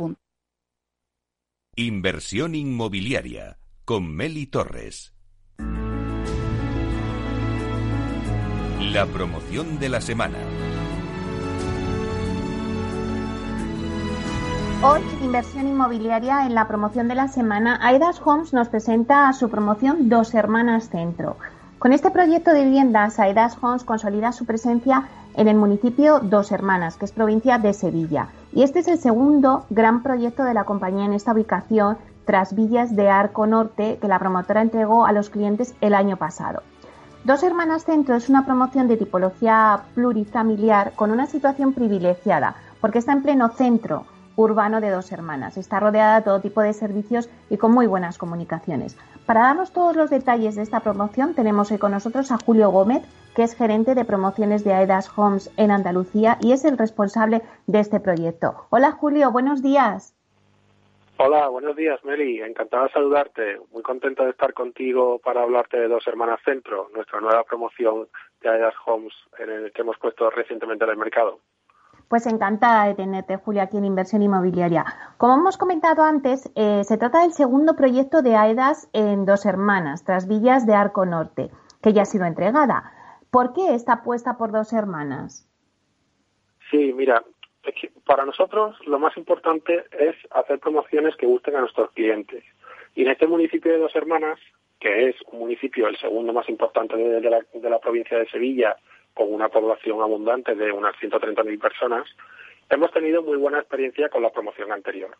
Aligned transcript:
punto. 0.00 0.20
Inversión 1.76 2.54
inmobiliaria 2.54 3.58
con 3.84 4.14
Meli 4.14 4.46
Torres. 4.46 5.14
La 8.92 9.04
promoción 9.04 9.78
de 9.78 9.88
la 9.90 10.00
semana. 10.00 10.38
Hoy, 14.82 15.02
inversión 15.22 15.68
inmobiliaria 15.68 16.46
en 16.46 16.54
la 16.54 16.66
promoción 16.66 17.06
de 17.06 17.14
la 17.14 17.28
semana, 17.28 17.78
Aidas 17.82 18.22
Homes 18.24 18.54
nos 18.54 18.68
presenta 18.70 19.28
a 19.28 19.34
su 19.34 19.50
promoción 19.50 20.08
Dos 20.08 20.32
Hermanas 20.32 20.88
Centro. 20.88 21.36
Con 21.78 21.92
este 21.92 22.10
proyecto 22.10 22.52
de 22.52 22.64
viviendas, 22.64 23.18
Aidas 23.18 23.58
Homes 23.60 23.84
consolida 23.84 24.32
su 24.32 24.46
presencia 24.46 25.08
en 25.34 25.48
el 25.48 25.56
municipio 25.56 26.20
Dos 26.20 26.50
Hermanas, 26.52 26.96
que 26.96 27.04
es 27.04 27.12
provincia 27.12 27.58
de 27.58 27.74
Sevilla. 27.74 28.28
Y 28.52 28.62
este 28.62 28.80
es 28.80 28.88
el 28.88 28.98
segundo 28.98 29.64
gran 29.70 30.02
proyecto 30.02 30.44
de 30.44 30.54
la 30.54 30.64
compañía 30.64 31.04
en 31.04 31.12
esta 31.12 31.32
ubicación, 31.32 31.98
tras 32.24 32.54
Villas 32.54 32.94
de 32.94 33.08
Arco 33.08 33.46
Norte, 33.46 33.98
que 34.00 34.08
la 34.08 34.18
promotora 34.18 34.62
entregó 34.62 35.06
a 35.06 35.12
los 35.12 35.30
clientes 35.30 35.74
el 35.80 35.94
año 35.94 36.16
pasado. 36.16 36.62
Dos 37.24 37.42
Hermanas 37.42 37.84
Centro 37.84 38.14
es 38.14 38.28
una 38.28 38.46
promoción 38.46 38.88
de 38.88 38.96
tipología 38.96 39.82
plurifamiliar 39.94 40.92
con 40.92 41.10
una 41.10 41.26
situación 41.26 41.74
privilegiada, 41.74 42.56
porque 42.80 42.98
está 42.98 43.12
en 43.12 43.22
pleno 43.22 43.50
centro 43.50 44.04
urbano 44.36 44.80
de 44.80 44.90
Dos 44.90 45.12
Hermanas. 45.12 45.56
Está 45.56 45.80
rodeada 45.80 46.16
de 46.16 46.22
todo 46.22 46.40
tipo 46.40 46.62
de 46.62 46.72
servicios 46.72 47.28
y 47.50 47.56
con 47.56 47.72
muy 47.72 47.86
buenas 47.86 48.16
comunicaciones. 48.16 48.96
Para 49.26 49.42
darnos 49.42 49.72
todos 49.72 49.94
los 49.94 50.10
detalles 50.10 50.56
de 50.56 50.62
esta 50.62 50.80
promoción, 50.80 51.34
tenemos 51.34 51.70
hoy 51.70 51.78
con 51.78 51.92
nosotros 51.92 52.32
a 52.32 52.38
Julio 52.44 52.70
Gómez, 52.70 53.02
que 53.34 53.42
es 53.42 53.56
gerente 53.56 53.94
de 53.94 54.04
promociones 54.04 54.64
de 54.64 54.72
Aedas 54.72 55.10
Homes 55.16 55.52
en 55.56 55.70
Andalucía 55.70 56.38
y 56.40 56.52
es 56.52 56.64
el 56.64 56.78
responsable 56.78 57.42
de 57.66 57.80
este 57.80 58.00
proyecto. 58.00 58.66
Hola 58.70 58.92
Julio, 58.92 59.30
buenos 59.30 59.62
días. 59.62 60.14
Hola, 61.22 61.48
buenos 61.48 61.76
días, 61.76 62.02
Meli. 62.02 62.40
Encantada 62.40 62.84
de 62.84 62.92
saludarte. 62.92 63.60
Muy 63.72 63.82
contenta 63.82 64.24
de 64.24 64.30
estar 64.30 64.54
contigo 64.54 65.18
para 65.22 65.42
hablarte 65.42 65.76
de 65.76 65.86
Dos 65.86 66.06
Hermanas 66.06 66.40
Centro, 66.46 66.88
nuestra 66.94 67.20
nueva 67.20 67.44
promoción 67.44 68.08
de 68.40 68.48
Aedas 68.48 68.74
Homes 68.86 69.12
en 69.38 69.50
el 69.50 69.72
que 69.72 69.82
hemos 69.82 69.98
puesto 69.98 70.30
recientemente 70.30 70.84
en 70.84 70.90
el 70.92 70.96
mercado. 70.96 71.40
Pues 72.08 72.26
encantada 72.26 72.86
de 72.86 72.94
tenerte, 72.94 73.36
Julia, 73.36 73.64
aquí 73.64 73.76
en 73.76 73.84
Inversión 73.84 74.22
Inmobiliaria. 74.22 74.84
Como 75.18 75.34
hemos 75.34 75.58
comentado 75.58 76.02
antes, 76.02 76.50
eh, 76.56 76.84
se 76.84 76.96
trata 76.96 77.20
del 77.20 77.32
segundo 77.32 77.76
proyecto 77.76 78.22
de 78.22 78.34
AEDAS 78.34 78.88
en 78.94 79.26
Dos 79.26 79.44
Hermanas, 79.44 80.04
tras 80.04 80.26
Villas 80.26 80.66
de 80.66 80.74
Arco 80.74 81.04
Norte, 81.04 81.50
que 81.82 81.92
ya 81.92 82.02
ha 82.02 82.06
sido 82.06 82.24
entregada. 82.24 82.94
¿Por 83.30 83.52
qué 83.52 83.74
está 83.74 83.94
apuesta 83.94 84.36
por 84.36 84.50
Dos 84.50 84.72
Hermanas? 84.72 85.46
Sí, 86.70 86.92
mira, 86.92 87.22
para 88.04 88.24
nosotros 88.24 88.76
lo 88.86 88.98
más 88.98 89.16
importante 89.16 89.84
es 89.92 90.16
hacer 90.30 90.58
promociones 90.58 91.16
que 91.16 91.26
gusten 91.26 91.56
a 91.56 91.60
nuestros 91.60 91.90
clientes. 91.92 92.44
Y 92.94 93.02
en 93.02 93.08
este 93.10 93.26
municipio 93.26 93.72
de 93.72 93.78
Dos 93.78 93.94
Hermanas, 93.94 94.38
que 94.80 95.08
es 95.08 95.16
un 95.30 95.40
municipio 95.40 95.86
el 95.86 95.96
segundo 95.98 96.32
más 96.32 96.48
importante 96.48 96.96
de, 96.96 97.30
la, 97.30 97.40
de 97.52 97.70
la 97.70 97.78
provincia 97.78 98.18
de 98.18 98.28
Sevilla 98.28 98.76
con 99.14 99.32
una 99.32 99.48
población 99.48 100.00
abundante 100.00 100.54
de 100.54 100.72
unas 100.72 100.94
130.000 100.96 101.60
personas, 101.60 102.08
hemos 102.68 102.90
tenido 102.92 103.22
muy 103.22 103.36
buena 103.36 103.58
experiencia 103.58 104.08
con 104.08 104.22
la 104.22 104.30
promoción 104.30 104.72
anterior. 104.72 105.16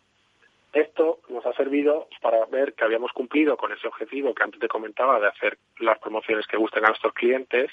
Esto 0.73 1.19
nos 1.29 1.45
ha 1.47 1.53
servido 1.55 2.09
para 2.23 2.45
ver 2.47 2.75
que 2.75 2.85
habíamos 2.85 3.13
cumplido 3.13 3.57
con 3.57 3.73
ese 3.73 3.89
objetivo 3.89 4.35
que 4.35 4.45
antes 4.45 4.61
te 4.61 4.69
comentaba 4.69 5.19
de 5.19 5.27
hacer 5.27 5.59
las 5.81 5.99
promociones 5.99 6.47
que 6.47 6.57
gusten 6.57 6.85
a 6.85 6.89
nuestros 6.89 7.13
clientes 7.13 7.71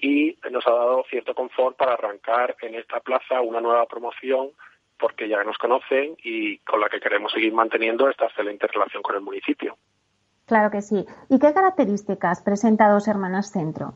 y 0.00 0.36
nos 0.50 0.66
ha 0.66 0.70
dado 0.70 1.04
cierto 1.10 1.34
confort 1.34 1.76
para 1.76 1.94
arrancar 1.94 2.56
en 2.62 2.74
esta 2.74 3.00
plaza 3.00 3.40
una 3.40 3.60
nueva 3.60 3.86
promoción 3.86 4.50
porque 4.98 5.28
ya 5.28 5.42
nos 5.44 5.58
conocen 5.58 6.16
y 6.22 6.58
con 6.58 6.80
la 6.80 6.88
que 6.88 7.00
queremos 7.00 7.32
seguir 7.32 7.52
manteniendo 7.52 8.08
esta 8.08 8.26
excelente 8.26 8.66
relación 8.66 9.02
con 9.02 9.16
el 9.16 9.22
municipio. 9.22 9.76
Claro 10.46 10.70
que 10.70 10.82
sí. 10.82 11.06
¿Y 11.28 11.38
qué 11.38 11.54
características 11.54 12.42
presenta 12.42 12.88
Dos 12.88 13.08
Hermanas 13.08 13.50
Centro? 13.52 13.94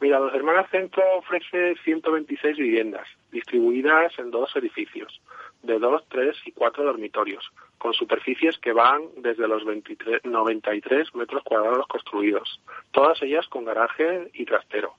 Mira, 0.00 0.18
Dos 0.18 0.34
Hermanas 0.34 0.68
Centro 0.70 1.02
ofrece 1.16 1.76
126 1.84 2.56
viviendas, 2.56 3.06
distribuidas 3.30 4.12
en 4.18 4.32
dos 4.32 4.50
edificios, 4.56 5.22
de 5.62 5.78
dos, 5.78 6.04
tres 6.08 6.36
y 6.44 6.50
cuatro 6.50 6.82
dormitorios, 6.82 7.52
con 7.82 7.94
superficies 7.94 8.58
que 8.58 8.72
van 8.72 9.08
desde 9.16 9.48
los 9.48 9.64
23, 9.64 10.24
93 10.24 11.16
metros 11.16 11.42
cuadrados 11.42 11.84
construidos, 11.88 12.60
todas 12.92 13.20
ellas 13.22 13.48
con 13.48 13.64
garaje 13.64 14.30
y 14.34 14.44
trastero. 14.44 14.94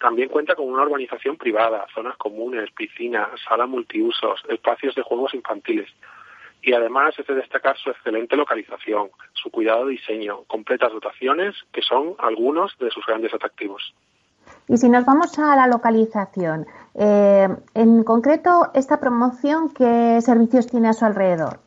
También 0.00 0.30
cuenta 0.30 0.54
con 0.54 0.64
una 0.64 0.84
urbanización 0.84 1.36
privada, 1.36 1.84
zonas 1.94 2.16
comunes, 2.16 2.70
piscina, 2.70 3.28
sala 3.46 3.66
multiusos, 3.66 4.42
espacios 4.48 4.94
de 4.94 5.02
juegos 5.02 5.34
infantiles. 5.34 5.90
Y 6.62 6.72
además 6.72 7.14
es 7.18 7.26
de 7.26 7.34
destacar 7.34 7.76
su 7.76 7.90
excelente 7.90 8.34
localización, 8.34 9.10
su 9.34 9.50
cuidado 9.50 9.84
de 9.84 9.92
diseño, 9.92 10.44
completas 10.44 10.90
dotaciones, 10.90 11.54
que 11.70 11.82
son 11.82 12.14
algunos 12.16 12.72
de 12.78 12.88
sus 12.88 13.04
grandes 13.04 13.34
atractivos. 13.34 13.94
Y 14.68 14.78
si 14.78 14.88
nos 14.88 15.04
vamos 15.04 15.38
a 15.38 15.54
la 15.54 15.66
localización, 15.66 16.66
eh, 16.94 17.48
en 17.74 18.04
concreto, 18.04 18.70
esta 18.72 19.00
promoción, 19.00 19.68
¿qué 19.74 20.18
servicios 20.22 20.66
tiene 20.66 20.88
a 20.88 20.92
su 20.94 21.04
alrededor? 21.04 21.60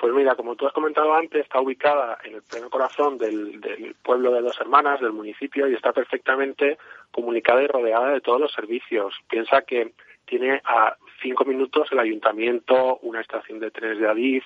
Pues 0.00 0.14
mira, 0.14 0.34
como 0.34 0.56
tú 0.56 0.66
has 0.66 0.72
comentado 0.72 1.14
antes, 1.14 1.42
está 1.42 1.60
ubicada 1.60 2.16
en 2.24 2.36
el 2.36 2.42
pleno 2.42 2.70
corazón 2.70 3.18
del, 3.18 3.60
del, 3.60 3.94
pueblo 4.02 4.32
de 4.32 4.40
Dos 4.40 4.58
Hermanas, 4.58 4.98
del 4.98 5.12
municipio, 5.12 5.68
y 5.68 5.74
está 5.74 5.92
perfectamente 5.92 6.78
comunicada 7.10 7.62
y 7.62 7.66
rodeada 7.66 8.12
de 8.12 8.22
todos 8.22 8.40
los 8.40 8.50
servicios. 8.50 9.14
Piensa 9.28 9.60
que 9.60 9.92
tiene 10.24 10.62
a 10.64 10.96
cinco 11.20 11.44
minutos 11.44 11.92
el 11.92 11.98
ayuntamiento, 11.98 12.98
una 13.02 13.20
estación 13.20 13.58
de 13.60 13.70
trenes 13.70 13.98
de 13.98 14.08
Adif, 14.08 14.44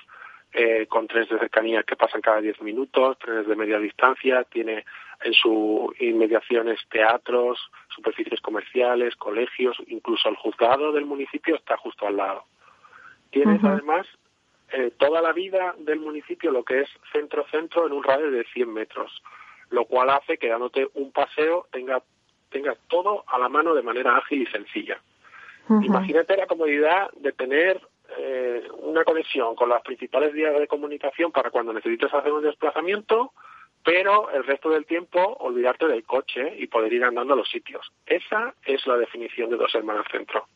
eh, 0.52 0.86
con 0.88 1.06
trenes 1.06 1.28
de 1.28 1.38
cercanía 1.38 1.84
que 1.84 1.94
pasan 1.94 2.20
cada 2.20 2.40
diez 2.40 2.60
minutos, 2.60 3.16
trenes 3.20 3.46
de 3.46 3.54
media 3.54 3.78
distancia, 3.78 4.42
tiene 4.42 4.84
en 5.22 5.34
su 5.34 5.94
inmediaciones 6.00 6.80
teatros, 6.90 7.70
superficies 7.94 8.40
comerciales, 8.40 9.14
colegios, 9.14 9.76
incluso 9.86 10.28
el 10.28 10.34
juzgado 10.34 10.90
del 10.90 11.06
municipio 11.06 11.54
está 11.54 11.76
justo 11.76 12.08
al 12.08 12.16
lado. 12.16 12.44
Tienes 13.30 13.62
además 13.62 14.06
eh, 14.76 14.90
toda 14.98 15.22
la 15.22 15.32
vida 15.32 15.74
del 15.78 16.00
municipio, 16.00 16.50
lo 16.50 16.64
que 16.64 16.80
es 16.80 16.88
centro-centro, 17.12 17.86
en 17.86 17.92
un 17.92 18.02
radio 18.02 18.28
de 18.28 18.44
100 18.52 18.72
metros, 18.72 19.22
lo 19.70 19.84
cual 19.84 20.10
hace 20.10 20.36
que 20.36 20.48
dándote 20.48 20.88
un 20.94 21.12
paseo 21.12 21.68
tenga, 21.70 22.02
tengas 22.50 22.76
todo 22.88 23.22
a 23.28 23.38
la 23.38 23.48
mano 23.48 23.72
de 23.74 23.82
manera 23.82 24.16
ágil 24.16 24.42
y 24.42 24.46
sencilla. 24.46 25.00
Imagínate 25.68 26.36
la 26.36 26.48
comodidad 26.48 27.08
de 27.12 27.32
tener 27.32 27.80
eh, 28.18 28.66
una 28.80 29.04
conexión 29.04 29.54
con 29.54 29.68
las 29.68 29.80
principales 29.82 30.32
vías 30.32 30.58
de 30.58 30.66
comunicación 30.66 31.30
para 31.30 31.50
cuando 31.50 31.72
necesites 31.72 32.12
hacer 32.12 32.32
un 32.32 32.42
desplazamiento, 32.42 33.32
pero 33.84 34.30
el 34.30 34.44
resto 34.44 34.70
del 34.70 34.86
tiempo 34.86 35.20
olvidarte 35.38 35.86
del 35.86 36.04
coche 36.04 36.52
y 36.58 36.66
poder 36.66 36.92
ir 36.92 37.04
andando 37.04 37.34
a 37.34 37.36
los 37.36 37.48
sitios. 37.48 37.92
Esa 38.06 38.54
es 38.66 38.84
la 38.88 38.96
definición 38.96 39.50
de 39.50 39.56
dos 39.56 39.72
hermanas 39.74 40.06
centro. 40.10 40.48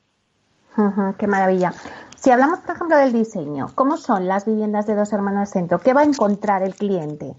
Qué 1.18 1.26
maravilla. 1.26 1.72
Si 2.16 2.30
hablamos, 2.30 2.60
por 2.60 2.74
ejemplo, 2.74 2.96
del 2.96 3.12
diseño, 3.12 3.66
¿cómo 3.74 3.96
son 3.96 4.26
las 4.26 4.46
viviendas 4.46 4.86
de 4.86 4.94
dos 4.94 5.12
hermanas 5.12 5.50
centro? 5.50 5.78
¿Qué 5.78 5.94
va 5.94 6.00
a 6.00 6.04
encontrar 6.04 6.62
el 6.62 6.74
cliente? 6.74 7.34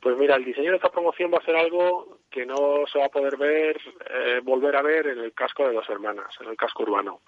Pues 0.00 0.16
mira, 0.16 0.36
el 0.36 0.44
diseño 0.44 0.70
de 0.70 0.76
esta 0.76 0.90
promoción 0.90 1.32
va 1.32 1.38
a 1.38 1.44
ser 1.44 1.56
algo 1.56 2.18
que 2.30 2.46
no 2.46 2.84
se 2.92 2.98
va 2.98 3.06
a 3.06 3.10
poder 3.10 3.36
ver, 3.36 3.76
eh, 4.10 4.40
volver 4.42 4.76
a 4.76 4.82
ver 4.82 5.08
en 5.08 5.18
el 5.18 5.32
casco 5.32 5.66
de 5.66 5.74
dos 5.74 5.88
hermanas, 5.88 6.28
en 6.40 6.48
el 6.48 6.56
casco 6.56 6.82
urbano 6.82 7.20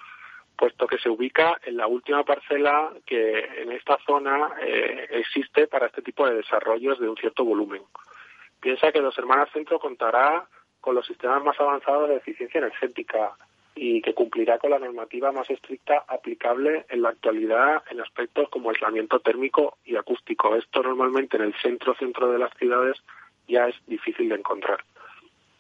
puesto 0.61 0.87
que 0.87 0.99
se 0.99 1.09
ubica 1.09 1.59
en 1.65 1.79
la 1.79 1.87
última 1.87 2.23
parcela 2.23 2.93
que 3.07 3.63
en 3.63 3.73
esta 3.73 3.97
zona 4.07 4.53
eh, 4.61 5.07
existe 5.13 5.67
para 5.67 5.87
este 5.87 6.03
tipo 6.03 6.29
de 6.29 6.35
desarrollos 6.35 7.01
de 7.01 7.09
un 7.09 7.17
cierto 7.17 7.47
volumen. 7.47 7.83
Piensa 8.61 8.93
que 8.93 9.01
Dos 9.01 9.17
Hermanas 9.17 9.49
Centro 9.55 9.79
contará 9.79 10.47
con 10.79 10.95
los 10.95 11.07
sistemas 11.07 11.43
más 11.43 11.59
avanzados 11.59 12.11
de 12.11 12.17
eficiencia 12.17 12.59
energética 12.59 13.33
y 13.75 14.03
que 14.03 14.15
cumplirá 14.15 14.59
con 14.59 14.71
la 14.71 14.79
normativa 14.79 15.33
más 15.33 15.49
estricta 15.51 16.05
aplicable 16.09 16.87
en 16.89 17.03
la 17.03 17.11
actualidad 17.11 17.83
en 17.91 18.01
aspectos 18.01 18.49
como 18.49 18.71
aislamiento 18.71 19.21
térmico 19.21 19.79
y 19.85 19.97
acústico. 19.97 20.57
Esto 20.57 20.83
normalmente 20.83 21.37
en 21.37 21.45
el 21.45 21.55
centro-centro 21.63 22.31
de 22.31 22.39
las 22.39 22.53
ciudades 22.59 22.97
ya 23.49 23.69
es 23.69 23.77
difícil 23.87 24.29
de 24.29 24.37
encontrar. 24.37 24.85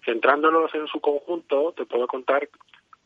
Centrándonos 0.04 0.74
en 0.74 0.86
su 0.86 1.00
conjunto, 1.00 1.72
te 1.76 1.86
puedo 1.86 2.06
contar 2.06 2.48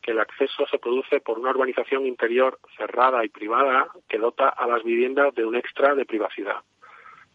que 0.01 0.11
el 0.11 0.19
acceso 0.19 0.67
se 0.69 0.77
produce 0.77 1.19
por 1.19 1.39
una 1.39 1.49
urbanización 1.49 2.05
interior 2.05 2.59
cerrada 2.77 3.25
y 3.25 3.29
privada 3.29 3.87
que 4.07 4.19
dota 4.19 4.49
a 4.49 4.67
las 4.67 4.83
viviendas 4.83 5.33
de 5.33 5.45
un 5.45 5.55
extra 5.55 5.95
de 5.95 6.05
privacidad. 6.05 6.57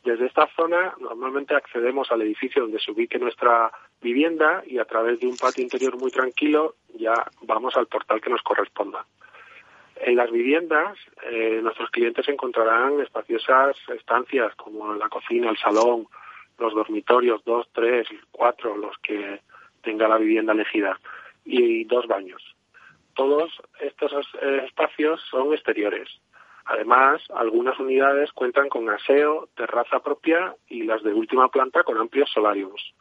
Desde 0.04 0.26
esta 0.26 0.46
zona 0.56 0.94
normalmente 0.98 1.54
accedemos 1.54 2.10
al 2.10 2.22
edificio 2.22 2.62
donde 2.62 2.80
se 2.80 2.90
ubique 2.90 3.18
nuestra 3.18 3.70
vivienda 4.00 4.62
y 4.66 4.78
a 4.78 4.84
través 4.84 5.20
de 5.20 5.26
un 5.26 5.36
patio 5.36 5.62
interior 5.62 5.98
muy 5.98 6.10
tranquilo 6.10 6.76
ya 6.94 7.14
vamos 7.42 7.76
al 7.76 7.86
portal 7.86 8.20
que 8.20 8.30
nos 8.30 8.42
corresponda. 8.42 9.04
En 9.96 10.16
las 10.16 10.30
viviendas 10.30 10.96
eh, 11.30 11.60
nuestros 11.62 11.90
clientes 11.90 12.26
encontrarán 12.28 13.00
espaciosas 13.00 13.76
estancias 13.94 14.54
como 14.56 14.94
la 14.94 15.08
cocina, 15.08 15.50
el 15.50 15.58
salón, 15.58 16.06
los 16.58 16.74
dormitorios, 16.74 17.44
dos, 17.44 17.68
tres, 17.72 18.08
cuatro, 18.30 18.76
los 18.76 18.96
que 18.98 19.40
tenga 19.82 20.08
la 20.08 20.18
vivienda 20.18 20.52
elegida, 20.52 20.98
y 21.44 21.84
dos 21.84 22.06
baños 22.06 22.42
todos 23.20 23.50
estos 23.80 24.12
eh, 24.40 24.62
espacios 24.64 25.20
son 25.30 25.52
exteriores. 25.52 26.08
Además, 26.66 27.22
algunas 27.34 27.78
unidades 27.78 28.32
cuentan 28.32 28.68
con 28.68 28.88
aseo, 28.88 29.48
terraza 29.56 30.00
propia 30.00 30.54
y 30.68 30.84
las 30.84 31.02
de 31.02 31.12
última 31.12 31.48
planta 31.48 31.82
con 31.82 31.98
amplios 31.98 32.30
solarios. 32.32 32.94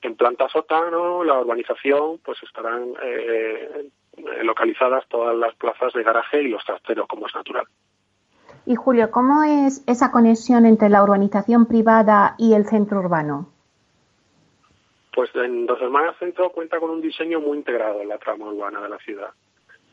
En 0.00 0.16
planta 0.16 0.48
sótano, 0.48 1.22
la 1.22 1.38
urbanización, 1.40 2.18
pues 2.24 2.42
estarán 2.42 2.94
eh, 3.02 3.88
localizadas 4.42 5.06
todas 5.08 5.36
las 5.36 5.54
plazas 5.54 5.92
de 5.92 6.02
garaje 6.02 6.42
y 6.42 6.48
los 6.48 6.64
trasteros, 6.64 7.06
como 7.06 7.26
es 7.26 7.34
natural. 7.34 7.66
Y 8.64 8.76
Julio, 8.76 9.10
¿cómo 9.10 9.42
es 9.42 9.82
esa 9.88 10.12
conexión 10.12 10.66
entre 10.66 10.88
la 10.88 11.02
urbanización 11.02 11.66
privada 11.66 12.34
y 12.38 12.54
el 12.54 12.66
centro 12.66 13.00
urbano? 13.00 13.48
Pues 15.14 15.30
en 15.34 15.66
Dos 15.66 15.80
Hermanas 15.80 16.16
Centro 16.18 16.50
cuenta 16.50 16.80
con 16.80 16.90
un 16.90 17.00
diseño 17.00 17.40
muy 17.40 17.58
integrado 17.58 18.00
en 18.00 18.08
la 18.08 18.18
trama 18.18 18.46
urbana 18.46 18.80
de 18.80 18.88
la 18.88 18.98
ciudad. 18.98 19.30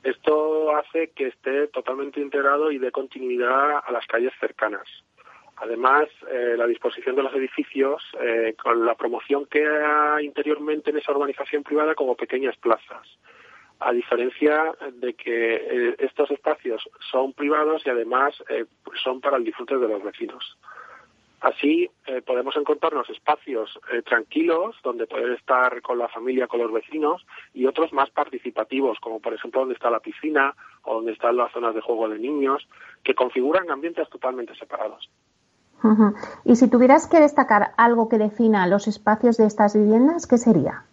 Esto 0.03 0.75
hace 0.75 1.11
que 1.11 1.27
esté 1.27 1.67
totalmente 1.67 2.21
integrado 2.21 2.71
y 2.71 2.77
dé 2.77 2.91
continuidad 2.91 3.81
a 3.85 3.91
las 3.91 4.05
calles 4.07 4.33
cercanas. 4.39 4.87
Además, 5.57 6.07
eh, 6.31 6.55
la 6.57 6.65
disposición 6.67 7.17
de 7.17 7.23
los 7.23 7.33
edificios, 7.33 8.01
eh, 8.21 8.55
con 8.61 8.85
la 8.85 8.95
promoción 8.95 9.45
que 9.45 9.67
hay 9.67 10.25
interiormente 10.25 10.89
en 10.89 10.97
esa 10.97 11.11
urbanización 11.11 11.63
privada 11.63 11.95
como 11.95 12.15
pequeñas 12.15 12.55
plazas, 12.57 13.05
a 13.81 13.91
diferencia 13.91 14.73
de 14.93 15.13
que 15.15 15.55
eh, 15.55 15.95
estos 15.99 16.31
espacios 16.31 16.89
son 17.11 17.33
privados 17.33 17.85
y 17.85 17.89
además 17.89 18.41
son 19.03 19.19
para 19.19 19.35
el 19.35 19.43
disfrute 19.43 19.77
de 19.77 19.87
los 19.87 20.01
vecinos. 20.01 20.57
Así 21.41 21.89
eh, 22.05 22.21
podemos 22.21 22.55
encontrarnos 22.57 23.09
espacios 23.09 23.79
eh, 23.93 24.01
tranquilos 24.01 24.75
donde 24.83 25.07
poder 25.07 25.31
estar 25.31 25.81
con 25.81 25.97
la 25.97 26.09
familia, 26.09 26.47
con 26.47 26.59
los 26.59 26.71
vecinos 26.71 27.25
y 27.53 27.65
otros 27.65 27.93
más 27.93 28.09
participativos, 28.09 28.99
como 28.99 29.21
por 29.21 29.33
ejemplo 29.33 29.61
donde 29.61 29.75
está 29.75 29.89
la 29.89 30.01
piscina 30.01 30.53
o 30.83 30.95
donde 30.95 31.13
están 31.13 31.37
las 31.37 31.51
zonas 31.53 31.73
de 31.75 31.81
juego 31.81 32.09
de 32.09 32.19
niños, 32.19 32.67
que 33.03 33.15
configuran 33.15 33.71
ambientes 33.71 34.09
totalmente 34.09 34.53
separados. 34.55 35.09
Y 36.43 36.57
si 36.57 36.69
tuvieras 36.69 37.07
que 37.07 37.21
destacar 37.21 37.71
algo 37.77 38.09
que 38.09 38.17
defina 38.17 38.67
los 38.67 38.89
espacios 38.89 39.37
de 39.37 39.45
estas 39.45 39.77
viviendas, 39.77 40.27
¿qué 40.27 40.37
sería? 40.37 40.83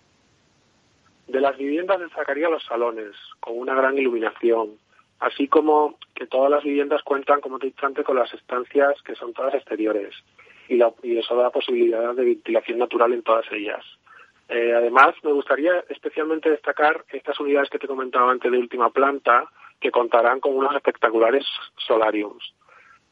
De 1.27 1.41
las 1.41 1.57
viviendas 1.57 1.99
destacaría 1.99 2.49
los 2.49 2.65
salones, 2.65 3.17
con 3.41 3.59
una 3.59 3.75
gran 3.75 3.99
iluminación, 3.99 4.79
así 5.19 5.49
como 5.49 5.97
que 6.15 6.29
todas 6.29 6.53
las 6.53 6.63
viviendas 6.63 7.03
cuentan, 7.03 7.41
como 7.41 7.59
te 7.59 7.67
he 7.67 7.71
dicho 7.71 7.85
antes, 7.85 8.05
con 8.05 8.15
las 8.15 8.33
estancias 8.33 8.95
que 9.03 9.17
son 9.17 9.33
todas 9.33 9.55
exteriores 9.55 10.15
y, 10.69 11.19
eso 11.19 11.37
da 11.37 11.51
posibilidad 11.51 12.15
de 12.15 12.25
ventilación 12.25 12.79
natural 12.79 13.13
en 13.13 13.23
todas 13.23 13.47
ellas. 13.53 13.85
Eh, 14.49 14.73
además, 14.75 15.15
me 15.23 15.33
gustaría 15.33 15.85
especialmente 15.89 16.51
destacar 16.51 17.05
estas 17.13 17.39
unidades 17.41 17.71
que 17.71 17.79
te 17.79 17.89
comentaba 17.89 18.31
antes 18.31 18.51
de 18.51 18.59
última 18.59 18.91
planta, 18.91 19.51
que 19.81 19.91
contarán 19.91 20.41
con 20.41 20.57
unos 20.57 20.75
espectaculares 20.75 21.45
solariums, 21.77 22.55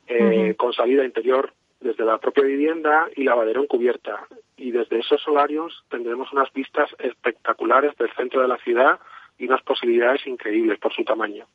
eh, 0.06 0.54
con 0.56 0.72
salida 0.72 1.04
interior 1.04 1.52
desde 1.80 2.04
la 2.04 2.18
propia 2.18 2.44
vivienda 2.44 3.08
y 3.14 3.24
lavadero 3.24 3.60
en 3.60 3.66
cubierta. 3.66 4.26
Y 4.56 4.70
desde 4.70 5.00
esos 5.00 5.20
solariums 5.22 5.84
tendremos 5.90 6.32
unas 6.32 6.52
vistas 6.52 6.90
espectaculares 6.98 7.96
del 7.98 8.10
centro 8.14 8.40
de 8.40 8.48
la 8.48 8.56
ciudad 8.58 8.98
y 9.36 9.46
unas 9.46 9.62
posibilidades 9.62 10.26
increíbles 10.26 10.78
por 10.78 10.92
su 10.92 11.04
tamaño. 11.04 11.46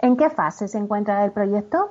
¿En 0.00 0.16
qué 0.16 0.30
fase 0.30 0.68
se 0.68 0.78
encuentra 0.78 1.24
el 1.24 1.32
proyecto? 1.32 1.90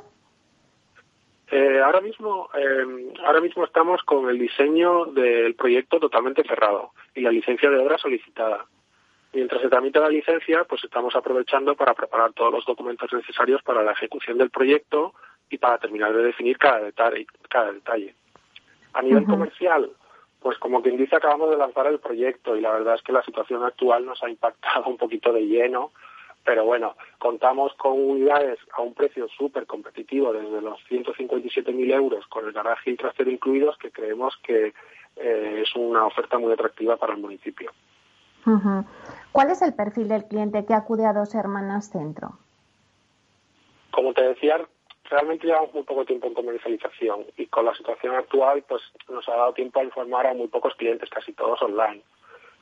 Eh, 1.52 1.82
ahora 1.84 2.00
mismo, 2.00 2.50
eh, 2.58 3.14
ahora 3.26 3.42
mismo 3.42 3.66
estamos 3.66 4.02
con 4.04 4.30
el 4.30 4.40
diseño 4.40 5.06
del 5.08 5.54
proyecto 5.56 6.00
totalmente 6.00 6.44
cerrado 6.44 6.92
y 7.14 7.20
la 7.20 7.30
licencia 7.30 7.70
de 7.70 7.78
obra 7.78 7.98
solicitada. 7.98 8.66
Mientras 9.34 9.62
se 9.62 9.68
tramita 9.68 10.00
la 10.00 10.08
licencia, 10.10 10.64
pues 10.64 10.82
estamos 10.86 11.14
aprovechando 11.14 11.76
para 11.76 11.94
preparar 11.94 12.32
todos 12.32 12.54
los 12.54 12.66
documentos 12.66 13.12
necesarios 13.12 13.62
para 13.64 13.84
la 13.84 13.92
ejecución 13.92 14.38
del 14.38 14.50
proyecto 14.50 15.14
y 15.50 15.58
para 15.58 15.78
terminar 15.78 16.14
de 16.14 16.24
definir 16.24 16.58
cada 16.58 16.80
detalle. 16.80 17.28
Cada 17.50 17.74
detalle. 17.74 18.16
A 18.94 19.02
nivel 19.02 19.26
comercial, 19.26 19.90
pues 20.40 20.58
como 20.58 20.82
quien 20.82 20.96
dice, 20.96 21.18
acabamos 21.18 21.50
de 21.50 21.58
lanzar 21.58 21.88
el 21.88 22.00
proyecto 22.00 22.56
y 22.56 22.62
la 22.62 22.72
verdad 22.72 22.96
es 22.96 23.02
que 23.02 23.12
la 23.12 23.24
situación 23.24 23.64
actual 23.64 24.06
nos 24.06 24.24
ha 24.24 24.30
impactado 24.30 24.86
un 24.88 24.98
poquito 24.98 25.34
de 25.34 25.42
lleno 25.42 25.92
pero 26.44 26.66
bueno, 26.66 26.96
contamos 27.20 27.74
con 27.76 27.94
unidades 27.94 28.60
a 28.76 28.82
un 28.82 28.94
precio 28.94 29.28
súper 29.30 29.66
competitivo, 29.68 30.34
desde 30.34 30.62
los 30.62 30.80
157.000 30.90 31.94
euros 31.94 32.26
con 32.28 32.46
el 32.46 32.52
garaje 32.52 32.92
y 32.92 32.98
trasero 32.98 33.30
incluidos, 33.30 33.78
que 33.78 33.92
creemos 33.92 34.36
que 34.44 34.74
eh, 35.18 35.64
es 35.64 35.76
una 35.76 36.06
oferta 36.06 36.38
muy 36.40 36.52
atractiva 36.54 36.98
para 36.98 37.14
el 37.14 37.20
municipio. 37.20 37.72
¿Cuál 39.32 39.52
es 39.52 39.62
el 39.62 39.74
perfil 39.74 40.08
del 40.08 40.26
cliente 40.26 40.66
que 40.66 40.74
acude 40.74 41.06
a 41.06 41.14
Dos 41.14 41.36
Hermanas 41.36 41.92
Centro? 41.92 42.40
Como 43.92 44.14
te 44.14 44.24
decía, 44.24 44.58
realmente 45.12 45.46
llevamos 45.46 45.74
muy 45.74 45.84
poco 45.84 46.06
tiempo 46.06 46.28
en 46.28 46.34
comercialización 46.34 47.26
y 47.38 47.46
con 47.48 47.66
la 47.66 47.76
situación 47.76 48.16
actual 48.16 48.64
pues 48.68 48.82
nos 49.10 49.28
ha 49.30 49.36
dado 49.36 49.54
tiempo 49.54 49.80
a 49.80 49.84
informar 49.84 50.26
a 50.26 50.34
muy 50.34 50.48
pocos 50.48 50.74
clientes, 50.76 51.10
casi 51.10 51.34
todos 51.34 51.62
online. 51.62 52.02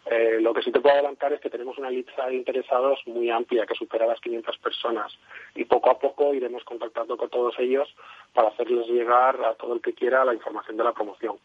Eh, 0.06 0.40
lo 0.42 0.54
que 0.54 0.62
sí 0.62 0.72
te 0.72 0.80
puedo 0.80 0.96
adelantar 0.96 1.34
es 1.34 1.42
que 1.42 1.50
tenemos 1.50 1.78
una 1.78 1.92
lista 1.92 2.28
de 2.28 2.36
interesados 2.36 3.00
muy 3.06 3.30
amplia 3.30 3.66
que 3.66 3.76
supera 3.76 4.08
las 4.08 4.20
500 4.22 4.58
personas 4.58 5.18
y 5.56 5.66
poco 5.66 5.92
a 5.92 6.00
poco 6.00 6.34
iremos 6.34 6.64
contactando 6.64 7.16
con 7.18 7.30
todos 7.30 7.56
ellos 7.60 7.94
para 8.34 8.50
hacerles 8.50 8.88
llegar 8.88 9.40
a 9.44 9.54
todo 9.56 9.76
el 9.76 9.82
que 9.82 9.94
quiera 9.94 10.26
la 10.26 10.34
información 10.34 10.78
de 10.78 10.84
la 10.84 10.94
promoción. 10.94 11.38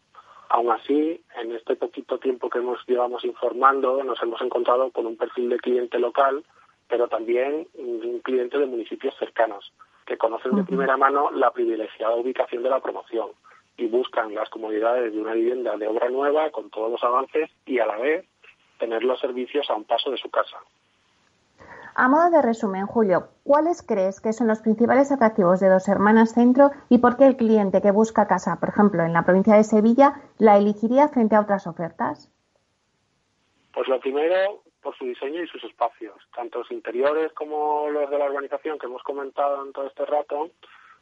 Aún 0.49 0.71
así, 0.71 1.21
en 1.37 1.53
este 1.53 1.77
poquito 1.77 2.19
tiempo 2.19 2.49
que 2.49 2.59
hemos 2.59 2.79
llevamos 2.87 3.25
informando, 3.25 4.03
nos 4.05 4.23
hemos 4.23 4.41
encontrado 4.41 4.91
con 4.91 5.07
un 5.07 5.17
perfil 5.17 5.49
de 5.49 5.59
cliente 5.59 5.99
local, 5.99 6.45
pero 6.89 7.09
también 7.09 7.67
un 7.75 8.21
cliente 8.21 8.59
de 8.59 8.67
municipios 8.67 9.15
cercanos, 9.19 9.73
que 10.07 10.19
conocen 10.19 10.55
de 10.55 10.65
primera 10.65 10.97
mano 10.97 11.31
la 11.31 11.51
privilegiada 11.51 12.15
ubicación 12.15 12.63
de 12.63 12.71
la 12.71 12.81
promoción 12.81 13.31
y 13.77 13.87
buscan 13.87 14.35
las 14.35 14.49
comodidades 14.51 15.13
de 15.13 15.21
una 15.21 15.35
vivienda 15.35 15.77
de 15.77 15.89
obra 15.89 16.09
nueva 16.09 16.51
con 16.51 16.71
todos 16.71 16.91
los 16.91 17.03
avances 17.03 17.51
y 17.67 17.79
a 17.79 17.87
la 17.87 17.97
vez 17.97 18.25
tener 18.85 19.03
los 19.03 19.19
servicios 19.19 19.69
a 19.71 19.75
un 19.75 19.85
paso 19.85 20.11
de 20.11 20.19
su 20.19 20.31
casa. 20.31 20.59
A 21.97 22.09
modo 22.09 22.31
de 22.31 22.43
resumen, 22.43 22.87
Julio, 22.87 23.29
¿cuáles 23.45 23.83
crees 23.83 24.21
que 24.21 24.33
son 24.33 24.49
los 24.49 24.61
principales 24.61 25.11
atractivos 25.11 25.61
de 25.61 25.69
Dos 25.69 25.89
Hermanas 25.89 26.35
Centro 26.35 26.71
y 26.91 26.99
por 26.99 27.17
qué 27.17 27.25
el 27.25 27.37
cliente 27.37 27.81
que 27.81 27.93
busca 27.93 28.27
casa, 28.27 28.59
por 28.61 28.69
ejemplo, 28.69 29.03
en 29.05 29.13
la 29.13 29.25
provincia 29.25 29.55
de 29.55 29.65
Sevilla, 29.65 30.21
la 30.39 30.59
elegiría 30.59 31.09
frente 31.09 31.37
a 31.37 31.41
otras 31.41 31.67
ofertas? 31.67 32.31
Pues 33.73 33.89
lo 33.89 33.99
primero, 34.01 34.63
por 34.83 34.95
su 34.99 35.07
diseño 35.07 35.43
y 35.43 35.47
sus 35.47 35.65
espacios, 35.65 36.17
tanto 36.35 36.59
los 36.59 36.71
interiores 36.71 37.33
como 37.33 37.89
los 37.89 38.11
de 38.11 38.19
la 38.19 38.27
urbanización 38.27 38.79
que 38.79 38.87
hemos 38.87 39.03
comentado 39.03 39.65
en 39.65 39.73
todo 39.73 39.87
este 39.87 40.05
rato, 40.05 40.51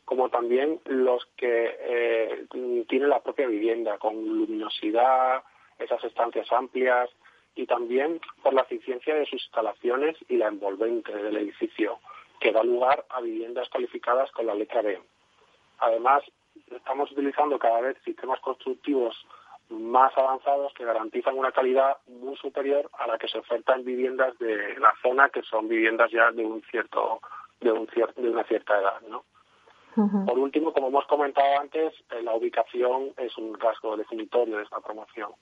como 0.04 0.28
también 0.28 0.78
los 0.84 1.24
que 1.36 1.74
eh, 1.80 2.46
tiene 2.88 3.06
la 3.08 3.20
propia 3.20 3.46
vivienda, 3.46 3.98
con 3.98 4.14
luminosidad, 4.14 5.42
esas 5.78 6.04
estancias 6.04 6.50
amplias, 6.52 7.10
y 7.54 7.66
también 7.66 8.20
por 8.42 8.54
la 8.54 8.62
eficiencia 8.62 9.14
de 9.14 9.26
sus 9.26 9.44
instalaciones 9.44 10.16
y 10.28 10.36
la 10.36 10.48
envolvente 10.48 11.14
del 11.14 11.36
edificio, 11.36 11.98
que 12.40 12.52
da 12.52 12.62
lugar 12.62 13.04
a 13.10 13.20
viviendas 13.20 13.68
calificadas 13.68 14.30
con 14.32 14.46
la 14.46 14.54
letra 14.54 14.82
B. 14.82 15.00
Además, 15.78 16.22
estamos 16.70 17.10
utilizando 17.12 17.58
cada 17.58 17.80
vez 17.80 17.96
sistemas 18.04 18.40
constructivos 18.40 19.14
más 19.68 20.16
avanzados 20.16 20.72
que 20.74 20.84
garantizan 20.84 21.38
una 21.38 21.52
calidad 21.52 21.96
muy 22.06 22.36
superior 22.36 22.90
a 22.98 23.06
la 23.06 23.18
que 23.18 23.28
se 23.28 23.38
oferta 23.38 23.74
en 23.74 23.84
viviendas 23.84 24.38
de 24.38 24.76
la 24.78 24.92
zona, 25.02 25.28
que 25.28 25.42
son 25.42 25.68
viviendas 25.68 26.10
ya 26.10 26.30
de 26.30 26.44
un 26.44 26.62
cierto 26.70 27.20
de, 27.60 27.72
un 27.72 27.86
de 27.86 28.30
una 28.30 28.44
cierta 28.44 28.78
edad, 28.78 29.00
¿no? 29.08 29.24
Por 30.26 30.38
último, 30.38 30.72
como 30.72 30.88
hemos 30.88 31.06
comentado 31.06 31.60
antes, 31.60 31.92
eh, 32.10 32.22
la 32.22 32.34
ubicación 32.34 33.12
es 33.18 33.36
un 33.36 33.60
rasgo 33.60 33.94
definitorio 33.94 34.56
de 34.56 34.62
esta 34.62 34.80
promoción 34.80 35.32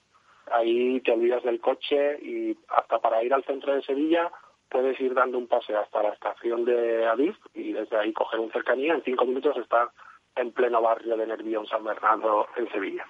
ahí 0.52 1.00
te 1.00 1.12
olvidas 1.12 1.42
del 1.42 1.60
coche 1.60 2.18
y 2.22 2.56
hasta 2.68 2.98
para 2.98 3.22
ir 3.22 3.32
al 3.32 3.44
centro 3.44 3.74
de 3.74 3.82
Sevilla 3.82 4.30
puedes 4.68 5.00
ir 5.00 5.14
dando 5.14 5.38
un 5.38 5.48
paseo 5.48 5.80
hasta 5.80 6.02
la 6.02 6.10
estación 6.10 6.64
de 6.64 7.06
Adif 7.06 7.36
y 7.54 7.72
desde 7.72 7.96
ahí 7.96 8.12
coger 8.12 8.40
un 8.40 8.52
cercanía. 8.52 8.94
En 8.94 9.02
cinco 9.02 9.24
minutos 9.24 9.56
estar 9.56 9.90
en 10.36 10.52
pleno 10.52 10.80
barrio 10.80 11.16
de 11.16 11.26
Nervión 11.26 11.66
San 11.66 11.84
Bernardo 11.84 12.46
en 12.56 12.70
Sevilla. 12.70 13.04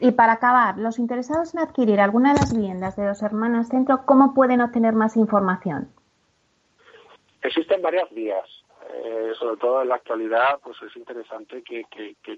Y 0.00 0.12
para 0.12 0.34
acabar, 0.34 0.78
los 0.78 0.98
interesados 0.98 1.54
en 1.54 1.60
adquirir 1.60 2.00
alguna 2.00 2.32
de 2.32 2.40
las 2.40 2.54
viviendas 2.54 2.96
de 2.96 3.06
Dos 3.06 3.22
Hermanas 3.22 3.68
Centro, 3.68 4.04
¿cómo 4.06 4.34
pueden 4.34 4.60
obtener 4.60 4.94
más 4.94 5.16
información? 5.16 5.88
Existen 7.42 7.82
varias 7.82 8.10
vías. 8.12 8.57
Eh, 8.90 9.34
sobre 9.38 9.58
todo 9.58 9.82
en 9.82 9.88
la 9.88 9.96
actualidad, 9.96 10.58
pues 10.62 10.80
es 10.82 10.96
interesante 10.96 11.62
que, 11.62 11.84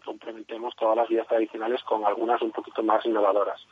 complementemos 0.04 0.74
todas 0.76 0.96
las 0.96 1.08
vías 1.08 1.28
tradicionales 1.28 1.80
con 1.84 2.04
algunas 2.04 2.42
un 2.42 2.50
poquito 2.50 2.82
más 2.82 3.06
innovadoras. 3.06 3.64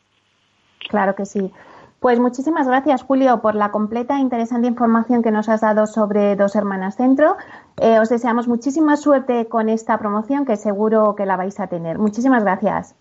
Claro 0.88 1.16
que 1.16 1.26
sí. 1.26 1.52
Pues 2.00 2.20
muchísimas 2.20 2.68
gracias, 2.68 3.04
Julio, 3.04 3.42
por 3.42 3.56
la 3.56 3.72
completa 3.72 4.18
e 4.18 4.22
interesante 4.22 4.68
información 4.68 5.24
que 5.24 5.32
nos 5.32 5.50
has 5.50 5.62
dado 5.62 5.88
sobre 5.88 6.36
Dos 6.36 6.56
Hermanas 6.56 6.98
Centro. 6.98 7.38
Eh, 7.82 8.00
os 8.00 8.10
deseamos 8.10 8.48
muchísima 8.48 8.96
suerte 8.96 9.48
con 9.48 9.70
esta 9.70 9.98
promoción, 9.98 10.46
que 10.46 10.56
seguro 10.56 11.16
que 11.16 11.26
la 11.26 11.38
vais 11.38 11.60
a 11.60 11.68
tener. 11.68 11.98
Muchísimas 11.98 12.44
gracias. 12.44 12.96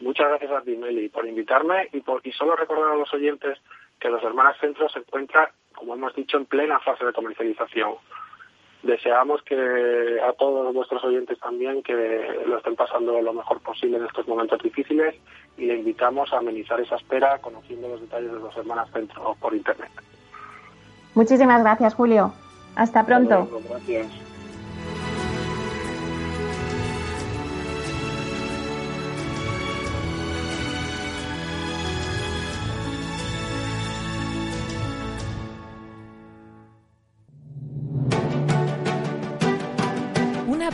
Muchas 0.00 0.28
gracias 0.28 0.50
a 0.50 0.62
ti, 0.62 0.76
Meli, 0.76 1.08
por 1.08 1.26
invitarme 1.26 1.88
y, 1.92 2.00
por, 2.00 2.20
y 2.26 2.32
solo 2.32 2.56
recordar 2.56 2.92
a 2.92 2.96
los 2.96 3.12
oyentes 3.14 3.58
que 4.00 4.08
Dos 4.08 4.22
Hermanas 4.22 4.56
Centro 4.60 4.88
se 4.88 4.98
encuentra, 4.98 5.52
como 5.74 5.94
hemos 5.94 6.14
dicho, 6.14 6.36
en 6.36 6.46
plena 6.46 6.80
fase 6.80 7.04
de 7.04 7.12
comercialización 7.12 7.94
deseamos 8.82 9.42
que 9.42 10.20
a 10.20 10.32
todos 10.32 10.74
nuestros 10.74 11.02
oyentes 11.04 11.38
también 11.38 11.82
que 11.82 11.94
lo 12.46 12.58
estén 12.58 12.76
pasando 12.76 13.20
lo 13.20 13.32
mejor 13.32 13.60
posible 13.60 13.98
en 13.98 14.04
estos 14.04 14.28
momentos 14.28 14.62
difíciles 14.62 15.14
y 15.56 15.66
le 15.66 15.76
invitamos 15.76 16.32
a 16.32 16.38
amenizar 16.38 16.80
esa 16.80 16.96
espera 16.96 17.38
conociendo 17.38 17.88
los 17.88 18.00
detalles 18.00 18.32
de 18.32 18.38
los 18.38 18.56
Hermanas 18.56 18.90
Centro 18.92 19.36
por 19.40 19.54
Internet. 19.54 19.90
Muchísimas 21.14 21.62
gracias, 21.62 21.94
Julio. 21.94 22.32
Hasta 22.76 23.04
pronto. 23.06 23.48
gracias. 23.68 24.35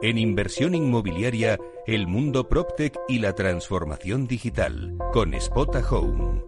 En 0.00 0.16
inversión 0.16 0.76
inmobiliaria, 0.76 1.58
el 1.84 2.06
mundo 2.06 2.48
PropTech 2.48 2.96
y 3.08 3.18
la 3.18 3.34
transformación 3.34 4.28
digital, 4.28 4.96
con 5.12 5.32
Spota 5.40 5.82
Home. 5.90 6.44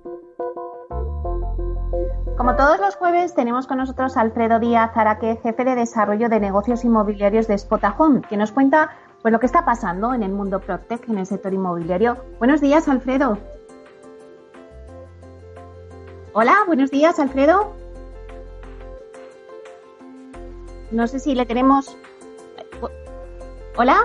Como 2.37 2.55
todos 2.55 2.79
los 2.79 2.95
jueves, 2.95 3.35
tenemos 3.35 3.67
con 3.67 3.79
nosotros 3.79 4.17
a 4.17 4.21
Alfredo 4.21 4.61
Díaz 4.61 4.93
Araque, 4.95 5.41
jefe 5.43 5.65
de 5.65 5.75
desarrollo 5.75 6.29
de 6.29 6.39
negocios 6.39 6.85
inmobiliarios 6.85 7.49
de 7.49 7.59
Spota 7.59 7.93
Home, 7.99 8.23
que 8.23 8.37
nos 8.37 8.53
cuenta 8.53 8.91
pues, 9.21 9.33
lo 9.33 9.41
que 9.41 9.47
está 9.47 9.65
pasando 9.65 10.15
en 10.15 10.23
el 10.23 10.31
mundo 10.31 10.61
PropTech, 10.61 11.09
en 11.09 11.19
el 11.19 11.27
sector 11.27 11.53
inmobiliario. 11.53 12.19
Buenos 12.39 12.61
días, 12.61 12.87
Alfredo. 12.87 13.37
Hola, 16.35 16.55
buenos 16.69 16.93
días, 16.93 17.19
Alfredo. 17.19 17.73
No 20.93 21.09
sé 21.09 21.19
si 21.19 21.35
le 21.35 21.47
tenemos 21.47 21.97
¿Hola? 23.77 23.97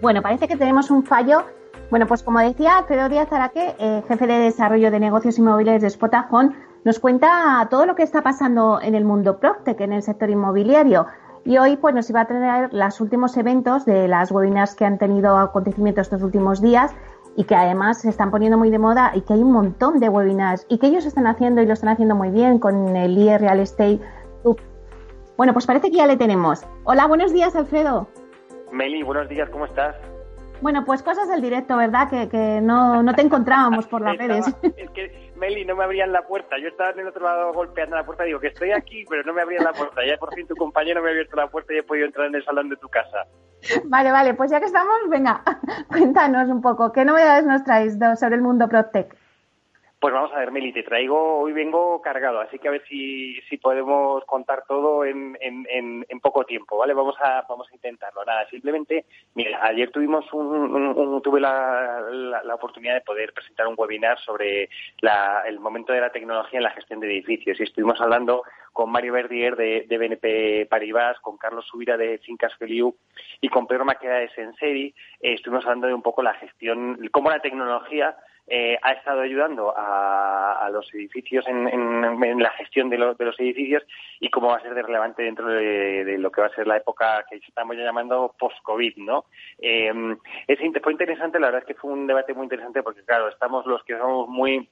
Bueno, 0.00 0.22
parece 0.22 0.46
que 0.48 0.56
tenemos 0.56 0.90
un 0.90 1.04
fallo. 1.04 1.42
Bueno, 1.90 2.06
pues 2.06 2.22
como 2.22 2.38
decía 2.38 2.78
Alfredo 2.78 3.08
Díaz 3.08 3.32
Araque, 3.32 3.74
eh, 3.78 4.02
jefe 4.06 4.26
de 4.26 4.38
desarrollo 4.38 4.90
de 4.90 5.00
negocios 5.00 5.38
inmobiliarios 5.38 5.82
de 5.82 5.90
Spotahome, 5.90 6.54
nos 6.84 7.00
cuenta 7.00 7.66
todo 7.68 7.84
lo 7.84 7.96
que 7.96 8.04
está 8.04 8.22
pasando 8.22 8.80
en 8.80 8.94
el 8.94 9.04
mundo 9.04 9.38
PropTech, 9.38 9.80
en 9.80 9.92
el 9.92 10.02
sector 10.02 10.30
inmobiliario. 10.30 11.06
Y 11.44 11.58
hoy 11.58 11.76
pues 11.76 11.94
nos 11.94 12.08
iba 12.10 12.20
a 12.20 12.26
traer 12.26 12.72
los 12.72 13.00
últimos 13.00 13.36
eventos 13.36 13.84
de 13.84 14.08
las 14.08 14.30
webinars 14.30 14.74
que 14.74 14.84
han 14.84 14.98
tenido 14.98 15.36
acontecimiento 15.36 16.00
estos 16.00 16.22
últimos 16.22 16.60
días 16.60 16.92
y 17.36 17.44
que 17.44 17.54
además 17.54 18.00
se 18.00 18.08
están 18.08 18.30
poniendo 18.30 18.56
muy 18.56 18.70
de 18.70 18.78
moda 18.78 19.12
y 19.14 19.20
que 19.20 19.34
hay 19.34 19.42
un 19.42 19.52
montón 19.52 19.98
de 20.00 20.08
webinars 20.08 20.64
y 20.68 20.78
que 20.78 20.86
ellos 20.86 21.06
están 21.06 21.26
haciendo 21.26 21.60
y 21.60 21.66
lo 21.66 21.72
están 21.72 21.90
haciendo 21.90 22.14
muy 22.14 22.30
bien 22.30 22.58
con 22.58 22.96
el 22.96 23.18
IE 23.18 23.38
Real 23.38 23.60
Estate 23.60 24.00
bueno, 25.36 25.52
pues 25.52 25.66
parece 25.66 25.90
que 25.90 25.96
ya 25.96 26.06
le 26.06 26.16
tenemos. 26.16 26.66
Hola, 26.84 27.06
buenos 27.06 27.32
días, 27.32 27.54
Alfredo. 27.54 28.08
Meli, 28.72 29.02
buenos 29.02 29.28
días, 29.28 29.48
¿cómo 29.50 29.66
estás? 29.66 29.96
Bueno, 30.62 30.84
pues 30.84 31.02
cosas 31.02 31.28
del 31.28 31.42
directo, 31.42 31.76
¿verdad? 31.76 32.08
Que, 32.08 32.28
que 32.28 32.60
no, 32.62 33.02
no 33.02 33.14
te 33.14 33.22
encontrábamos 33.22 33.86
por 33.86 34.00
las 34.00 34.16
redes. 34.18 34.46
Es 34.62 34.90
que, 34.90 35.32
Meli, 35.36 35.66
no 35.66 35.76
me 35.76 35.84
abrían 35.84 36.12
la 36.12 36.22
puerta. 36.22 36.56
Yo 36.58 36.68
estaba 36.68 36.90
en 36.90 37.00
el 37.00 37.08
otro 37.08 37.24
lado 37.24 37.52
golpeando 37.52 37.96
la 37.96 38.04
puerta. 38.04 38.24
Digo 38.24 38.40
que 38.40 38.48
estoy 38.48 38.72
aquí, 38.72 39.04
pero 39.08 39.22
no 39.24 39.34
me 39.34 39.42
abrían 39.42 39.64
la 39.64 39.72
puerta. 39.72 40.00
Ya 40.06 40.16
por 40.16 40.34
fin 40.34 40.46
tu 40.46 40.56
compañero 40.56 41.02
me 41.02 41.08
ha 41.08 41.12
abierto 41.12 41.36
la 41.36 41.48
puerta 41.48 41.74
y 41.74 41.78
he 41.78 41.82
podido 41.82 42.06
entrar 42.06 42.26
en 42.28 42.36
el 42.36 42.44
salón 42.44 42.70
de 42.70 42.76
tu 42.76 42.88
casa. 42.88 43.26
Vale, 43.84 44.10
vale. 44.10 44.34
Pues 44.34 44.50
ya 44.50 44.60
que 44.60 44.66
estamos, 44.66 44.96
venga, 45.10 45.42
cuéntanos 45.88 46.48
un 46.48 46.62
poco. 46.62 46.90
¿Qué 46.92 47.04
novedades 47.04 47.44
nos 47.44 47.62
traéis 47.62 47.98
sobre 48.18 48.36
el 48.36 48.42
mundo 48.42 48.68
PropTech? 48.68 49.14
Pues 50.06 50.14
vamos 50.14 50.32
a 50.34 50.38
ver, 50.38 50.52
Meli, 50.52 50.72
te 50.72 50.84
traigo, 50.84 51.40
hoy 51.40 51.52
vengo 51.52 52.00
cargado, 52.00 52.38
así 52.38 52.60
que 52.60 52.68
a 52.68 52.70
ver 52.70 52.84
si, 52.88 53.40
podemos 53.60 54.24
contar 54.24 54.62
todo 54.64 55.04
en, 55.04 55.36
poco 56.22 56.44
tiempo, 56.44 56.78
¿vale? 56.78 56.94
Vamos 56.94 57.16
a, 57.18 57.44
vamos 57.48 57.66
a 57.68 57.74
intentarlo. 57.74 58.24
Nada, 58.24 58.48
simplemente, 58.48 59.06
mira, 59.34 59.58
ayer 59.64 59.90
tuvimos 59.90 60.32
un, 60.32 61.20
tuve 61.24 61.40
la, 61.40 62.02
la, 62.44 62.54
oportunidad 62.54 62.94
de 62.94 63.00
poder 63.00 63.32
presentar 63.32 63.66
un 63.66 63.74
webinar 63.76 64.16
sobre 64.20 64.68
la, 65.00 65.42
el 65.44 65.58
momento 65.58 65.92
de 65.92 66.00
la 66.00 66.12
tecnología 66.12 66.60
en 66.60 66.64
la 66.64 66.70
gestión 66.70 67.00
de 67.00 67.08
edificios 67.08 67.58
y 67.58 67.64
estuvimos 67.64 68.00
hablando 68.00 68.44
con 68.72 68.92
Mario 68.92 69.14
Verdier 69.14 69.56
de, 69.56 69.86
de 69.88 69.98
BNP 69.98 70.66
Paribas, 70.70 71.18
con 71.18 71.36
Carlos 71.36 71.66
Subira 71.66 71.96
de 71.96 72.18
Fincas 72.18 72.54
Feliu 72.58 72.94
y 73.40 73.48
con 73.48 73.66
Pedro 73.66 73.84
Maqueda 73.84 74.18
de 74.18 74.28
Senseri. 74.28 74.94
Eh, 75.20 75.32
estuvimos 75.32 75.64
hablando 75.64 75.88
de 75.88 75.94
un 75.94 76.02
poco 76.02 76.22
la 76.22 76.34
gestión, 76.34 76.96
cómo 77.10 77.28
la 77.28 77.40
tecnología 77.40 78.14
eh, 78.48 78.78
ha 78.80 78.92
estado 78.92 79.22
ayudando 79.22 79.74
a, 79.76 80.68
los 80.72 80.92
edificios 80.94 81.44
en, 81.48 82.40
la 82.40 82.50
gestión 82.50 82.90
de, 82.90 82.98
los 82.98 83.40
edificios 83.40 83.82
y 84.20 84.30
cómo 84.30 84.48
va 84.48 84.56
a 84.56 84.60
ser 84.60 84.74
de 84.74 84.82
relevante 84.82 85.22
dentro 85.22 85.48
de, 85.48 86.16
lo 86.18 86.30
que 86.30 86.40
va 86.40 86.48
a 86.48 86.54
ser 86.54 86.66
la 86.66 86.76
época 86.76 87.24
que 87.28 87.36
estamos 87.36 87.76
ya 87.76 87.84
llamando 87.84 88.34
post-COVID, 88.38 88.98
¿no? 88.98 89.24
Eh, 89.58 89.92
es, 90.46 90.58
fue 90.82 90.92
interesante, 90.92 91.40
la 91.40 91.46
verdad 91.46 91.62
es 91.62 91.66
que 91.66 91.80
fue 91.80 91.92
un 91.92 92.06
debate 92.06 92.34
muy 92.34 92.44
interesante 92.44 92.82
porque, 92.82 93.02
claro, 93.04 93.28
estamos 93.28 93.66
los 93.66 93.82
que 93.84 93.96
somos 93.96 94.28
muy 94.28 94.68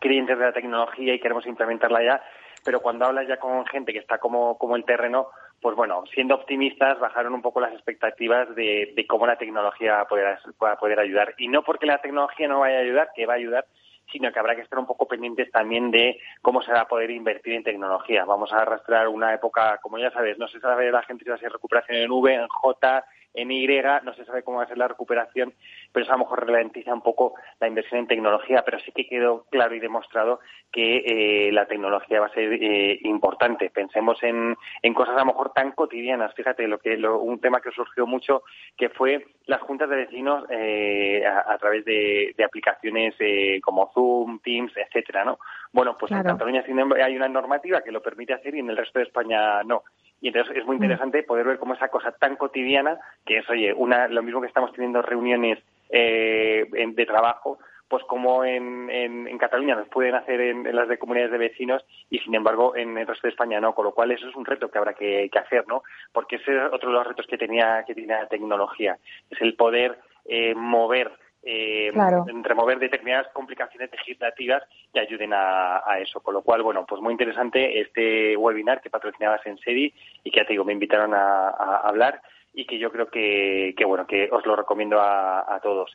creyentes 0.00 0.38
de 0.38 0.44
la 0.44 0.52
tecnología 0.52 1.14
y 1.14 1.20
queremos 1.20 1.46
implementarla 1.46 2.02
ya, 2.02 2.22
pero 2.64 2.80
cuando 2.80 3.06
hablas 3.06 3.26
ya 3.28 3.38
con 3.38 3.66
gente 3.66 3.92
que 3.92 3.98
está 3.98 4.18
como, 4.18 4.56
como 4.56 4.76
el 4.76 4.84
terreno, 4.84 5.28
pues 5.62 5.76
bueno, 5.76 6.02
siendo 6.12 6.34
optimistas, 6.34 6.98
bajaron 6.98 7.34
un 7.34 7.40
poco 7.40 7.60
las 7.60 7.72
expectativas 7.72 8.52
de, 8.56 9.06
cómo 9.08 9.28
la 9.28 9.38
tecnología 9.38 10.04
pueda, 10.08 10.76
poder 10.76 10.98
ayudar. 10.98 11.34
Y 11.38 11.46
no 11.46 11.62
porque 11.62 11.86
la 11.86 12.00
tecnología 12.02 12.48
no 12.48 12.60
vaya 12.60 12.78
a 12.78 12.80
ayudar, 12.80 13.10
que 13.14 13.26
va 13.26 13.34
a 13.34 13.36
ayudar, 13.36 13.66
sino 14.10 14.32
que 14.32 14.40
habrá 14.40 14.56
que 14.56 14.62
estar 14.62 14.80
un 14.80 14.86
poco 14.86 15.06
pendientes 15.06 15.52
también 15.52 15.92
de 15.92 16.18
cómo 16.42 16.62
se 16.62 16.72
va 16.72 16.80
a 16.80 16.88
poder 16.88 17.12
invertir 17.12 17.54
en 17.54 17.62
tecnología. 17.62 18.24
Vamos 18.24 18.52
a 18.52 18.62
arrastrar 18.62 19.06
una 19.06 19.32
época, 19.32 19.78
como 19.80 19.98
ya 19.98 20.10
sabes, 20.10 20.36
no 20.36 20.48
se 20.48 20.58
sabe 20.58 20.90
la 20.90 21.04
gente 21.04 21.22
si 21.22 21.30
va 21.30 21.36
a 21.36 21.38
ser 21.38 21.52
recuperación 21.52 21.96
en 21.96 22.10
V, 22.10 22.34
en 22.34 22.48
J, 22.48 23.04
en 23.34 23.50
Y, 23.50 23.66
no 24.02 24.14
se 24.14 24.24
sabe 24.24 24.42
cómo 24.42 24.58
va 24.58 24.64
a 24.64 24.68
ser 24.68 24.78
la 24.78 24.88
recuperación, 24.88 25.54
pero 25.92 26.04
eso 26.04 26.12
a 26.12 26.16
lo 26.16 26.24
mejor 26.24 26.46
ralentiza 26.46 26.92
un 26.92 27.02
poco 27.02 27.34
la 27.60 27.68
inversión 27.68 28.00
en 28.00 28.06
tecnología, 28.06 28.62
pero 28.64 28.78
sí 28.80 28.92
que 28.92 29.06
quedó 29.06 29.44
claro 29.50 29.74
y 29.74 29.80
demostrado 29.80 30.40
que 30.70 31.46
eh, 31.46 31.52
la 31.52 31.66
tecnología 31.66 32.20
va 32.20 32.26
a 32.26 32.34
ser 32.34 32.52
eh, 32.52 32.98
importante. 33.02 33.70
Pensemos 33.70 34.22
en, 34.22 34.56
en, 34.82 34.94
cosas 34.94 35.16
a 35.16 35.20
lo 35.20 35.26
mejor 35.26 35.52
tan 35.52 35.72
cotidianas. 35.72 36.34
Fíjate, 36.34 36.66
lo 36.66 36.78
que 36.78 36.96
un 36.96 37.40
tema 37.40 37.60
que 37.60 37.70
surgió 37.70 38.06
mucho, 38.06 38.42
que 38.76 38.88
fue 38.90 39.26
las 39.46 39.60
juntas 39.60 39.88
de 39.88 39.96
vecinos 39.96 40.44
eh, 40.50 41.24
a, 41.26 41.56
través 41.58 41.84
de, 41.84 42.34
aplicaciones 42.44 43.14
como 43.62 43.90
Zoom, 43.92 44.40
Teams, 44.40 44.72
etcétera, 44.76 45.24
¿no? 45.24 45.38
Bueno, 45.72 45.96
pues 45.98 46.12
en 46.12 46.22
Cataluña 46.22 46.64
hay 47.02 47.16
una 47.16 47.28
normativa 47.28 47.82
que 47.82 47.92
lo 47.92 48.02
permite 48.02 48.34
hacer 48.34 48.54
y 48.54 48.58
en 48.60 48.70
el 48.70 48.76
resto 48.76 48.98
de 48.98 49.06
España 49.06 49.62
no. 49.62 49.82
Y 50.22 50.28
entonces 50.28 50.56
es 50.56 50.64
muy 50.64 50.76
mm. 50.78 50.84
interesante 50.84 51.22
poder 51.24 51.46
ver 51.46 51.58
cómo 51.58 51.74
esa 51.74 51.88
cosa 51.88 52.12
tan 52.12 52.36
cotidiana, 52.36 52.98
que 53.26 53.38
es, 53.38 53.50
oye, 53.50 53.74
una, 53.74 54.08
lo 54.08 54.22
mismo 54.22 54.40
que 54.40 54.46
estamos 54.46 54.72
teniendo 54.72 55.02
reuniones 55.02 55.58
eh, 55.90 56.64
de 56.70 57.06
trabajo, 57.06 57.58
pues 57.92 58.04
como 58.04 58.42
en, 58.42 58.88
en, 58.88 59.36
Cataluña 59.36 59.74
nos 59.74 59.88
pueden 59.88 60.14
hacer 60.14 60.40
en, 60.40 60.74
las 60.74 60.88
de 60.88 60.96
comunidades 60.96 61.32
de 61.32 61.36
vecinos 61.36 61.84
y 62.08 62.20
sin 62.20 62.34
embargo 62.34 62.74
en 62.74 62.96
el 62.96 63.06
resto 63.06 63.26
de 63.26 63.32
España 63.32 63.60
no, 63.60 63.74
con 63.74 63.84
lo 63.84 63.92
cual 63.92 64.12
eso 64.12 64.26
es 64.26 64.34
un 64.34 64.46
reto 64.46 64.70
que 64.70 64.78
habrá 64.78 64.94
que, 64.94 65.28
hacer, 65.34 65.68
¿no? 65.68 65.82
Porque 66.10 66.36
ese 66.36 66.56
es 66.56 66.72
otro 66.72 66.88
de 66.88 66.94
los 66.94 67.06
retos 67.06 67.26
que 67.26 67.36
tenía 67.36 67.84
que 67.86 67.94
tiene 67.94 68.14
la 68.14 68.28
tecnología, 68.28 68.96
es 69.28 69.38
el 69.42 69.56
poder 69.56 69.98
eh, 70.24 70.54
mover 70.54 71.12
eh, 71.42 71.90
remover 72.42 72.78
determinadas 72.78 73.28
complicaciones 73.32 73.90
legislativas 73.90 74.62
que 74.92 75.00
ayuden 75.00 75.32
a, 75.34 75.82
eso. 76.00 76.20
Con 76.20 76.34
lo 76.34 76.42
cual, 76.42 76.62
bueno, 76.62 76.84
pues 76.86 77.00
muy 77.02 77.12
interesante 77.12 77.80
este 77.80 78.36
webinar 78.36 78.80
que 78.80 78.90
patrocinabas 78.90 79.44
en 79.46 79.58
SEDI 79.58 79.92
y 80.24 80.30
que 80.30 80.40
ya 80.40 80.46
te 80.46 80.52
digo, 80.52 80.64
me 80.64 80.72
invitaron 80.72 81.14
a, 81.14 81.48
hablar 81.84 82.22
y 82.54 82.66
que 82.66 82.78
yo 82.78 82.92
creo 82.92 83.08
que, 83.08 83.74
que, 83.76 83.84
bueno, 83.84 84.06
que 84.06 84.28
os 84.30 84.44
lo 84.46 84.56
recomiendo 84.56 85.00
a 85.00 85.58
todos. 85.62 85.90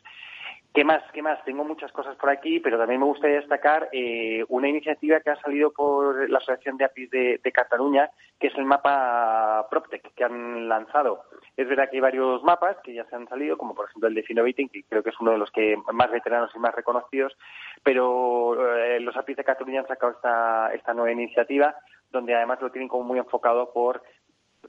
¿Qué 0.78 0.84
más? 0.84 1.02
¿Qué 1.12 1.22
más? 1.22 1.44
Tengo 1.44 1.64
muchas 1.64 1.90
cosas 1.90 2.14
por 2.14 2.30
aquí, 2.30 2.60
pero 2.60 2.78
también 2.78 3.00
me 3.00 3.06
gustaría 3.06 3.40
destacar 3.40 3.88
eh, 3.90 4.44
una 4.46 4.68
iniciativa 4.68 5.18
que 5.18 5.30
ha 5.30 5.40
salido 5.40 5.72
por 5.72 6.30
la 6.30 6.38
Asociación 6.38 6.76
de 6.76 6.84
APIs 6.84 7.10
de, 7.10 7.52
Cataluña, 7.52 8.08
que 8.38 8.46
es 8.46 8.54
el 8.54 8.64
mapa 8.64 9.66
PropTech 9.68 10.14
que 10.14 10.22
han 10.22 10.68
lanzado. 10.68 11.24
Es 11.56 11.68
verdad 11.68 11.90
que 11.90 11.96
hay 11.96 12.00
varios 12.00 12.44
mapas 12.44 12.76
que 12.84 12.94
ya 12.94 13.04
se 13.06 13.16
han 13.16 13.26
salido, 13.26 13.58
como 13.58 13.74
por 13.74 13.86
ejemplo 13.86 14.08
el 14.08 14.14
de 14.14 14.22
Finovating, 14.22 14.68
que 14.68 14.84
creo 14.84 15.02
que 15.02 15.10
es 15.10 15.18
uno 15.18 15.32
de 15.32 15.38
los 15.38 15.50
que 15.50 15.76
más 15.92 16.12
veteranos 16.12 16.54
y 16.54 16.60
más 16.60 16.72
reconocidos, 16.72 17.36
pero 17.82 18.76
eh, 18.78 19.00
los 19.00 19.16
APIs 19.16 19.38
de 19.38 19.42
Cataluña 19.42 19.80
han 19.80 19.88
sacado 19.88 20.12
esta, 20.12 20.72
esta 20.74 20.94
nueva 20.94 21.10
iniciativa, 21.10 21.74
donde 22.12 22.36
además 22.36 22.62
lo 22.62 22.70
tienen 22.70 22.88
como 22.88 23.02
muy 23.02 23.18
enfocado 23.18 23.72
por 23.72 24.00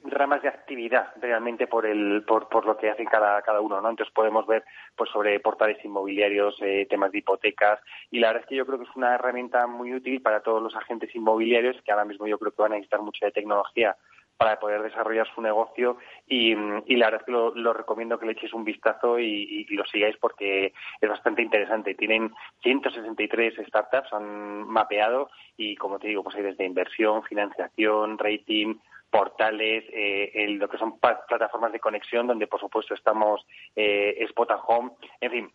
ramas 0.03 0.41
de 0.41 0.49
actividad 0.49 1.13
realmente 1.21 1.67
por 1.67 1.85
el 1.85 2.23
por, 2.27 2.49
por 2.49 2.65
lo 2.65 2.77
que 2.77 2.89
hacen 2.89 3.05
cada, 3.05 3.41
cada 3.41 3.61
uno 3.61 3.81
no 3.81 3.89
entonces 3.89 4.13
podemos 4.13 4.45
ver 4.47 4.63
pues 4.95 5.09
sobre 5.11 5.39
portales 5.39 5.83
inmobiliarios 5.83 6.55
eh, 6.61 6.87
temas 6.89 7.11
de 7.11 7.19
hipotecas 7.19 7.79
y 8.11 8.19
la 8.19 8.27
verdad 8.27 8.43
es 8.43 8.49
que 8.49 8.55
yo 8.55 8.65
creo 8.65 8.79
que 8.79 8.85
es 8.85 8.95
una 8.95 9.15
herramienta 9.15 9.67
muy 9.67 9.93
útil 9.93 10.21
para 10.21 10.41
todos 10.41 10.61
los 10.61 10.75
agentes 10.75 11.13
inmobiliarios 11.15 11.81
que 11.83 11.91
ahora 11.91 12.05
mismo 12.05 12.27
yo 12.27 12.37
creo 12.37 12.51
que 12.51 12.61
van 12.61 12.73
a 12.73 12.75
necesitar 12.75 13.01
mucho 13.01 13.25
de 13.25 13.31
tecnología 13.31 13.95
para 14.39 14.57
poder 14.57 14.81
desarrollar 14.81 15.27
su 15.35 15.41
negocio 15.41 15.97
y, 16.25 16.53
y 16.85 16.95
la 16.95 17.07
verdad 17.07 17.19
es 17.19 17.25
que 17.25 17.31
lo, 17.33 17.73
recomiendo 17.73 18.17
que 18.17 18.25
le 18.25 18.31
echéis 18.31 18.53
un 18.53 18.63
vistazo 18.63 19.19
y, 19.19 19.67
y, 19.69 19.75
lo 19.75 19.83
sigáis 19.83 20.15
porque 20.15 20.71
es 21.01 21.09
bastante 21.09 21.41
interesante. 21.41 21.93
Tienen 21.93 22.31
163 22.63 23.55
startups, 23.67 24.13
han 24.13 24.65
mapeado 24.65 25.29
y 25.57 25.75
como 25.75 25.99
te 25.99 26.07
digo, 26.07 26.23
pues 26.23 26.37
hay 26.37 26.43
desde 26.43 26.63
inversión, 26.63 27.21
financiación, 27.23 28.17
rating, 28.17 28.75
portales, 29.09 29.83
eh, 29.91 30.45
lo 30.59 30.69
que 30.69 30.77
son 30.77 30.99
plataformas 30.99 31.71
de 31.71 31.79
conexión, 31.79 32.27
donde 32.27 32.47
por 32.47 32.59
supuesto 32.59 32.93
estamos 32.93 33.45
eh, 33.75 34.15
Spot 34.29 34.49
Home, 34.67 34.91
en 35.21 35.31
fin, 35.31 35.51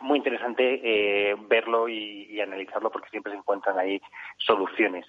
muy 0.00 0.18
interesante 0.18 0.80
eh, 0.82 1.36
verlo 1.48 1.88
y, 1.88 2.40
analizarlo 2.40 2.90
porque 2.90 3.08
siempre 3.10 3.32
se 3.32 3.38
encuentran 3.38 3.78
ahí 3.78 4.00
soluciones. 4.38 5.06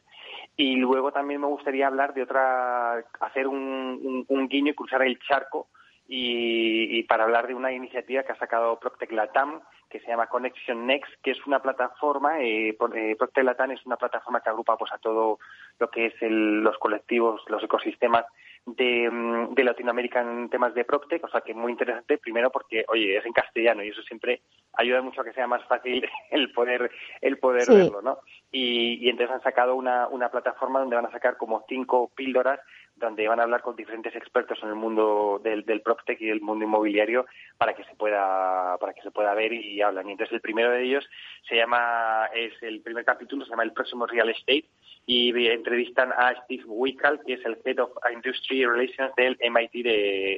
Y 0.56 0.76
luego 0.76 1.12
también 1.12 1.42
me 1.42 1.48
gustaría 1.48 1.88
hablar 1.88 2.14
de 2.14 2.24
otra, 2.24 3.04
hacer 3.20 3.48
un, 3.48 4.26
un 4.28 4.48
guiño 4.48 4.72
y 4.72 4.76
cruzar 4.76 5.02
el 5.02 5.20
charco 5.20 5.68
y, 6.08 7.04
para 7.04 7.24
hablar 7.24 7.48
de 7.48 7.56
una 7.56 7.72
iniciativa 7.72 8.24
que 8.24 8.34
ha 8.34 8.38
sacado 8.38 8.80
Proctec 8.80 9.12
Latam, 9.12 9.62
que 9.90 10.00
se 10.00 10.08
llama 10.08 10.28
Connection 10.28 10.86
Next, 10.86 11.12
que 11.22 11.32
es 11.32 11.46
una 11.46 11.62
plataforma, 11.62 12.42
eh, 12.42 12.70
eh 12.96 13.16
Proctec 13.18 13.44
Latam 13.44 13.72
es 13.72 13.86
una 13.86 13.96
plataforma 13.96 14.42
que 14.42 14.50
agrupa 14.50 14.78
pues 14.78 14.92
a 14.92 14.98
todo 14.98 15.40
lo 15.80 15.90
que 15.90 16.08
es 16.08 16.14
los 16.20 16.78
colectivos, 16.78 17.42
los 17.48 17.64
ecosistemas 17.64 18.26
de, 18.66 19.10
mm, 19.10 19.54
de, 19.54 19.64
Latinoamérica 19.64 20.22
en 20.22 20.50
temas 20.50 20.74
de 20.74 20.86
Proctec, 20.86 21.24
o 21.24 21.30
sea 21.30 21.42
que 21.42 21.52
es 21.52 21.58
muy 21.58 21.72
interesante, 21.72 22.18
primero 22.18 22.50
porque, 22.52 22.86
oye, 22.88 23.18
es 23.18 23.26
en 23.26 23.34
castellano 23.34 23.84
y 23.84 23.90
eso 23.90 24.02
siempre 24.04 24.42
ayuda 24.74 25.02
mucho 25.02 25.22
a 25.22 25.24
que 25.24 25.34
sea 25.34 25.48
más 25.48 25.64
fácil 25.66 26.04
el 26.32 26.52
poder, 26.52 26.92
el 27.22 27.38
poder 27.38 27.68
verlo, 27.68 28.02
¿no? 28.02 28.20
Y, 28.52 29.06
y 29.06 29.10
entonces 29.10 29.36
han 29.36 29.44
sacado 29.44 29.76
una, 29.76 30.08
una 30.08 30.30
plataforma 30.30 30.80
donde 30.80 30.96
van 30.96 31.06
a 31.06 31.12
sacar 31.12 31.38
como 31.38 31.66
cinco 31.68 32.12
píldoras 32.16 32.60
donde 33.04 33.28
van 33.28 33.40
a 33.40 33.44
hablar 33.44 33.62
con 33.62 33.76
diferentes 33.76 34.16
expertos 34.16 34.60
en 34.64 34.70
el 34.70 34.76
mundo 34.76 35.40
del, 35.44 35.64
del 35.66 35.82
PropTech 35.82 36.20
y 36.22 36.28
del 36.28 36.42
mundo 36.42 36.66
inmobiliario 36.66 37.26
para 37.58 37.74
que 37.74 37.84
se 37.84 37.96
pueda 37.96 38.78
para 38.80 38.94
que 38.94 39.02
se 39.02 39.12
pueda 39.12 39.34
ver 39.34 39.54
y 39.54 39.82
hablan. 39.82 40.08
Y 40.08 40.14
entonces 40.14 40.34
el 40.34 40.42
primero 40.42 40.72
de 40.72 40.84
ellos 40.84 41.08
se 41.48 41.56
llama 41.56 42.30
es 42.34 42.54
el 42.62 42.82
primer 42.82 43.06
capítulo 43.06 43.46
se 43.46 43.52
llama 43.52 43.64
el 43.64 43.74
próximo 43.74 44.08
real 44.08 44.30
estate 44.30 44.66
y 45.06 45.48
entrevistan 45.48 46.12
a 46.14 46.34
Steve 46.44 46.64
Wickal 46.66 47.20
que 47.26 47.34
es 47.34 47.46
el 47.46 47.58
head 47.66 47.80
of 47.80 47.92
industry 48.12 48.66
relations 48.66 49.14
del 49.16 49.38
MIT 49.42 49.84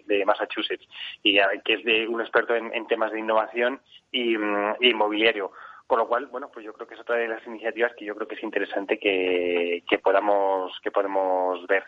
de, 0.08 0.24
Massachusetts 0.26 0.88
y 1.24 1.40
que 1.64 1.74
es 1.74 1.84
de 1.84 2.08
un 2.08 2.22
experto 2.22 2.56
en, 2.56 2.88
temas 2.88 3.12
de 3.12 3.20
innovación 3.20 3.80
y, 4.12 4.36
y 4.36 4.90
inmobiliario. 4.90 5.52
Con 5.88 6.00
lo 6.00 6.08
cual, 6.08 6.26
bueno, 6.28 6.50
pues 6.52 6.66
yo 6.66 6.74
creo 6.74 6.88
que 6.88 6.96
es 6.96 7.00
otra 7.00 7.16
de 7.16 7.28
las 7.28 7.46
iniciativas 7.46 7.94
que 7.96 8.06
yo 8.06 8.16
creo 8.16 8.28
que 8.28 8.36
es 8.36 8.44
interesante 8.44 8.98
que, 8.98 9.84
que 9.88 10.00
podamos 10.00 10.74
que 10.82 10.92
podemos 10.92 11.66
ver. 11.68 11.84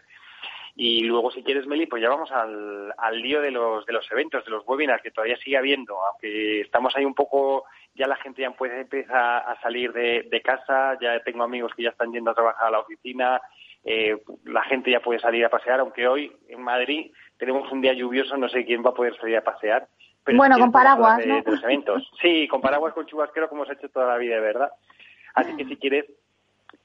Y 0.80 1.02
luego, 1.02 1.32
si 1.32 1.42
quieres, 1.42 1.66
Meli, 1.66 1.88
pues 1.88 2.04
ya 2.04 2.10
vamos 2.10 2.32
al, 2.32 2.94
al 3.00 3.20
lío 3.20 3.42
de 3.42 3.50
los, 3.50 3.84
de 3.88 3.94
los 3.94 4.10
eventos, 4.12 4.46
de 4.46 4.52
los 4.52 4.63
webinars, 4.68 5.02
que 5.02 5.10
todavía 5.10 5.36
sigue 5.38 5.58
habiendo, 5.58 5.98
aunque 6.06 6.62
estamos 6.62 6.96
ahí 6.96 7.04
un 7.04 7.16
poco, 7.16 7.66
ya 7.96 8.06
la 8.06 8.16
gente 8.18 8.44
ya 8.44 8.52
puede 8.52 8.82
empezar 8.82 9.44
a 9.48 9.60
salir 9.60 9.92
de, 9.92 10.28
de 10.30 10.42
casa, 10.42 10.96
ya 11.02 11.20
tengo 11.24 11.44
amigos 11.44 11.74
que 11.76 11.82
ya 11.82 11.90
están 11.90 12.12
yendo 12.12 12.30
a 12.30 12.36
trabajar 12.36 12.68
a 12.68 12.72
la 12.72 12.80
oficina, 12.82 13.42
eh, 13.84 14.22
la 14.46 14.62
gente 14.66 14.92
ya 14.92 15.00
puede 15.00 15.20
salir 15.20 15.44
a 15.46 15.50
pasear, 15.50 15.80
aunque 15.80 16.08
hoy 16.08 16.32
en 16.48 16.62
Madrid 16.62 17.12
tenemos 17.40 17.72
un 17.72 17.82
día 17.82 17.94
lluvioso, 17.94 18.38
no 18.38 18.48
sé 18.48 18.63
quién 18.63 18.84
va 18.86 18.92
a 18.92 18.94
poder 18.94 19.18
salir 19.18 19.38
a 19.38 19.44
pasear. 19.44 19.88
bueno, 20.32 20.60
con 20.60 20.72
paraguas, 20.72 21.26
¿no? 21.26 21.42
los 21.44 21.63
eventos. 21.63 22.08
Sí, 22.22 22.48
con 22.48 22.62
paraguas, 22.62 22.94
con 22.94 23.08
chubasquero, 23.08 23.50
como 23.50 23.66
se 23.66 23.72
ha 23.72 23.76
hecho 23.76 23.90
toda 23.90 24.08
la 24.08 24.18
vida, 24.18 24.40
¿verdad? 24.40 24.70
Así 25.34 25.56
que 25.56 25.66
si 25.66 25.78
quieres, 25.78 26.06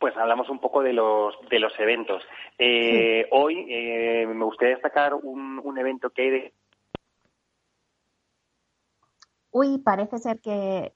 pues 0.03 0.17
hablamos 0.17 0.51
un 0.51 0.59
poco 0.59 0.83
de 0.83 0.93
los, 0.93 1.37
de 1.49 1.61
los 1.61 1.73
eventos. 1.79 2.25
Eh, 2.59 3.29
hoy 3.31 3.67
eh, 3.69 4.27
me 4.27 4.45
gustaría 4.45 4.75
destacar 4.75 5.15
un, 5.15 5.61
un 5.63 5.79
evento 5.79 6.11
que 6.11 6.23
hay 6.23 6.31
de... 6.31 6.55
Uy, 9.53 9.79
parece 9.79 10.19
ser 10.19 10.41
que, 10.41 10.93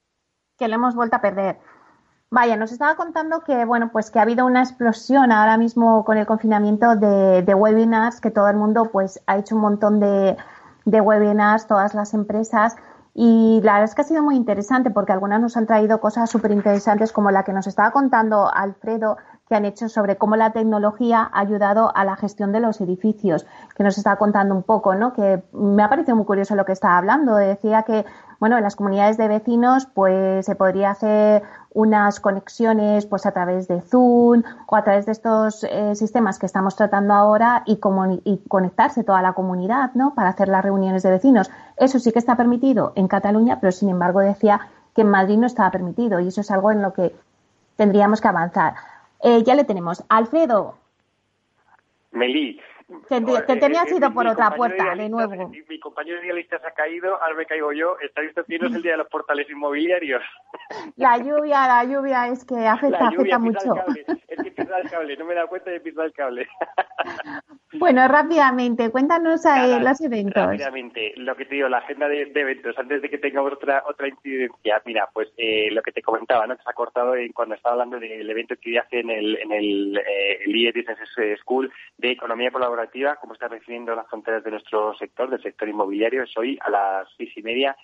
que 0.59 0.67
lo 0.67 0.75
hemos 0.75 0.97
vuelto 0.97 1.15
a 1.15 1.21
perder. 1.21 1.59
Vaya, 2.31 2.57
nos 2.57 2.73
estaba 2.73 2.97
contando 2.97 3.43
que, 3.43 3.65
bueno, 3.65 3.91
pues 3.93 4.11
que 4.11 4.19
ha 4.19 4.23
habido 4.23 4.45
una 4.45 4.65
explosión 4.65 5.31
ahora 5.31 5.57
mismo 5.57 6.05
con 6.05 6.19
el 6.19 6.27
confinamiento 6.27 6.97
de, 6.97 7.43
de 7.43 7.55
webinars, 7.55 8.21
que 8.21 8.33
todo 8.33 8.49
el 8.49 8.57
mundo 8.57 8.91
pues 8.91 9.23
ha 9.29 9.39
hecho 9.39 9.55
un 9.55 9.61
montón 9.61 10.01
de, 10.01 10.37
de 10.85 11.01
webinars, 11.01 11.69
todas 11.69 11.95
las 11.95 12.13
empresas, 12.13 12.77
y 13.19 13.63
la 13.63 13.73
verdad 13.73 13.89
es 13.89 13.95
que 13.95 14.03
ha 14.03 14.05
sido 14.05 14.23
muy 14.23 14.37
interesante 14.37 14.91
porque 14.91 15.11
algunas 15.11 15.41
nos 15.41 15.57
han 15.57 15.67
traído 15.67 16.01
cosas 16.01 16.29
súper 16.29 16.51
interesantes 16.51 17.13
como 17.13 17.31
la 17.31 17.45
que 17.45 17.53
nos 17.55 17.67
estaba 17.67 17.91
contando 17.91 18.53
Alfredo, 18.53 19.17
que 19.49 19.55
han 19.55 19.65
hecho 19.65 19.89
sobre 19.89 20.17
cómo 20.17 20.37
la 20.37 20.53
tecnología 20.53 21.31
ha 21.33 21.41
ayudado 21.41 21.97
a 21.97 22.05
la 22.05 22.17
gestión 22.17 22.53
de 22.53 22.61
los 22.61 22.79
edificios, 22.83 23.47
que 23.75 23.85
nos 23.85 23.97
estaba 23.97 24.17
contando 24.17 24.55
un 24.55 24.65
poco, 24.65 24.95
¿no? 24.95 25.15
Que 25.15 25.43
me 25.53 25.83
ha 25.83 25.89
parecido 25.89 26.15
muy 26.15 26.27
curioso 26.27 26.57
lo 26.57 26.67
que 26.67 26.73
estaba 26.73 26.99
hablando. 26.99 27.37
Decía 27.37 27.85
que, 27.85 28.05
bueno, 28.39 28.57
en 28.57 28.63
las 28.63 28.77
comunidades 28.77 29.17
de 29.17 29.29
vecinos, 29.29 29.87
pues 29.87 30.47
se 30.47 30.55
podría 30.55 30.91
hacer 30.91 31.43
unas 31.73 32.21
conexiones 32.21 33.07
pues 33.07 33.27
a 33.27 33.33
través 33.33 33.69
de 33.69 33.81
Zoom 33.81 34.43
o 34.67 34.77
a 34.77 34.83
través 34.83 35.07
de 35.07 35.13
estos 35.13 35.65
eh, 35.65 35.95
sistemas 35.95 36.39
que 36.39 36.47
estamos 36.47 36.77
tratando 36.77 37.15
ahora 37.15 37.63
y, 37.67 37.79
y, 38.25 38.39
conectarse 38.49 39.05
toda 39.05 39.23
la 39.23 39.35
comunidad, 39.35 39.93
¿no? 39.95 40.15
Para 40.15 40.31
hacer 40.31 40.49
las 40.49 40.65
reuniones 40.65 41.03
de 41.03 41.11
vecinos. 41.11 41.51
Eso 41.77 41.99
sí 41.99 42.13
que 42.13 42.19
está 42.19 42.37
permitido 42.37 42.93
en 42.97 43.09
Cataluña, 43.09 43.59
pero 43.61 43.73
sin 43.73 43.91
embargo 43.91 44.21
decía 44.21 44.69
que 44.95 45.03
en 45.03 45.11
Madrid 45.11 45.37
no 45.37 45.47
estaba 45.47 45.71
permitido 45.71 46.21
y 46.21 46.29
eso 46.29 46.41
es 46.41 46.51
algo 46.51 46.71
en 46.71 46.81
lo 46.81 46.93
que 46.93 47.15
tendríamos 47.77 48.21
que 48.21 48.29
avanzar. 48.29 48.75
Eh, 49.23 49.43
ya 49.45 49.55
le 49.55 49.65
tenemos. 49.65 50.03
Alfredo. 50.09 50.77
Meli, 52.13 52.59
que, 53.09 53.21
te 53.21 53.57
tenías 53.57 53.91
ido 53.91 54.13
por 54.13 54.27
otra 54.27 54.51
puerta, 54.53 54.95
de 54.95 55.09
nuevo. 55.09 55.49
Mi, 55.49 55.81
compañero 55.81 56.23
idealista 56.23 56.59
se 56.59 56.67
ha 56.67 56.71
caído, 56.73 57.21
ahora 57.21 57.35
me 57.35 57.47
caigo 57.47 57.73
yo. 57.73 57.97
¿Estáis 58.01 58.33
viendo 58.47 58.69
el 58.69 58.83
día 58.83 58.93
de 58.93 58.99
los 58.99 59.09
portales 59.09 59.49
inmobiliarios? 59.51 60.23
La 60.97 61.19
lluvia, 61.19 61.67
la 61.67 61.85
lluvia 61.85 62.29
es 62.29 62.45
que 62.45 62.67
afecta, 62.67 63.09
afecta 63.09 63.39
mucho. 63.39 63.75
Es 64.29 64.43
que 64.43 64.51
pisa 64.51 64.79
el 64.79 64.91
cable, 64.91 65.17
no 65.17 65.25
me 65.25 65.33
he 65.33 65.37
dado 65.37 65.49
cuenta 65.49 65.71
de 65.71 65.81
pisar 65.81 66.07
el 66.07 66.13
cable. 66.13 66.49
Bueno, 67.79 68.07
rápidamente, 68.09 68.91
cuéntanos 68.91 69.45
ahí 69.45 69.79
los 69.81 70.01
eventos. 70.01 70.47
Rápidamente, 70.47 71.13
lo 71.17 71.37
que 71.37 71.45
te 71.45 71.57
digo, 71.57 71.69
la 71.69 71.79
agenda 71.79 72.09
de, 72.09 72.23
eventos, 72.35 72.79
antes 72.79 73.03
de 73.03 73.11
que 73.11 73.19
tengamos 73.19 73.53
otra 73.53 73.83
otra 73.87 74.09
incidencia. 74.09 74.81
Mira, 74.87 75.09
pues 75.13 75.29
eh, 75.37 75.69
lo 75.73 75.83
que 75.83 75.93
te 75.93 76.01
comentaba, 76.01 76.47
¿no? 76.47 76.57
Que 76.57 76.63
se 76.63 76.71
ha 76.71 76.75
cortado 76.75 77.15
en, 77.17 77.33
cuando 77.33 77.55
estaba 77.55 77.75
hablando 77.75 77.99
del 77.99 78.31
evento 78.31 78.55
que 78.61 78.79
hace 78.79 79.01
en 79.01 79.11
el, 79.11 79.37
en 79.37 79.53
el, 79.53 79.99
eh, 79.99 80.39
el 80.47 80.73
Business 80.75 80.99
School 81.41 81.71
de 81.99 82.13
Economía 82.13 82.51
Colaborativa, 82.51 82.76
cómo 83.21 83.35
está 83.35 83.49
recibiendo 83.49 83.95
las 83.95 84.09
fronteras 84.09 84.45
de 84.45 84.51
nuestro 84.51 84.95
sector, 84.97 85.31
del 85.31 85.43
sector 85.43 85.69
inmobiliario, 85.69 86.23
es 86.23 86.37
hoy 86.37 86.59
a 86.61 86.71
las 86.71 87.09
seis 87.17 87.33
y 87.37 87.43
media 87.43 87.77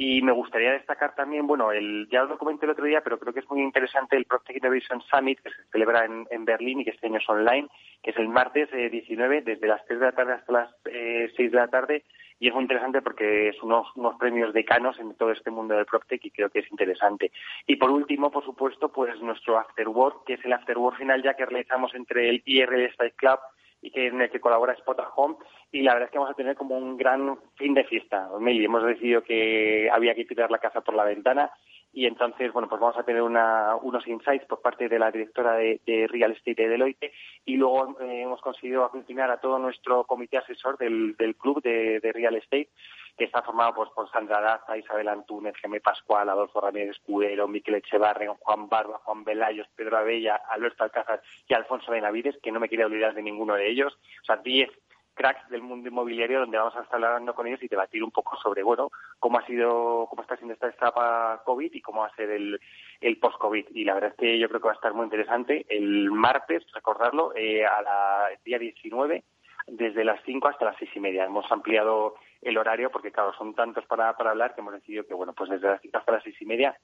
y 0.00 0.22
me 0.22 0.30
gustaría 0.30 0.72
destacar 0.72 1.16
también, 1.16 1.46
bueno, 1.46 1.72
el, 1.72 2.08
ya 2.08 2.22
lo 2.22 2.38
comenté 2.38 2.66
el 2.66 2.70
otro 2.70 2.84
día, 2.84 3.00
pero 3.00 3.18
creo 3.18 3.32
que 3.32 3.40
es 3.40 3.50
muy 3.50 3.60
interesante 3.60 4.16
el 4.16 4.26
Project 4.26 4.56
Innovation 4.56 5.02
Summit 5.02 5.40
que 5.40 5.50
se 5.50 5.64
celebra 5.72 6.04
en, 6.04 6.24
en 6.30 6.44
Berlín 6.44 6.80
y 6.80 6.84
que 6.84 6.90
este 6.90 7.08
año 7.08 7.18
es 7.18 7.28
online, 7.28 7.66
que 8.00 8.10
es 8.10 8.16
el 8.16 8.28
martes 8.28 8.70
19, 8.70 9.42
desde 9.42 9.66
las 9.66 9.84
3 9.86 9.98
de 9.98 10.06
la 10.06 10.12
tarde 10.12 10.32
hasta 10.34 10.52
las 10.52 10.70
eh, 10.84 11.32
6 11.36 11.50
de 11.50 11.56
la 11.56 11.66
tarde, 11.66 12.04
y 12.38 12.46
es 12.46 12.54
muy 12.54 12.62
interesante 12.62 13.02
porque 13.02 13.48
es 13.48 13.60
unos, 13.60 13.88
unos 13.96 14.14
premios 14.16 14.54
decanos 14.54 15.00
en 15.00 15.14
todo 15.16 15.32
este 15.32 15.50
mundo 15.50 15.74
del 15.74 15.86
PropTech 15.86 16.24
y 16.24 16.30
creo 16.30 16.50
que 16.50 16.60
es 16.60 16.70
interesante. 16.70 17.32
Y 17.66 17.74
por 17.74 17.90
último, 17.90 18.30
por 18.30 18.44
supuesto, 18.44 18.92
pues 18.92 19.20
nuestro 19.20 19.58
Afterwork, 19.58 20.24
que 20.24 20.34
es 20.34 20.44
el 20.44 20.52
Afterwork 20.52 20.96
final 20.96 21.24
ya 21.24 21.34
que 21.34 21.46
realizamos 21.46 21.92
entre 21.96 22.28
el 22.28 22.42
IRL 22.44 22.92
Style 22.92 23.14
Club 23.16 23.40
y 23.80 23.90
que 23.90 24.06
en 24.06 24.20
el 24.20 24.30
que 24.30 24.40
colabora 24.40 24.72
Spot 24.74 24.98
Home 25.16 25.36
y 25.70 25.82
la 25.82 25.94
verdad 25.94 26.08
es 26.08 26.12
que 26.12 26.18
vamos 26.18 26.32
a 26.32 26.36
tener 26.36 26.56
como 26.56 26.76
un 26.76 26.96
gran 26.96 27.38
fin 27.56 27.74
de 27.74 27.84
fiesta. 27.84 28.28
Hemos 28.40 28.84
decidido 28.84 29.22
que 29.22 29.88
había 29.92 30.14
que 30.14 30.24
tirar 30.24 30.50
la 30.50 30.58
casa 30.58 30.80
por 30.80 30.94
la 30.94 31.04
ventana 31.04 31.50
y 31.92 32.06
entonces, 32.06 32.52
bueno, 32.52 32.68
pues 32.68 32.80
vamos 32.80 32.98
a 32.98 33.02
tener 33.02 33.22
unos 33.22 34.06
insights 34.06 34.46
por 34.46 34.60
parte 34.60 34.88
de 34.88 34.98
la 34.98 35.10
directora 35.10 35.54
de, 35.54 36.06
Real 36.10 36.32
Estate 36.32 36.62
de 36.62 36.68
Deloitte 36.68 37.12
y 37.44 37.56
luego 37.56 37.98
eh, 38.00 38.22
hemos 38.22 38.40
conseguido 38.40 38.84
aglutinar 38.84 39.30
a 39.30 39.40
todo 39.40 39.58
nuestro 39.58 40.04
comité 40.04 40.36
asesor 40.38 40.76
del, 40.76 41.16
club 41.38 41.62
de, 41.62 42.00
Real 42.12 42.36
Estate 42.36 42.68
que 43.18 43.24
está 43.24 43.42
formado 43.42 43.74
pues, 43.74 43.90
por 43.90 44.08
Sandra 44.10 44.40
Daza, 44.40 44.78
Isabel 44.78 45.08
Antúnez, 45.08 45.56
Gemé 45.56 45.80
Pascual, 45.80 46.28
Adolfo 46.28 46.60
Ramírez 46.60 46.90
Escudero, 46.90 47.48
Miquel 47.48 47.74
Echevarren, 47.74 48.34
Juan 48.34 48.68
Barba, 48.68 49.00
Juan 49.04 49.24
Velayos, 49.24 49.66
Pedro 49.74 49.98
Abella, 49.98 50.36
Alberto 50.48 50.84
Alcázar 50.84 51.20
y 51.48 51.52
Alfonso 51.52 51.90
Benavides, 51.90 52.38
que 52.40 52.52
no 52.52 52.60
me 52.60 52.68
quería 52.68 52.86
olvidar 52.86 53.14
de 53.14 53.22
ninguno 53.22 53.54
de 53.54 53.68
ellos. 53.68 53.98
O 54.22 54.24
sea, 54.24 54.36
diez 54.36 54.70
cracks 55.14 55.50
del 55.50 55.62
mundo 55.62 55.88
inmobiliario 55.88 56.38
donde 56.38 56.58
vamos 56.58 56.76
a 56.76 56.82
estar 56.82 57.04
hablando 57.04 57.34
con 57.34 57.48
ellos 57.48 57.60
y 57.64 57.66
debatir 57.66 58.04
un 58.04 58.12
poco 58.12 58.36
sobre, 58.36 58.62
bueno, 58.62 58.90
cómo 59.18 59.38
ha 59.38 59.46
sido, 59.46 60.06
cómo 60.08 60.22
está 60.22 60.36
siendo 60.36 60.54
esta 60.54 60.68
etapa 60.68 61.42
COVID 61.44 61.74
y 61.74 61.80
cómo 61.80 62.02
va 62.02 62.06
a 62.06 62.14
ser 62.14 62.30
el, 62.30 62.60
el 63.00 63.18
post-COVID. 63.18 63.66
Y 63.74 63.84
la 63.84 63.94
verdad 63.94 64.10
es 64.10 64.16
que 64.16 64.38
yo 64.38 64.48
creo 64.48 64.60
que 64.60 64.68
va 64.68 64.74
a 64.74 64.76
estar 64.76 64.94
muy 64.94 65.04
interesante. 65.04 65.66
El 65.68 66.12
martes, 66.12 66.64
recordarlo, 66.72 67.32
eh, 67.34 67.66
a 67.66 67.82
la 67.82 68.28
día 68.44 68.60
19, 68.60 69.24
desde 69.66 70.04
las 70.04 70.22
5 70.24 70.46
hasta 70.46 70.66
las 70.66 70.76
seis 70.78 70.90
y 70.94 71.00
media. 71.00 71.24
Hemos 71.24 71.50
ampliado 71.50 72.14
el 72.42 72.56
horario 72.58 72.90
porque, 72.90 73.12
claro, 73.12 73.32
son 73.34 73.54
tantos 73.54 73.84
para, 73.86 74.16
para 74.16 74.30
hablar 74.30 74.54
que 74.54 74.60
hemos 74.60 74.74
decidido 74.74 75.06
que, 75.06 75.14
bueno, 75.14 75.32
pues 75.32 75.50
desde 75.50 75.68
las 75.68 75.80
5 75.80 75.98
hasta 75.98 76.12
las 76.12 76.22
seis 76.22 76.40
y 76.40 76.46
media 76.46 76.76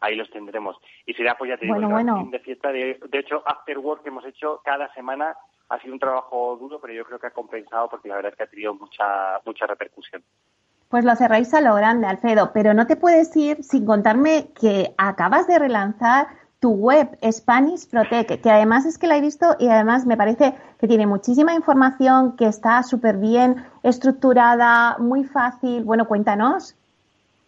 ahí 0.00 0.16
los 0.16 0.30
tendremos. 0.30 0.76
Y 1.06 1.14
será, 1.14 1.36
pues 1.36 1.50
ya 1.50 1.58
te 1.58 1.66
digo, 1.66 1.88
bueno, 1.88 2.28
de 2.30 2.38
fiesta. 2.40 2.72
De, 2.72 2.98
de 3.06 3.18
hecho, 3.18 3.42
After 3.46 3.78
Work 3.78 4.02
que 4.02 4.08
hemos 4.08 4.24
hecho 4.24 4.60
cada 4.64 4.92
semana 4.94 5.36
ha 5.68 5.78
sido 5.80 5.94
un 5.94 6.00
trabajo 6.00 6.56
duro, 6.56 6.80
pero 6.80 6.92
yo 6.92 7.04
creo 7.04 7.18
que 7.18 7.28
ha 7.28 7.32
compensado 7.32 7.88
porque 7.88 8.08
la 8.08 8.16
verdad 8.16 8.32
es 8.32 8.36
que 8.38 8.44
ha 8.44 8.50
tenido 8.50 8.74
mucha, 8.74 9.40
mucha 9.44 9.66
repercusión. 9.66 10.22
Pues 10.88 11.04
lo 11.04 11.14
cerráis 11.14 11.54
a 11.54 11.60
lo 11.60 11.74
grande, 11.76 12.08
Alfredo, 12.08 12.50
pero 12.52 12.74
no 12.74 12.86
te 12.88 12.96
puedes 12.96 13.34
ir 13.36 13.62
sin 13.62 13.86
contarme 13.86 14.48
que 14.60 14.92
acabas 14.98 15.46
de 15.46 15.58
relanzar 15.58 16.26
tu 16.60 16.70
web 16.70 17.18
Spanish 17.32 17.88
Protect, 17.88 18.42
que 18.42 18.50
además 18.50 18.84
es 18.84 18.98
que 18.98 19.06
la 19.06 19.16
he 19.16 19.20
visto 19.20 19.56
y 19.58 19.68
además 19.68 20.06
me 20.06 20.16
parece 20.16 20.54
que 20.78 20.86
tiene 20.86 21.06
muchísima 21.06 21.54
información, 21.54 22.36
que 22.36 22.46
está 22.46 22.82
súper 22.82 23.16
bien 23.16 23.64
estructurada, 23.82 24.96
muy 24.98 25.24
fácil. 25.24 25.84
Bueno, 25.84 26.06
cuéntanos. 26.06 26.76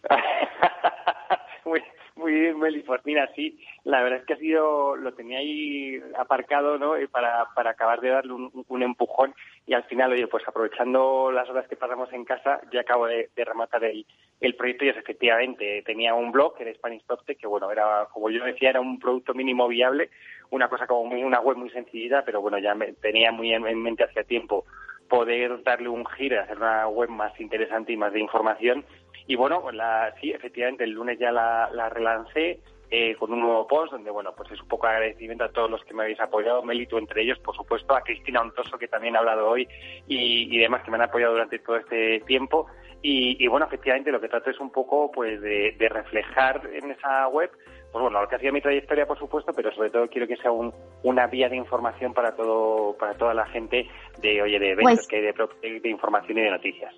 bien, 2.31 2.59
Meli. 2.59 2.81
Pues 2.83 3.01
mira, 3.05 3.29
sí, 3.35 3.59
la 3.83 4.01
verdad 4.01 4.19
es 4.19 4.25
que 4.25 4.33
ha 4.33 4.37
sido, 4.37 4.95
lo 4.95 5.13
tenía 5.13 5.39
ahí 5.39 6.01
aparcado, 6.17 6.77
¿no? 6.77 6.93
Para, 7.11 7.45
para 7.53 7.71
acabar 7.71 7.99
de 8.01 8.09
darle 8.09 8.33
un, 8.33 8.83
empujón 8.83 9.35
y 9.65 9.73
al 9.73 9.83
final, 9.83 10.11
oye, 10.11 10.27
pues 10.27 10.43
aprovechando 10.47 11.31
las 11.31 11.49
horas 11.49 11.67
que 11.67 11.75
pasamos 11.75 12.11
en 12.13 12.25
casa, 12.25 12.61
ya 12.71 12.81
acabo 12.81 13.07
de, 13.07 13.29
rematar 13.35 13.83
el, 13.83 14.05
el 14.41 14.55
proyecto 14.55 14.85
y 14.85 14.89
es 14.89 14.97
efectivamente, 14.97 15.83
tenía 15.85 16.13
un 16.13 16.31
blog 16.31 16.55
era 16.59 16.73
Spanish 16.73 17.03
Tech, 17.25 17.37
que 17.37 17.47
bueno, 17.47 17.71
era, 17.71 18.07
como 18.11 18.29
yo 18.29 18.43
decía, 18.43 18.71
era 18.71 18.81
un 18.81 18.99
producto 18.99 19.33
mínimo 19.33 19.67
viable, 19.67 20.09
una 20.49 20.67
cosa 20.67 20.87
como 20.87 21.05
muy, 21.05 21.23
una 21.23 21.39
web 21.39 21.57
muy 21.57 21.69
sencillita, 21.69 22.23
pero 22.25 22.41
bueno, 22.41 22.57
ya 22.59 22.75
me, 22.75 22.93
tenía 22.93 23.31
muy 23.31 23.53
en, 23.53 23.65
en 23.67 23.81
mente 23.81 24.03
hace 24.03 24.23
tiempo 24.23 24.65
poder 25.09 25.61
darle 25.63 25.89
un 25.89 26.05
giro, 26.05 26.41
hacer 26.41 26.57
una 26.57 26.87
web 26.87 27.09
más 27.09 27.39
interesante 27.39 27.93
y 27.93 27.97
más 27.97 28.13
de 28.13 28.19
información 28.19 28.83
y 29.27 29.35
bueno, 29.35 29.61
pues 29.61 29.75
la, 29.75 30.13
sí, 30.19 30.31
efectivamente, 30.31 30.83
el 30.83 30.91
lunes 30.91 31.17
ya 31.19 31.31
la, 31.31 31.69
la 31.71 31.89
relancé 31.89 32.59
eh, 32.95 33.15
con 33.15 33.33
un 33.33 33.39
nuevo 33.39 33.65
post 33.65 33.91
donde, 33.91 34.11
bueno, 34.11 34.33
pues 34.37 34.51
es 34.51 34.61
un 34.61 34.67
poco 34.67 34.85
agradecimiento 34.85 35.43
a 35.43 35.51
todos 35.51 35.67
los 35.67 35.83
que 35.83 35.95
me 35.95 36.03
habéis 36.03 36.19
apoyado, 36.19 36.61
Melito 36.61 36.99
entre 36.99 37.23
ellos, 37.23 37.39
por 37.39 37.55
supuesto, 37.55 37.95
a 37.95 38.01
Cristina 38.01 38.41
Ontoso, 38.41 38.77
que 38.77 38.87
también 38.87 39.15
ha 39.15 39.19
hablado 39.19 39.49
hoy, 39.49 39.67
y, 40.07 40.55
y 40.55 40.59
demás 40.59 40.83
que 40.83 40.91
me 40.91 40.97
han 40.97 41.03
apoyado 41.03 41.33
durante 41.33 41.57
todo 41.57 41.77
este 41.77 42.19
tiempo. 42.27 42.67
Y, 43.01 43.43
y, 43.43 43.47
bueno, 43.47 43.65
efectivamente 43.65 44.11
lo 44.11 44.21
que 44.21 44.29
trato 44.29 44.51
es 44.51 44.59
un 44.59 44.71
poco 44.71 45.11
pues 45.11 45.41
de, 45.41 45.75
de, 45.77 45.89
reflejar 45.89 46.69
en 46.71 46.91
esa 46.91 47.27
web, 47.29 47.49
pues 47.91 48.01
bueno, 48.01 48.21
lo 48.21 48.27
que 48.27 48.35
ha 48.35 48.39
sido 48.39 48.53
mi 48.53 48.61
trayectoria, 48.61 49.07
por 49.07 49.17
supuesto, 49.17 49.51
pero 49.53 49.73
sobre 49.73 49.89
todo 49.89 50.07
quiero 50.07 50.27
que 50.27 50.37
sea 50.37 50.51
un, 50.51 50.71
una 51.01 51.25
vía 51.25 51.49
de 51.49 51.57
información 51.57 52.13
para 52.13 52.35
todo 52.35 52.95
para 52.97 53.15
toda 53.15 53.33
la 53.33 53.47
gente 53.47 53.87
de, 54.19 54.41
oye, 54.41 54.59
de 54.59 54.71
eventos 54.71 54.97
pues 54.99 55.07
que 55.07 55.15
hay 55.15 55.21
de, 55.23 55.79
de 55.79 55.89
información 55.89 56.37
y 56.37 56.41
de 56.41 56.51
noticias. 56.51 56.93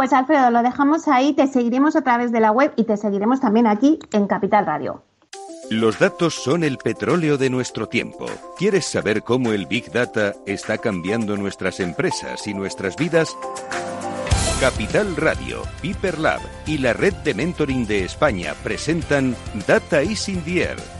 Pues 0.00 0.14
Alfredo, 0.14 0.50
lo 0.50 0.62
dejamos 0.62 1.08
ahí, 1.08 1.34
te 1.34 1.46
seguiremos 1.46 1.94
a 1.94 2.00
través 2.00 2.32
de 2.32 2.40
la 2.40 2.52
web 2.52 2.72
y 2.74 2.84
te 2.84 2.96
seguiremos 2.96 3.38
también 3.38 3.66
aquí 3.66 3.98
en 4.14 4.26
Capital 4.28 4.64
Radio. 4.64 5.02
Los 5.68 5.98
datos 5.98 6.32
son 6.32 6.64
el 6.64 6.78
petróleo 6.78 7.36
de 7.36 7.50
nuestro 7.50 7.86
tiempo. 7.86 8.24
¿Quieres 8.56 8.86
saber 8.86 9.22
cómo 9.22 9.52
el 9.52 9.66
Big 9.66 9.92
Data 9.92 10.32
está 10.46 10.78
cambiando 10.78 11.36
nuestras 11.36 11.80
empresas 11.80 12.46
y 12.46 12.54
nuestras 12.54 12.96
vidas? 12.96 13.36
Capital 14.58 15.14
Radio, 15.16 15.64
Piper 15.82 16.18
Lab 16.18 16.40
y 16.64 16.78
la 16.78 16.94
red 16.94 17.12
de 17.16 17.34
mentoring 17.34 17.86
de 17.86 18.06
España 18.06 18.54
presentan 18.64 19.36
Data 19.66 20.02
is 20.02 20.30
in 20.30 20.42
the 20.44 20.62
Air 20.62 20.99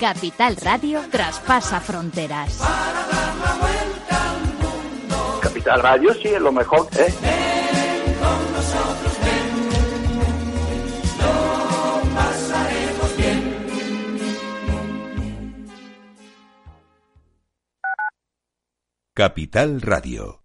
Capital 0.00 0.56
Radio 0.62 1.00
traspasa 1.10 1.80
fronteras. 1.80 2.58
Para 2.58 3.06
dar 3.08 3.34
la 3.34 3.54
vuelta 3.56 4.30
al 4.30 4.40
mundo. 4.54 5.40
Capital 5.42 5.82
Radio 5.82 6.14
sí 6.14 6.28
es 6.28 6.40
lo 6.40 6.52
mejor, 6.52 6.86
¿eh? 6.96 7.12
Ven 7.20 8.14
con 8.14 8.52
nosotros, 8.52 9.18
ven. 9.24 9.68
Lo 11.18 12.14
pasaremos 12.14 13.16
bien. 13.16 13.42
Capital 19.14 19.80
Radio 19.80 20.44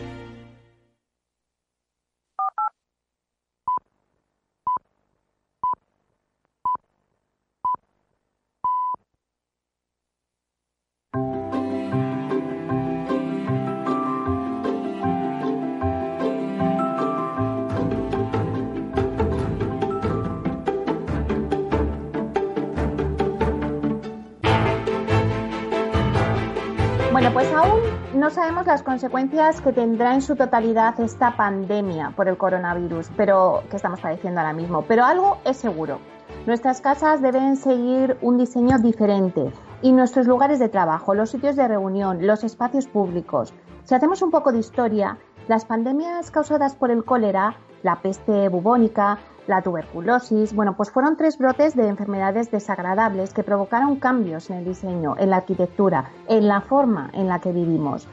Bueno, 27.21 27.35
pues 27.35 27.53
aún 27.53 27.81
no 28.15 28.31
sabemos 28.31 28.65
las 28.65 28.81
consecuencias 28.81 29.61
que 29.61 29.71
tendrá 29.71 30.15
en 30.15 30.23
su 30.23 30.35
totalidad 30.35 30.99
esta 30.99 31.37
pandemia 31.37 32.13
por 32.15 32.27
el 32.27 32.35
coronavirus, 32.35 33.11
pero 33.15 33.61
que 33.69 33.75
estamos 33.75 33.99
padeciendo 33.99 34.39
ahora 34.39 34.53
mismo. 34.53 34.81
Pero 34.87 35.05
algo 35.05 35.37
es 35.45 35.57
seguro. 35.57 35.99
Nuestras 36.47 36.81
casas 36.81 37.21
deben 37.21 37.57
seguir 37.57 38.17
un 38.21 38.39
diseño 38.39 38.79
diferente 38.79 39.51
y 39.83 39.91
nuestros 39.91 40.25
lugares 40.25 40.57
de 40.57 40.69
trabajo, 40.69 41.13
los 41.13 41.29
sitios 41.29 41.55
de 41.55 41.67
reunión, 41.67 42.25
los 42.25 42.43
espacios 42.43 42.87
públicos. 42.87 43.53
Si 43.83 43.93
hacemos 43.93 44.23
un 44.23 44.31
poco 44.31 44.51
de 44.51 44.57
historia, 44.57 45.19
las 45.47 45.65
pandemias 45.65 46.31
causadas 46.31 46.73
por 46.73 46.89
el 46.89 47.05
cólera, 47.05 47.55
la 47.83 48.01
peste 48.01 48.49
bubónica, 48.49 49.19
la 49.51 49.61
tuberculosis, 49.61 50.55
bueno, 50.55 50.75
pues 50.77 50.91
fueron 50.91 51.17
tres 51.17 51.37
brotes 51.37 51.75
de 51.75 51.87
enfermedades 51.87 52.49
desagradables 52.49 53.33
que 53.33 53.43
provocaron 53.43 53.97
cambios 53.97 54.49
en 54.49 54.59
el 54.59 54.65
diseño, 54.65 55.15
en 55.17 55.29
la 55.29 55.37
arquitectura, 55.37 56.09
en 56.29 56.47
la 56.47 56.61
forma 56.61 57.09
en 57.13 57.27
la 57.27 57.39
que 57.39 57.51
vivimos. 57.51 58.07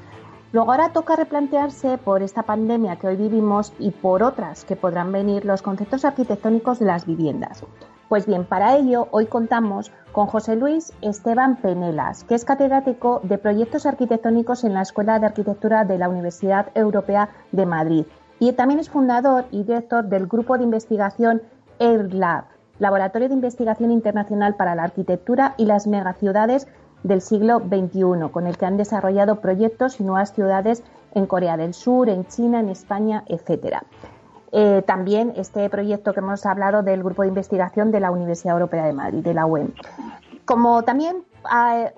Luego 0.51 0.73
ahora 0.73 0.93
toca 0.93 1.15
replantearse 1.15 1.97
por 1.97 2.23
esta 2.23 2.43
pandemia 2.43 2.97
que 2.97 3.07
hoy 3.07 3.17
vivimos 3.17 3.73
y 3.79 3.93
por 3.93 4.25
otras 4.25 4.65
que 4.65 4.75
podrán 4.75 5.13
venir 5.13 5.45
los 5.45 5.63
conceptos 5.63 6.05
arquitectónicos 6.05 6.81
de 6.81 6.87
las 6.87 7.07
viviendas. 7.07 7.65
Pues 8.09 8.27
bien, 8.27 8.45
para 8.45 8.77
ello 8.77 9.07
hoy 9.13 9.27
contamos 9.27 9.93
con 10.11 10.27
José 10.27 10.57
Luis 10.57 10.93
Esteban 11.03 11.57
Penelas, 11.57 12.25
que 12.25 12.35
es 12.35 12.45
catedrático 12.45 13.21
de 13.23 13.39
proyectos 13.39 13.87
arquitectónicos 13.87 14.65
en 14.65 14.75
la 14.75 14.83
Escuela 14.83 15.21
de 15.21 15.27
Arquitectura 15.27 15.85
de 15.85 15.99
la 15.99 16.09
Universidad 16.09 16.73
Europea 16.75 17.29
de 17.53 17.67
Madrid 17.67 18.07
y 18.39 18.53
también 18.53 18.81
es 18.81 18.91
fundador 18.91 19.47
y 19.51 19.63
director 19.63 20.05
del 20.05 20.27
grupo 20.27 20.57
de 20.59 20.65
investigación 20.65 21.43
AirLab, 21.79 22.45
Laboratorio 22.79 23.29
de 23.29 23.35
Investigación 23.35 23.91
Internacional 23.91 24.55
para 24.55 24.75
la 24.75 24.85
Arquitectura 24.85 25.55
y 25.57 25.65
las 25.65 25.87
Megaciudades 25.87 26.69
del 27.03 27.21
siglo 27.21 27.61
XXI, 27.61 28.31
con 28.31 28.47
el 28.47 28.57
que 28.57 28.67
han 28.67 28.77
desarrollado 28.77 29.41
proyectos 29.41 30.01
y 30.01 30.05
nuevas 30.05 30.33
ciudades 30.33 30.83
en 31.15 31.27
Corea 31.27 31.57
del 31.57 31.75
Sur, 31.75 32.09
en 32.09 32.27
China, 32.27 32.61
en 32.61 32.69
España, 32.69 33.25
etcétera. 33.27 33.85
Eh, 34.53 34.83
también 34.87 35.33
este 35.37 35.69
proyecto 35.69 36.15
que 36.15 36.21
hemos 36.21 36.47
hablado 36.47 36.83
del 36.83 37.03
grupo 37.03 37.23
de 37.23 37.29
investigación 37.29 37.91
de 37.91 38.01
la 38.01 38.11
Universidad 38.11 38.55
Europea 38.55 38.87
de 38.87 38.93
Madrid, 38.93 39.23
de 39.23 39.35
la 39.35 39.47
UEM. 39.47 39.73
Como 40.45 40.83
también 40.85 41.25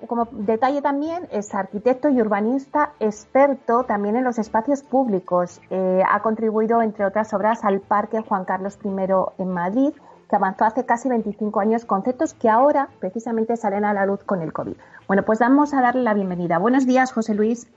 como 0.07 0.27
detalle 0.31 0.81
también, 0.81 1.27
es 1.31 1.53
arquitecto 1.53 2.09
y 2.09 2.21
urbanista 2.21 2.93
experto 2.99 3.83
también 3.83 4.15
en 4.15 4.23
los 4.23 4.39
espacios 4.39 4.83
públicos. 4.83 5.61
Eh, 5.69 6.01
ha 6.07 6.21
contribuido, 6.21 6.81
entre 6.81 7.05
otras 7.05 7.33
obras, 7.33 7.63
al 7.63 7.81
Parque 7.81 8.21
Juan 8.21 8.45
Carlos 8.45 8.77
I 8.83 9.41
en 9.41 9.49
Madrid, 9.49 9.93
que 10.29 10.35
avanzó 10.35 10.65
hace 10.65 10.85
casi 10.85 11.09
25 11.09 11.59
años, 11.59 11.85
conceptos 11.85 12.33
que 12.33 12.49
ahora 12.49 12.87
precisamente 12.99 13.57
salen 13.57 13.83
a 13.83 13.93
la 13.93 14.05
luz 14.05 14.23
con 14.23 14.41
el 14.41 14.53
COVID. 14.53 14.75
Bueno, 15.07 15.23
pues 15.23 15.39
vamos 15.39 15.73
a 15.73 15.81
darle 15.81 16.03
la 16.03 16.13
bienvenida. 16.13 16.57
Buenos 16.57 16.87
días, 16.87 17.11
José 17.11 17.35
Luis. 17.35 17.69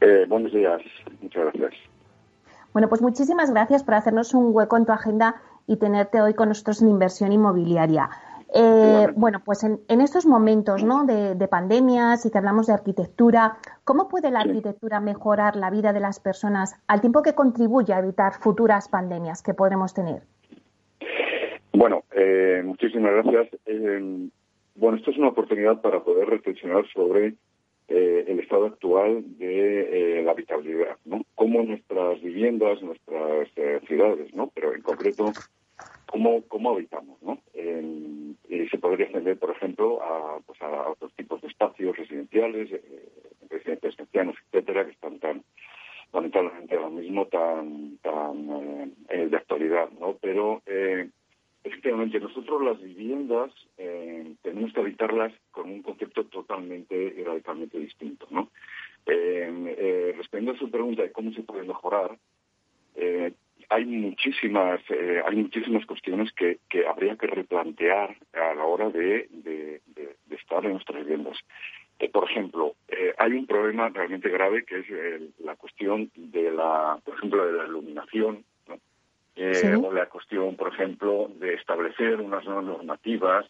Eh, 0.00 0.26
buenos 0.28 0.52
días, 0.52 0.80
muchas 1.20 1.42
gracias. 1.44 1.74
Bueno, 2.72 2.88
pues 2.88 3.00
muchísimas 3.00 3.50
gracias 3.50 3.82
por 3.82 3.94
hacernos 3.94 4.34
un 4.34 4.54
hueco 4.54 4.76
en 4.76 4.84
tu 4.84 4.92
agenda 4.92 5.36
y 5.66 5.76
tenerte 5.78 6.20
hoy 6.20 6.34
con 6.34 6.48
nosotros 6.48 6.82
en 6.82 6.88
inversión 6.88 7.32
inmobiliaria. 7.32 8.10
Eh, 8.54 9.08
bueno, 9.16 9.42
pues 9.44 9.64
en, 9.64 10.00
estos 10.00 10.24
momentos 10.24 10.84
¿no? 10.84 11.04
de, 11.04 11.48
pandemias 11.48 12.24
y 12.24 12.30
que 12.30 12.38
hablamos 12.38 12.66
de 12.68 12.74
arquitectura, 12.74 13.58
¿cómo 13.84 14.08
puede 14.08 14.30
la 14.30 14.40
arquitectura 14.40 15.00
mejorar 15.00 15.56
la 15.56 15.70
vida 15.70 15.92
de 15.92 16.00
las 16.00 16.20
personas 16.20 16.80
al 16.86 17.00
tiempo 17.00 17.22
que 17.22 17.34
contribuye 17.34 17.92
a 17.92 17.98
evitar 17.98 18.34
futuras 18.34 18.88
pandemias 18.88 19.42
que 19.42 19.54
podremos 19.54 19.94
tener? 19.94 20.22
Bueno, 21.72 22.04
eh, 22.14 22.62
muchísimas 22.64 23.12
gracias. 23.12 23.60
Eh, 23.66 24.28
bueno, 24.76 24.96
esto 24.96 25.10
es 25.10 25.18
una 25.18 25.28
oportunidad 25.28 25.80
para 25.80 26.02
poder 26.02 26.28
reflexionar 26.28 26.86
sobre 26.92 27.34
el 27.88 28.40
estado 28.40 28.66
actual 28.66 29.22
de 29.38 30.22
la 30.24 30.32
habitabilidad, 30.32 30.96
¿no? 31.04 31.22
Cómo 31.36 31.62
nuestras 31.62 32.20
viviendas, 32.20 32.82
nuestras 32.82 33.48
ciudades, 33.86 34.34
¿no? 34.34 34.50
Pero 34.52 34.74
en 34.74 34.82
concreto 34.82 35.32
cómo, 36.06 36.42
cómo 36.48 36.72
habitamos, 36.72 37.20
¿no? 37.22 37.38
y 38.48 38.68
se 38.68 38.78
podría 38.78 39.06
extender, 39.06 39.38
por 39.38 39.50
ejemplo, 39.50 40.02
a, 40.02 40.40
pues 40.40 40.60
a 40.62 40.90
otros 40.90 41.12
tipos 41.14 41.40
de 41.40 41.48
espacios 41.48 41.96
residenciales, 41.96 42.70
eh, 42.72 43.08
residenciales 43.48 44.00
ancianos, 44.00 44.36
etcétera, 44.46 44.84
que 44.84 44.92
están 44.92 45.18
tan 45.18 45.42
lamentablemente 46.12 46.76
ahora 46.76 46.90
mismo 46.90 47.26
tan 47.26 47.98
tan 47.98 48.94
eh, 49.08 49.26
de 49.28 49.36
actualidad, 49.36 49.90
¿no? 50.00 50.16
Pero 50.20 50.62
eh, 50.66 51.08
efectivamente 51.64 52.20
nosotros 52.20 52.62
las 52.62 52.80
viviendas 52.80 53.50
eh, 53.76 54.34
tenemos 54.42 54.72
que 54.72 54.80
habitarlas 54.80 55.32
con 55.50 55.70
un 55.70 55.82
concepto 55.82 56.24
totalmente 56.24 56.96
y 56.96 57.22
radicalmente 57.22 57.78
distinto, 57.78 58.26
¿no? 58.30 58.50
Eh, 59.06 60.14
respondiendo 60.16 60.52
a 60.52 60.58
su 60.58 60.70
pregunta 60.70 61.02
de 61.02 61.12
cómo 61.12 61.32
se 61.32 61.42
puede 61.42 61.64
mejorar, 61.64 62.16
eh, 62.96 63.32
hay 63.68 63.84
muchísimas 64.48 64.80
eh, 64.90 65.22
hay 65.24 65.36
muchísimas 65.36 65.86
cuestiones 65.86 66.32
que, 66.32 66.58
que, 66.68 66.86
habría 66.86 67.16
que 67.16 67.26
replantear 67.26 68.16
a 68.32 68.54
la 68.54 68.64
hora 68.64 68.90
de, 68.90 69.28
de, 69.30 69.80
estar 70.30 70.64
en 70.64 70.72
nuestras 70.72 71.04
viviendas. 71.04 71.38
Eh, 71.98 72.08
por 72.10 72.30
ejemplo, 72.30 72.74
eh, 72.88 73.14
hay 73.18 73.32
un 73.32 73.46
problema 73.46 73.88
realmente 73.88 74.28
grave 74.28 74.64
que 74.64 74.80
es 74.80 74.86
la 75.40 75.56
cuestión 75.56 76.10
de 76.14 76.50
la, 76.50 76.98
por 77.04 77.14
ejemplo, 77.14 77.46
de 77.46 77.52
la 77.52 77.66
iluminación, 77.66 78.44
o 79.38 79.92
la 79.92 80.06
cuestión, 80.06 80.56
por 80.56 80.72
ejemplo, 80.72 81.30
de 81.38 81.54
establecer 81.54 82.20
unas 82.20 82.44
normativas 82.46 83.46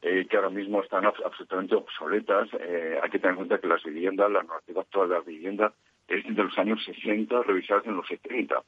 que 0.00 0.36
ahora 0.36 0.48
mismo 0.48 0.82
están 0.82 1.04
absolutamente 1.04 1.74
obsoletas. 1.74 2.48
hay 2.54 3.10
que 3.10 3.18
tener 3.18 3.32
en 3.32 3.36
cuenta 3.36 3.58
que 3.58 3.66
las 3.66 3.82
viviendas, 3.82 4.30
la 4.30 4.42
normativa 4.42 4.82
actual 4.82 5.08
de 5.08 5.14
la 5.16 5.20
vivienda 5.20 5.72
es 6.06 6.24
de 6.24 6.42
los 6.42 6.56
años 6.56 6.82
60, 6.84 7.42
revisadas 7.42 7.86
en 7.86 7.96
los 7.96 8.06
70. 8.06 8.62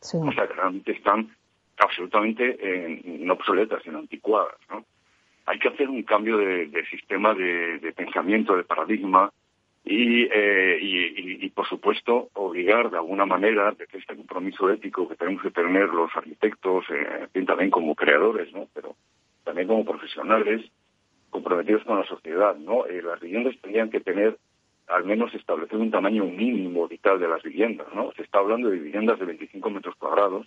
O 0.00 0.32
sea, 0.32 0.46
que 0.46 0.54
realmente 0.54 0.92
están 0.92 1.30
absolutamente 1.78 2.56
eh, 2.60 3.02
no 3.04 3.34
obsoletas, 3.34 3.82
sino 3.82 3.98
anticuadas. 3.98 4.56
¿no? 4.70 4.84
Hay 5.46 5.58
que 5.58 5.68
hacer 5.68 5.88
un 5.88 6.02
cambio 6.02 6.38
de, 6.38 6.84
sistema 6.90 7.34
de, 7.34 7.92
pensamiento, 7.96 8.56
de 8.56 8.64
paradigma, 8.64 9.30
eh, 9.88 10.78
y, 10.82 11.44
y, 11.46 11.48
por 11.50 11.68
supuesto, 11.68 12.30
obligar 12.34 12.90
de 12.90 12.96
alguna 12.96 13.24
manera 13.24 13.70
de 13.70 13.86
que 13.86 13.98
este 13.98 14.16
compromiso 14.16 14.68
ético 14.68 15.08
que 15.08 15.14
tenemos 15.14 15.42
que 15.42 15.52
tener 15.52 15.88
los 15.90 16.10
arquitectos, 16.16 16.84
eh, 16.90 17.44
también 17.46 17.70
como 17.70 17.94
creadores, 17.94 18.52
¿no? 18.52 18.66
pero 18.74 18.96
también 19.44 19.68
como 19.68 19.84
profesionales 19.84 20.68
comprometidos 21.30 21.84
con 21.84 22.00
la 22.00 22.06
sociedad. 22.06 22.56
¿no? 22.56 22.86
Eh, 22.86 23.00
las 23.00 23.20
viviendas 23.20 23.54
tendrían 23.60 23.90
que 23.90 24.00
tener 24.00 24.36
al 24.88 25.04
menos 25.04 25.34
establecer 25.34 25.78
un 25.78 25.90
tamaño 25.90 26.24
mínimo 26.24 26.86
vital 26.88 27.18
de 27.18 27.28
las 27.28 27.42
viviendas, 27.42 27.88
¿no? 27.94 28.12
Se 28.12 28.22
está 28.22 28.38
hablando 28.38 28.68
de 28.68 28.78
viviendas 28.78 29.18
de 29.18 29.26
25 29.26 29.70
metros 29.70 29.96
cuadrados. 29.96 30.46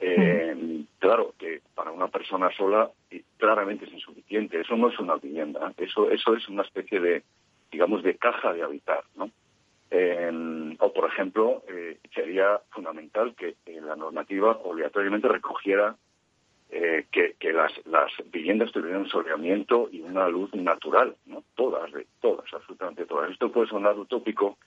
Eh, 0.00 0.84
claro 0.98 1.34
que 1.38 1.60
para 1.74 1.90
una 1.90 2.08
persona 2.08 2.50
sola 2.56 2.90
claramente 3.36 3.86
es 3.86 3.92
insuficiente. 3.92 4.60
Eso 4.60 4.76
no 4.76 4.88
es 4.88 4.98
una 4.98 5.16
vivienda. 5.16 5.72
Eso 5.76 6.10
eso 6.10 6.36
es 6.36 6.48
una 6.48 6.62
especie 6.62 7.00
de, 7.00 7.22
digamos, 7.72 8.02
de 8.02 8.16
caja 8.16 8.52
de 8.52 8.62
habitar, 8.62 9.02
¿no? 9.16 9.30
Eh, 9.90 10.76
o, 10.78 10.92
por 10.92 11.10
ejemplo, 11.10 11.62
eh, 11.68 11.98
sería 12.14 12.60
fundamental 12.70 13.34
que 13.34 13.56
la 13.80 13.96
normativa 13.96 14.52
obligatoriamente 14.62 15.28
recogiera 15.28 15.96
eh, 16.70 17.06
que, 17.10 17.34
que 17.38 17.52
las, 17.52 17.72
las 17.86 18.12
viviendas 18.30 18.70
tuvieran 18.72 19.02
un 19.02 19.08
soleamiento 19.08 19.88
y 19.90 20.02
una 20.02 20.28
luz 20.28 20.54
natural, 20.54 21.16
¿no? 21.24 21.42
Todas, 21.54 21.90
todas, 22.20 22.37
absolutamente 22.52 23.06
todas. 23.06 23.30
Esto 23.30 23.50
puede 23.50 23.68
sonar 23.68 23.98
utópico 23.98 24.58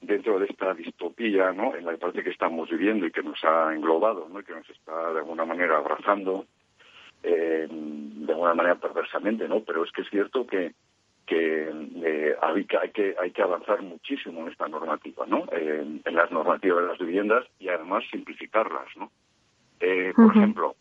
dentro 0.00 0.38
de 0.38 0.46
esta 0.46 0.74
distopía, 0.74 1.52
¿no? 1.52 1.74
En 1.74 1.84
la 1.84 1.96
parte 1.96 2.22
que 2.22 2.30
estamos 2.30 2.70
viviendo 2.70 3.06
y 3.06 3.12
que 3.12 3.22
nos 3.22 3.42
ha 3.44 3.74
englobado, 3.74 4.28
¿no? 4.28 4.40
Y 4.40 4.44
que 4.44 4.54
nos 4.54 4.68
está 4.70 5.12
de 5.12 5.18
alguna 5.18 5.44
manera 5.44 5.78
abrazando. 5.78 6.46
Eh, 7.22 7.68
de 7.70 8.32
alguna 8.32 8.54
manera 8.54 8.76
perversamente, 8.76 9.46
¿no? 9.46 9.60
Pero 9.60 9.84
es 9.84 9.92
que 9.92 10.02
es 10.02 10.08
cierto 10.08 10.46
que 10.46 10.72
que 11.26 11.70
eh, 12.02 12.34
hay 12.42 12.64
que 12.64 12.78
hay 12.78 12.90
que 12.90 13.14
hay 13.20 13.32
avanzar 13.40 13.82
muchísimo 13.82 14.40
en 14.40 14.48
esta 14.48 14.66
normativa, 14.66 15.26
¿no? 15.26 15.44
en 15.52 16.02
las 16.04 16.30
normativas 16.32 16.82
de 16.82 16.88
las 16.88 16.98
viviendas 16.98 17.46
y 17.60 17.68
además 17.68 18.02
simplificarlas, 18.10 18.88
¿no? 18.96 19.12
Eh, 19.80 20.12
por 20.14 20.36
ejemplo, 20.36 20.76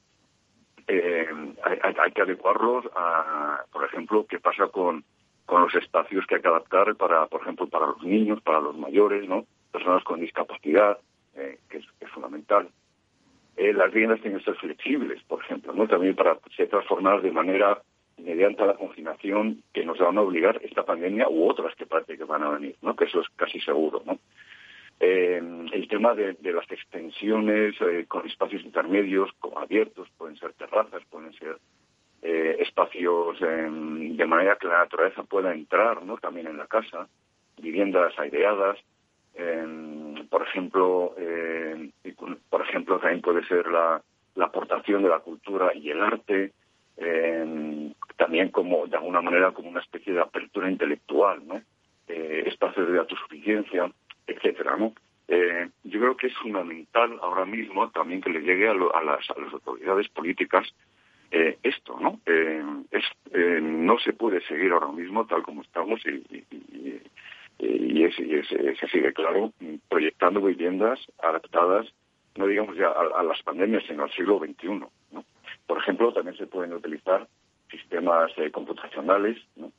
eh, 0.87 1.27
hay, 1.63 2.11
que 2.11 2.21
adecuarlos 2.21 2.85
a, 2.95 3.63
por 3.71 3.85
ejemplo, 3.85 4.25
qué 4.27 4.39
pasa 4.39 4.67
con, 4.67 5.05
con 5.49 5.63
los 5.63 5.73
espacios 5.73 6.27
que 6.27 6.35
hay 6.35 6.41
que 6.41 6.47
adaptar 6.47 6.95
para, 6.95 7.25
por 7.25 7.41
ejemplo, 7.41 7.67
para 7.67 7.87
los 7.87 8.03
niños, 8.03 8.39
para 8.41 8.61
los 8.61 8.77
mayores, 8.77 9.27
¿no? 9.27 9.45
Personas 9.71 10.03
con 10.03 10.19
discapacidad, 10.19 10.99
eh, 11.35 11.57
que, 11.69 11.79
es, 11.79 11.85
fundamental. 12.13 12.69
las 13.57 13.91
viviendas 13.91 14.21
tienen 14.21 14.39
que 14.39 14.45
ser 14.45 14.55
flexibles, 14.55 15.21
por 15.23 15.43
ejemplo, 15.43 15.73
¿no? 15.73 15.87
También 15.87 16.15
para 16.15 16.37
ser 16.55 16.69
transformadas 16.69 17.23
de 17.23 17.31
manera 17.31 17.81
mediante 18.17 18.65
la 18.65 18.75
confinación 18.75 19.63
que 19.73 19.85
nos 19.85 19.97
van 19.97 20.17
a 20.17 20.21
obligar 20.21 20.59
esta 20.63 20.83
pandemia 20.83 21.27
u 21.29 21.49
otras 21.49 21.73
que 21.75 21.87
parece 21.87 22.17
que 22.17 22.25
van 22.25 22.43
a 22.43 22.49
venir, 22.49 22.75
¿no? 22.83 22.95
Que 22.95 23.05
eso 23.05 23.21
es 23.21 23.27
casi 23.35 23.59
seguro, 23.59 24.03
¿no? 24.05 24.19
Eh, 24.99 25.41
el 25.71 25.87
tema 25.87 26.13
de, 26.13 26.35
las 26.43 26.69
extensiones 26.69 27.73
eh, 27.81 28.05
con 28.07 28.27
espacios 28.27 28.63
intermedios 28.63 29.31
como 29.39 29.59
abiertos, 29.59 30.09
pueden 30.15 30.37
ser 30.37 30.53
terrazas, 30.53 31.01
pueden 31.09 31.33
ser 31.33 31.57
eh, 32.21 32.57
espacios 32.59 33.39
de 33.39 34.25
manera 34.25 34.57
que 34.57 34.67
la 34.67 34.79
naturaleza 34.79 35.23
pueda 35.23 35.53
entrar 35.53 36.03
¿no? 36.03 36.17
también 36.17 36.47
en 36.47 36.57
la 36.57 36.67
casa, 36.67 37.07
viviendas 37.57 38.17
aireadas, 38.17 38.77
por 40.29 40.43
ejemplo, 40.43 41.15
por 42.49 42.61
ejemplo 42.61 42.99
también 42.99 43.21
puede 43.21 43.45
ser 43.45 43.67
la, 43.67 44.01
la, 44.35 44.45
aportación 44.45 45.01
de 45.01 45.09
la 45.09 45.19
cultura 45.19 45.73
y 45.73 45.89
el 45.89 46.01
arte, 46.01 46.51
también 48.17 48.49
como 48.49 48.85
de 48.87 48.97
alguna 48.97 49.21
manera 49.21 49.51
como 49.51 49.69
una 49.69 49.79
especie 49.79 50.13
de 50.13 50.19
apertura 50.19 50.69
intelectual, 50.69 51.47
¿no? 51.47 51.61
espacios 52.07 52.91
de 52.91 52.99
autosuficiencia 52.99 53.89
etcétera, 54.29 54.77
¿no? 54.77 54.93
Eh, 55.27 55.69
yo 55.83 55.99
creo 55.99 56.17
que 56.17 56.27
es 56.27 56.37
fundamental 56.37 57.19
ahora 57.21 57.45
mismo 57.45 57.89
también 57.91 58.21
que 58.21 58.31
le 58.31 58.41
llegue 58.41 58.67
a, 58.67 58.73
las, 58.73 59.29
autoridades 59.29 60.09
políticas 60.09 60.67
eh, 61.31 61.57
esto, 61.63 61.99
¿no? 61.99 62.19
Eh, 62.25 62.63
es, 62.91 63.03
no 63.61 63.99
se 63.99 64.13
puede 64.13 64.41
seguir 64.41 64.71
ahora 64.71 64.91
mismo 64.91 65.25
tal 65.25 65.43
como 65.43 65.61
estamos 65.61 66.01
y, 66.05 66.23
y, 66.35 67.01
y, 67.59 68.03
es, 68.03 68.15
se 68.15 68.87
sigue 68.87 69.13
claro 69.13 69.51
proyectando 69.89 70.41
viviendas 70.41 70.99
adaptadas, 71.21 71.87
no 72.35 72.47
digamos 72.47 72.75
ya 72.77 72.87
a, 72.89 73.23
las 73.23 73.41
pandemias, 73.43 73.83
sino 73.87 74.03
al 74.03 74.11
siglo 74.11 74.39
XXI. 74.39 74.85
Por 75.67 75.77
ejemplo, 75.77 76.13
también 76.13 76.37
se 76.37 76.47
pueden 76.47 76.73
utilizar 76.73 77.27
sistemas 77.69 78.31
computacionales 78.51 79.37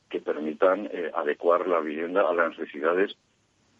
que 0.09 0.21
permitan 0.21 0.89
adecuar 1.15 1.67
la 1.67 1.79
vivienda 1.79 2.21
a 2.21 2.33
las 2.33 2.57
necesidades 2.57 3.17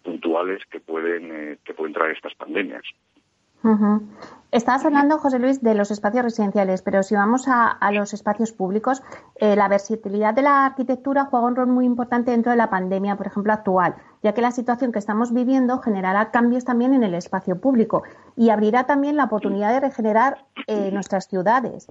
puntuales 0.04 0.64
que 0.70 0.80
pueden, 0.80 1.32
eh, 1.32 1.58
que 1.64 1.74
pueden 1.74 1.94
traer 1.94 2.16
estas 2.16 2.36
pandemias. 2.36 2.84
Estabas 4.52 4.84
hablando, 4.84 5.18
José 5.18 5.40
Luis, 5.40 5.64
de 5.64 5.76
los 5.76 5.92
espacios 5.92 6.26
residenciales, 6.26 6.82
pero 6.82 7.04
si 7.04 7.16
vamos 7.16 7.46
a, 7.48 7.78
los 7.94 8.14
espacios 8.14 8.52
públicos, 8.52 9.02
eh, 9.36 9.56
la 9.56 9.70
versatilidad 9.70 10.34
de 10.34 10.42
la 10.42 10.66
arquitectura 10.66 11.26
juega 11.26 11.46
un 11.46 11.56
rol 11.56 11.68
muy 11.68 11.86
importante 11.86 12.32
dentro 12.32 12.52
de 12.52 12.58
la 12.58 12.70
pandemia, 12.70 13.16
por 13.16 13.28
ejemplo, 13.28 13.54
actual, 13.54 13.96
ya 14.22 14.34
que 14.34 14.42
la 14.42 14.52
situación 14.52 14.92
que 14.92 15.00
estamos 15.00 15.32
viviendo 15.32 15.80
generará 15.80 16.32
cambios 16.32 16.66
también 16.66 16.94
en 16.94 17.04
el 17.04 17.14
espacio 17.14 17.62
público 17.62 18.04
y 18.36 18.50
abrirá 18.50 18.86
también 18.86 19.16
la 19.16 19.24
oportunidad 19.24 19.72
de 19.72 19.80
regenerar 19.80 20.46
eh, 20.68 20.92
nuestras 20.92 21.28
ciudades. 21.28 21.88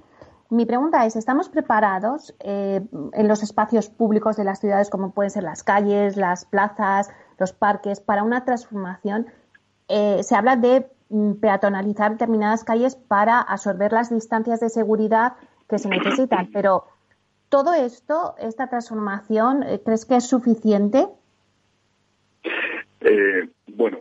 Mi 0.51 0.67
pregunta 0.67 1.07
es, 1.07 1.17
¿estamos 1.17 1.49
preparados 1.49 2.35
en 2.41 3.29
los 3.29 3.43
espacios 3.43 3.89
públicos 3.89 4.37
de 4.37 4.45
las 4.45 4.59
ciudades, 4.59 4.91
como 4.91 5.13
pueden 5.13 5.31
ser 5.31 5.45
las 5.45 5.63
calles, 5.63 6.17
las 6.17 6.45
plazas, 6.45 7.09
los 7.39 7.53
parques, 7.53 8.01
para 8.01 8.25
una 8.25 8.45
transformación. 8.45 9.29
Eh, 9.89 10.23
se 10.25 10.35
habla 10.35 10.57
de 10.57 10.91
peatonalizar 11.41 12.13
determinadas 12.13 12.65
calles 12.65 12.95
para 12.95 13.41
absorber 13.41 13.93
las 13.93 14.11
distancias 14.11 14.61
de 14.61 14.69
seguridad 14.69 15.35
que 15.69 15.79
se 15.79 15.89
necesitan, 15.89 16.51
pero 16.53 16.85
todo 17.49 17.75
esto, 17.75 18.35
esta 18.39 18.69
transformación, 18.69 19.63
eh, 19.63 19.81
¿crees 19.85 20.05
que 20.05 20.17
es 20.17 20.29
suficiente? 20.29 21.07
Eh, 23.01 23.49
bueno, 23.67 23.99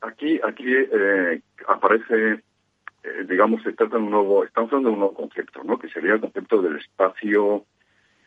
aquí 0.00 0.40
aquí 0.44 0.64
aparece, 1.66 2.42
digamos, 3.28 3.62
se 3.62 3.72
trata 3.72 3.96
de 3.96 4.02
un 4.02 4.10
nuevo, 4.10 4.44
estamos 4.44 4.70
hablando 4.70 4.90
de 4.90 4.94
un 4.94 5.00
nuevo 5.00 5.14
concepto, 5.14 5.64
¿no? 5.64 5.78
Que 5.78 5.88
sería 5.88 6.14
el 6.14 6.20
concepto 6.20 6.62
del 6.62 6.76
espacio 6.76 7.64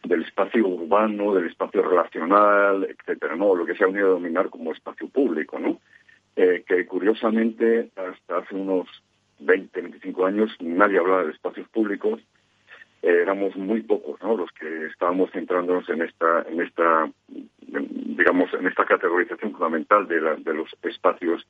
del 0.03 0.23
espacio 0.23 0.67
urbano, 0.67 1.33
del 1.35 1.47
espacio 1.47 1.81
relacional, 1.83 2.83
etcétera, 2.83 3.35
¿no? 3.35 3.55
Lo 3.55 3.65
que 3.65 3.75
se 3.75 3.83
ha 3.83 3.87
unido 3.87 4.07
a 4.07 4.11
dominar 4.11 4.49
como 4.49 4.71
espacio 4.71 5.07
público, 5.09 5.59
¿no? 5.59 5.79
Eh, 6.35 6.63
que 6.65 6.85
curiosamente 6.85 7.89
hasta 7.95 8.37
hace 8.37 8.55
unos 8.55 8.87
20, 9.39 9.81
25 9.81 10.25
años 10.25 10.55
nadie 10.61 10.97
hablaba 10.97 11.25
de 11.25 11.31
espacios 11.31 11.67
públicos, 11.69 12.21
eh, 13.01 13.19
éramos 13.21 13.55
muy 13.57 13.81
pocos, 13.81 14.21
¿no? 14.21 14.37
Los 14.37 14.51
que 14.51 14.85
estábamos 14.85 15.31
centrándonos 15.31 15.89
en 15.89 16.03
esta, 16.03 16.43
en 16.47 16.61
esta, 16.61 17.09
digamos, 17.57 18.53
en 18.53 18.67
esta 18.67 18.85
categorización 18.85 19.51
fundamental 19.51 20.07
de, 20.07 20.21
de 20.21 20.53
los 20.53 20.69
espacios 20.83 21.45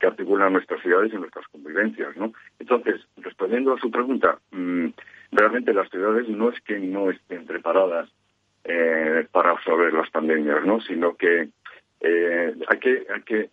que 0.00 0.06
articulan 0.06 0.52
nuestras 0.52 0.82
ciudades 0.82 1.12
y 1.12 1.16
nuestras 1.16 1.46
convivencias, 1.48 2.16
¿no? 2.16 2.32
Entonces, 2.58 3.06
respondiendo 3.18 3.74
a 3.74 3.78
su 3.78 3.90
pregunta, 3.90 4.38
mm, 4.50 4.88
realmente 5.30 5.74
las 5.74 5.90
ciudades 5.90 6.28
no 6.28 6.50
es 6.50 6.60
que 6.62 6.78
no 6.78 7.10
estén 7.10 7.46
preparadas 7.46 8.10
eh, 8.64 9.26
para 9.30 9.50
absorber 9.50 9.92
las 9.92 10.10
pandemias, 10.10 10.64
¿no? 10.64 10.80
Sino 10.80 11.16
que 11.16 11.50
eh, 12.00 12.54
hay 12.68 12.78
que 12.78 13.06
hay 13.14 13.22
que 13.22 13.50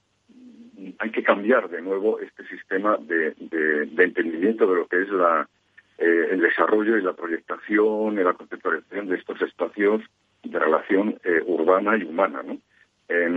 hay 1.00 1.12
que 1.12 1.24
cambiar 1.24 1.70
de 1.70 1.82
nuevo 1.82 2.20
este 2.20 2.46
sistema 2.48 2.98
de, 2.98 3.36
entendimiento 3.98 4.68
de 4.68 4.76
lo 4.76 4.88
que 4.88 5.02
es 5.02 5.10
la 5.10 5.48
eh, 5.98 6.28
el 6.32 6.42
desarrollo 6.42 6.98
y 6.98 7.04
la 7.04 7.14
proyectación 7.14 8.20
y 8.20 8.24
la 8.24 8.34
conceptualización 8.34 9.08
de 9.08 9.18
estos 9.18 9.42
espacios 9.42 10.02
de 10.44 10.58
relación 10.58 11.20
urbana 11.46 11.96
y 11.98 12.04
humana, 12.04 12.42
¿no? 12.44 12.58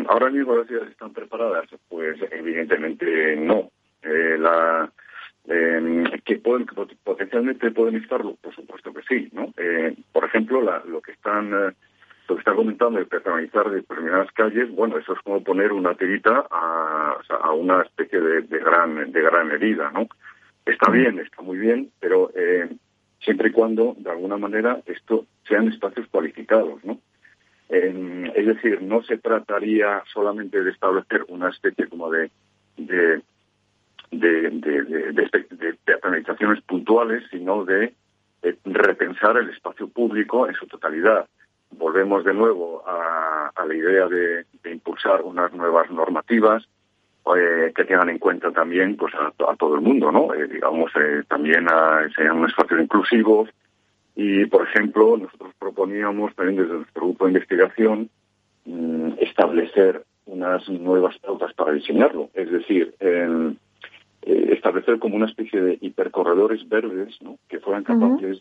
ahora 0.09 0.31
mismo 0.31 0.55
las 0.55 0.69
ciudades 0.69 0.93
están 0.93 1.13
preparadas, 1.13 1.69
pues 1.89 2.17
evidentemente 2.31 3.37
no. 3.37 3.71
la 4.03 4.91
eh, 5.47 6.05
que 6.25 6.37
pueden 6.37 6.67
potencialmente 7.05 7.71
pueden 7.71 7.97
estarlo, 7.97 8.37
por 8.37 8.55
supuesto 8.55 8.95
que 8.95 9.03
sí, 9.03 9.29
¿no? 9.33 9.53
Eh, 9.59 9.95
por 10.13 10.25
ejemplo, 10.25 10.63
lo 10.63 11.03
que 11.03 11.13
están 11.13 11.53
eh, 11.53 11.73
lo 12.29 12.37
que 12.37 12.41
está 12.41 12.55
comentando 12.55 12.99
de 12.99 13.07
personalizar 13.07 13.71
determinadas 13.71 14.31
calles, 14.33 14.71
bueno, 14.71 14.99
eso 14.99 15.13
es 15.13 15.21
como 15.21 15.43
poner 15.43 15.73
una 15.73 15.95
tirita 15.95 16.47
a, 16.51 17.19
a 17.43 17.53
una 17.53 17.83
especie 17.83 18.21
de, 18.21 18.43
gran 18.59 19.13
de 19.13 19.21
gran 19.21 19.51
herida, 19.51 19.91
¿no? 19.91 20.09
Está 20.65 20.91
bien, 20.91 21.19
está 21.19 21.43
muy 21.43 21.59
bien, 21.59 21.91
pero 22.01 22.31
eh, 22.35 22.69
siempre 23.21 23.49
y 23.49 23.53
cuando, 23.53 23.95
de 23.99 24.11
alguna 24.11 24.39
manera, 24.39 24.81
esto 24.87 25.27
sean 25.47 25.69
espacios 25.69 26.07
cualificados, 26.09 26.85
¿no? 26.85 26.99
es 27.67 28.47
decir, 28.47 28.83
no 28.83 29.03
se 29.03 29.19
trataría 29.19 30.03
solamente 30.13 30.63
de 30.63 30.71
establecer 30.71 31.25
una 31.29 31.49
especie 31.49 31.89
como 31.89 32.09
de, 32.09 32.31
de 32.77 33.21
de, 34.21 34.51
de, 34.51 34.83
de, 35.13 36.63
puntuales, 36.67 37.25
sino 37.31 37.65
de, 37.65 37.95
repensar 38.65 39.39
el 39.39 39.51
espacio 39.51 39.89
público 39.89 40.47
en 40.47 40.55
su 40.55 40.67
totalidad. 40.67 41.27
Volvemos 41.79 42.25
de 42.25 42.35
nuevo 42.35 42.83
a, 42.87 43.51
la 43.67 43.75
idea 43.75 44.07
de, 44.09 44.45
impulsar 44.71 45.23
unas 45.23 45.53
nuevas 45.53 45.91
normativas 45.91 46.67
eh, 47.37 47.73
que 47.75 47.85
tengan 47.85 48.11
en 48.11 48.19
cuenta 48.19 48.51
también 48.51 48.97
pues 48.97 49.15
a, 49.15 49.57
todo 49.57 49.77
el 49.77 49.81
mundo, 49.81 50.13
¿no? 50.13 50.35
Eh, 50.35 50.47
digamos, 50.47 50.91
eh, 50.97 51.23
también 51.29 51.67
a, 51.69 52.07
sean 52.15 52.39
un 52.39 52.47
espacio 52.47 52.81
inclusivo. 52.81 53.49
Y, 54.17 54.47
por 54.47 54.69
ejemplo, 54.69 55.17
nosotros 55.17 55.53
proponíamos 55.59 56.35
también 56.35 56.63
desde 56.63 56.75
nuestro 56.75 57.07
grupo 57.07 57.25
de 57.25 57.33
investigación 57.33 58.11
mm, 58.65 59.13
establecer 59.21 60.05
unas 60.27 60.69
nuevas 60.69 61.19
pautas 61.19 61.53
para 61.55 61.73
diseñarlo. 61.73 62.31
Es 62.35 62.51
decir, 62.51 62.95
establecer 64.23 64.99
como 64.99 65.17
una 65.17 65.27
especie 65.27 65.61
de 65.61 65.79
hipercorredores 65.81 66.67
verdes 66.69 67.21
¿no? 67.21 67.39
que 67.49 67.59
fueran 67.61 67.85
capaces 67.85 68.41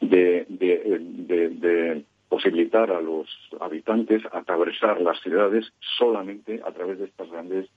de, 0.00 0.46
de, 0.48 1.48
de, 1.50 2.04
posibilitar 2.34 2.90
a 2.90 3.00
los 3.00 3.28
habitantes 3.60 4.20
atravesar 4.32 5.00
las 5.00 5.20
ciudades 5.20 5.72
solamente 5.98 6.60
a 6.66 6.72
través 6.72 6.98
de 6.98 7.04
estas 7.04 7.30
grandes 7.30 7.70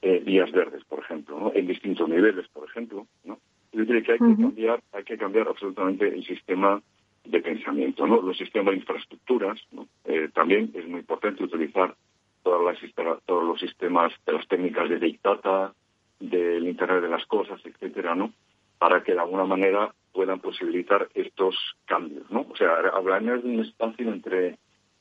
eh, 0.00 0.22
vías 0.24 0.50
verdes, 0.50 0.82
por 0.84 1.00
ejemplo, 1.00 1.38
¿no? 1.38 1.52
en 1.54 1.66
distintos 1.66 2.08
niveles, 2.08 2.48
por 2.48 2.66
ejemplo. 2.66 3.06
¿no? 3.24 3.38
Es 3.70 3.86
decir, 3.86 4.02
que 4.02 4.12
hay 4.12 4.18
que 4.18 4.42
cambiar, 4.42 4.82
hay 4.94 5.04
que 5.04 5.18
cambiar 5.18 5.46
absolutamente 5.46 6.08
el 6.08 6.24
sistema 6.24 6.80
de 7.22 7.40
pensamiento, 7.42 8.06
¿no? 8.06 8.22
Los 8.22 8.38
sistemas 8.38 8.72
de 8.72 8.78
infraestructuras, 8.78 9.60
¿no? 9.72 9.86
Eh, 10.06 10.30
también 10.32 10.70
es 10.72 10.88
muy 10.88 11.00
importante 11.00 11.44
utilizar 11.44 11.94
todas 12.42 12.62
las, 12.64 12.94
todos 13.26 13.44
los 13.44 13.60
sistemas 13.60 14.10
de 14.24 14.32
las 14.32 14.48
técnicas 14.48 14.88
de 14.88 14.96
Big 14.96 15.20
Data, 15.20 15.74
del 16.18 16.66
Internet 16.66 17.02
de 17.02 17.10
las 17.10 17.26
Cosas, 17.26 17.60
etcétera, 17.62 18.14
¿no? 18.14 18.32
Para 18.78 19.02
que 19.02 19.12
de 19.12 19.20
alguna 19.20 19.44
manera 19.44 19.92
puedan 20.12 20.40
posibilitar 20.40 21.08
estos 21.14 21.56
cambios, 21.84 22.30
¿no? 22.30 22.46
O 22.50 22.56
sea, 22.56 22.70
hablar 22.94 23.22
de 23.22 23.48
un 23.48 23.60
espacio 23.60 24.12
entre 24.12 24.58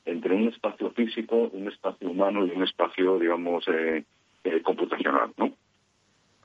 entre 0.07 0.35
un 0.35 0.47
espacio 0.47 0.89
físico, 0.91 1.49
un 1.51 1.67
espacio 1.67 2.09
humano 2.09 2.45
y 2.45 2.51
un 2.51 2.63
espacio, 2.63 3.19
digamos, 3.19 3.67
eh, 3.67 4.05
eh, 4.45 4.61
computacional, 4.63 5.33
¿no? 5.37 5.51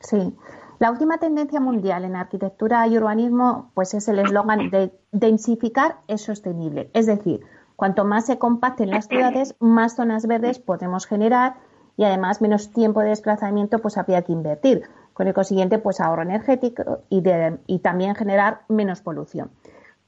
Sí. 0.01 0.35
La 0.81 0.91
última 0.91 1.19
tendencia 1.19 1.61
mundial 1.61 2.05
en 2.05 2.17
arquitectura 2.17 2.87
y 2.89 2.99
urbanismo, 2.99 3.71
pues 3.75 3.95
es 3.95 4.09
el 4.09 4.19
eslogan 4.19 4.69
de 4.71 4.91
densificar 5.13 5.99
es 6.09 6.23
sostenible. 6.23 6.91
Es 6.93 7.07
decir, 7.07 7.41
cuanto 7.77 8.05
más 8.05 8.27
se 8.27 8.37
compacten 8.37 8.91
las 8.91 9.07
ciudades, 9.07 9.55
más 9.61 9.95
zonas 9.95 10.27
verdes 10.27 10.59
podemos 10.59 11.07
generar 11.07 11.55
y 11.97 12.03
además 12.03 12.43
menos 12.43 12.73
tiempo 12.73 13.01
de 13.01 13.11
desplazamiento 13.11 13.79
pues 13.79 13.97
habría 13.97 14.23
que 14.23 14.33
invertir. 14.33 14.83
Con 15.13 15.29
el 15.29 15.35
consiguiente 15.35 15.79
pues 15.79 16.01
ahorro 16.01 16.23
energético 16.23 17.03
y, 17.11 17.23
y 17.67 17.79
también 17.81 18.15
generar 18.15 18.61
menos 18.69 19.01
polución. 19.01 19.51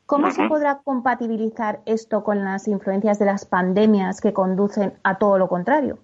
¿Cómo 0.06 0.30
se 0.30 0.46
podrá 0.48 0.80
compatibilizar 0.84 1.80
esto 1.86 2.24
con 2.24 2.44
las 2.44 2.68
influencias 2.68 3.18
de 3.18 3.24
las 3.24 3.46
pandemias 3.46 4.20
que 4.20 4.34
conducen 4.34 4.92
a 5.02 5.16
todo 5.16 5.38
lo 5.38 5.48
contrario? 5.48 5.98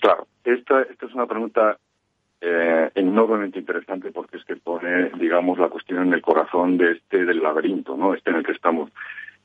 Claro, 0.00 0.26
esta, 0.44 0.82
esta 0.82 1.06
es 1.06 1.14
una 1.14 1.26
pregunta 1.26 1.78
eh, 2.40 2.90
enormemente 2.94 3.58
interesante 3.58 4.12
porque 4.12 4.36
es 4.36 4.44
que 4.44 4.56
pone, 4.56 5.10
digamos, 5.18 5.58
la 5.58 5.68
cuestión 5.68 6.06
en 6.06 6.12
el 6.12 6.22
corazón 6.22 6.78
de 6.78 6.92
este 6.92 7.24
del 7.24 7.42
laberinto, 7.42 7.96
¿no? 7.96 8.14
Este 8.14 8.30
en 8.30 8.36
el 8.36 8.44
que 8.44 8.52
estamos 8.52 8.90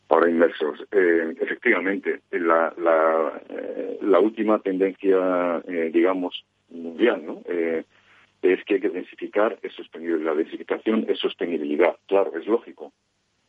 ahora 0.09 0.29
inmersos. 0.29 0.85
Eh, 0.91 1.35
efectivamente, 1.41 2.21
la, 2.31 2.73
la, 2.77 3.41
eh, 3.49 3.99
la, 4.01 4.19
última 4.19 4.59
tendencia, 4.59 5.61
eh, 5.67 5.89
digamos, 5.93 6.45
mundial, 6.69 7.23
¿no? 7.25 7.41
Es 8.53 8.63
que 8.65 8.75
hay 8.75 8.81
que 8.81 8.89
densificar 8.89 9.57
es 9.61 9.73
sostenible. 9.73 10.23
La 10.23 10.35
densificación 10.35 11.05
es 11.09 11.19
sostenibilidad. 11.19 11.97
Claro, 12.07 12.35
es 12.35 12.45
lógico. 12.47 12.93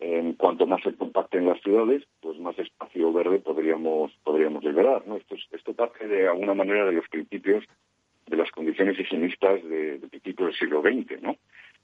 En 0.00 0.34
cuanto 0.34 0.66
más 0.66 0.82
se 0.82 0.94
compacten 0.94 1.46
las 1.46 1.60
ciudades, 1.60 2.04
pues 2.20 2.38
más 2.38 2.58
espacio 2.58 3.12
verde 3.12 3.40
podríamos 3.40 4.12
podríamos 4.22 4.62
liberar. 4.62 5.02
¿no? 5.06 5.16
Esto, 5.16 5.34
esto 5.52 5.74
parte 5.74 6.06
de 6.06 6.28
alguna 6.28 6.54
manera 6.54 6.84
de 6.84 6.92
los 6.92 7.08
principios 7.08 7.64
de 8.26 8.36
las 8.36 8.50
condiciones 8.50 8.98
higienistas 8.98 9.62
de, 9.64 9.98
de 9.98 10.08
principio 10.08 10.46
del 10.46 10.54
siglo 10.54 10.82
XX, 10.82 11.22
¿no? 11.22 11.36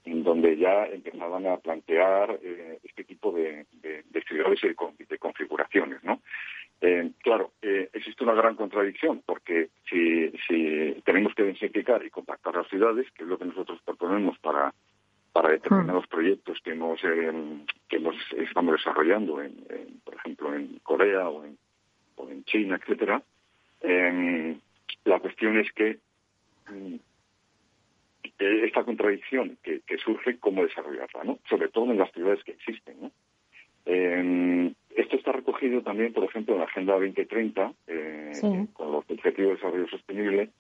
En 0.05 0.23
donde 0.23 0.57
ya 0.57 0.87
empezaban 0.87 1.47
a 1.47 1.57
plantear 1.57 2.39
eh, 2.43 2.79
este 2.83 3.05
tipo 3.05 3.33
de, 3.33 3.67
de, 3.81 4.23
ciudades 4.23 4.61
y 4.63 5.05
de, 5.05 5.19
configuraciones, 5.19 6.03
¿no? 6.05 6.21
Eh, 6.81 7.13
claro, 7.23 7.53
eh, 7.63 7.89
existe 7.93 8.25
una 8.25 8.35
gran 8.35 8.57
contradicción 8.57 9.23
porque 9.25 9.71
si, 9.89 10.31
si 10.47 11.01
tenemos 11.05 11.35
que 11.35 11.45
densificar 11.45 12.05
y 12.05 12.11
compactar 12.11 12.55
las 12.55 12.69
ciudades, 12.69 13.11
que 13.13 13.23
es 13.23 13.29
lo 13.29 13.39
que 13.39 13.47
nosotros 13.47 13.81
proponemos 13.85 14.39
para 14.41 14.75
para 15.35 15.51
determinados 15.51 16.07
proyectos 16.07 16.61
que 16.63 16.71
hemos 16.71 17.01
que 17.01 17.97
hemos 17.97 18.15
estamos 18.37 18.75
desarrollando 18.75 19.43
en, 19.43 19.53
por 20.05 20.15
ejemplo 20.15 20.55
en 20.55 20.79
Corea 20.85 21.29
o 21.29 21.45
en, 21.45 21.59
o 22.15 22.31
en 22.31 22.45
China 22.45 22.77
etcétera 22.77 23.21
em, 23.81 24.61
la 25.05 25.19
cuestión 25.19 25.59
es 25.59 25.73
que 25.73 25.99
esta 28.39 28.85
contradicción 28.85 29.57
que, 29.62 29.80
surge 29.99 30.39
cómo 30.39 30.64
desarrollarla 30.64 31.24
no 31.24 31.39
sobre 31.49 31.68
todo 31.68 31.91
en 31.91 31.99
las 31.99 32.12
ciudades 32.12 32.43
que 32.45 32.53
existen 32.53 32.97
no 33.01 33.11
em, 33.87 34.74
esto 34.97 35.16
está 35.16 35.32
recogido 35.32 35.82
también 35.82 36.12
por 36.12 36.24
ejemplo 36.24 36.55
en 36.55 36.61
la 36.61 36.66
agenda 36.66 36.95
2030 36.95 37.72
eh, 37.87 38.32
con 38.72 38.93
los 38.93 39.05
objetivos 39.09 39.51
de 39.51 39.55
desarrollo 39.57 39.89
sostenible 39.89 40.51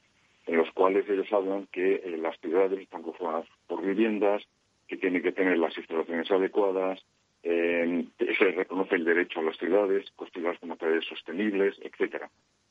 en 0.46 0.56
los 0.56 0.70
cuales 0.72 1.08
ellos 1.08 1.32
hablan 1.32 1.66
que 1.72 1.94
eh, 1.96 2.18
las 2.18 2.38
ciudades 2.40 2.78
están 2.78 3.02
conformadas 3.02 3.46
por 3.66 3.82
viviendas, 3.82 4.42
que 4.86 4.96
tiene 4.96 5.22
que 5.22 5.32
tener 5.32 5.58
las 5.58 5.76
instalaciones 5.76 6.30
adecuadas, 6.30 7.02
eh, 7.42 8.06
se 8.18 8.50
reconoce 8.52 8.96
el 8.96 9.04
derecho 9.04 9.40
a 9.40 9.42
las 9.42 9.56
ciudades, 9.56 10.10
construidas 10.16 10.58
con 10.58 10.70
materiales 10.70 11.06
sostenibles, 11.06 11.76
etcétera. 11.82 12.30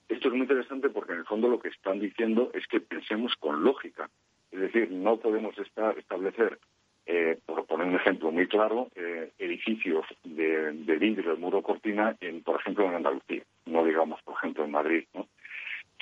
Esto 0.09 0.27
es 0.27 0.33
muy 0.33 0.41
interesante 0.41 0.89
porque 0.89 1.13
en 1.13 1.19
el 1.19 1.25
fondo 1.25 1.47
lo 1.47 1.59
que 1.59 1.69
están 1.69 1.99
diciendo 1.99 2.51
es 2.53 2.67
que 2.67 2.79
pensemos 2.79 3.35
con 3.37 3.63
lógica. 3.63 4.09
Es 4.53 4.59
decir, 4.59 4.91
no 4.91 5.17
podemos 5.17 5.57
estar, 5.57 5.97
establecer, 5.97 6.59
eh, 7.07 7.37
por 7.45 7.65
poner 7.65 7.87
un 7.87 7.95
ejemplo 7.95 8.31
muy 8.31 8.47
claro, 8.47 8.87
eh, 8.95 9.31
edificios 9.39 10.05
de, 10.23 10.71
de, 10.71 10.95
vidrio, 10.97 11.31
de 11.31 11.39
muro 11.39 11.63
cortina, 11.63 12.15
en, 12.21 12.43
por 12.43 12.59
ejemplo, 12.59 12.85
en 12.85 12.95
Andalucía, 12.95 13.43
no 13.65 13.83
digamos, 13.83 14.21
por 14.21 14.35
ejemplo, 14.35 14.63
en 14.63 14.71
Madrid. 14.71 15.05
¿no? 15.13 15.27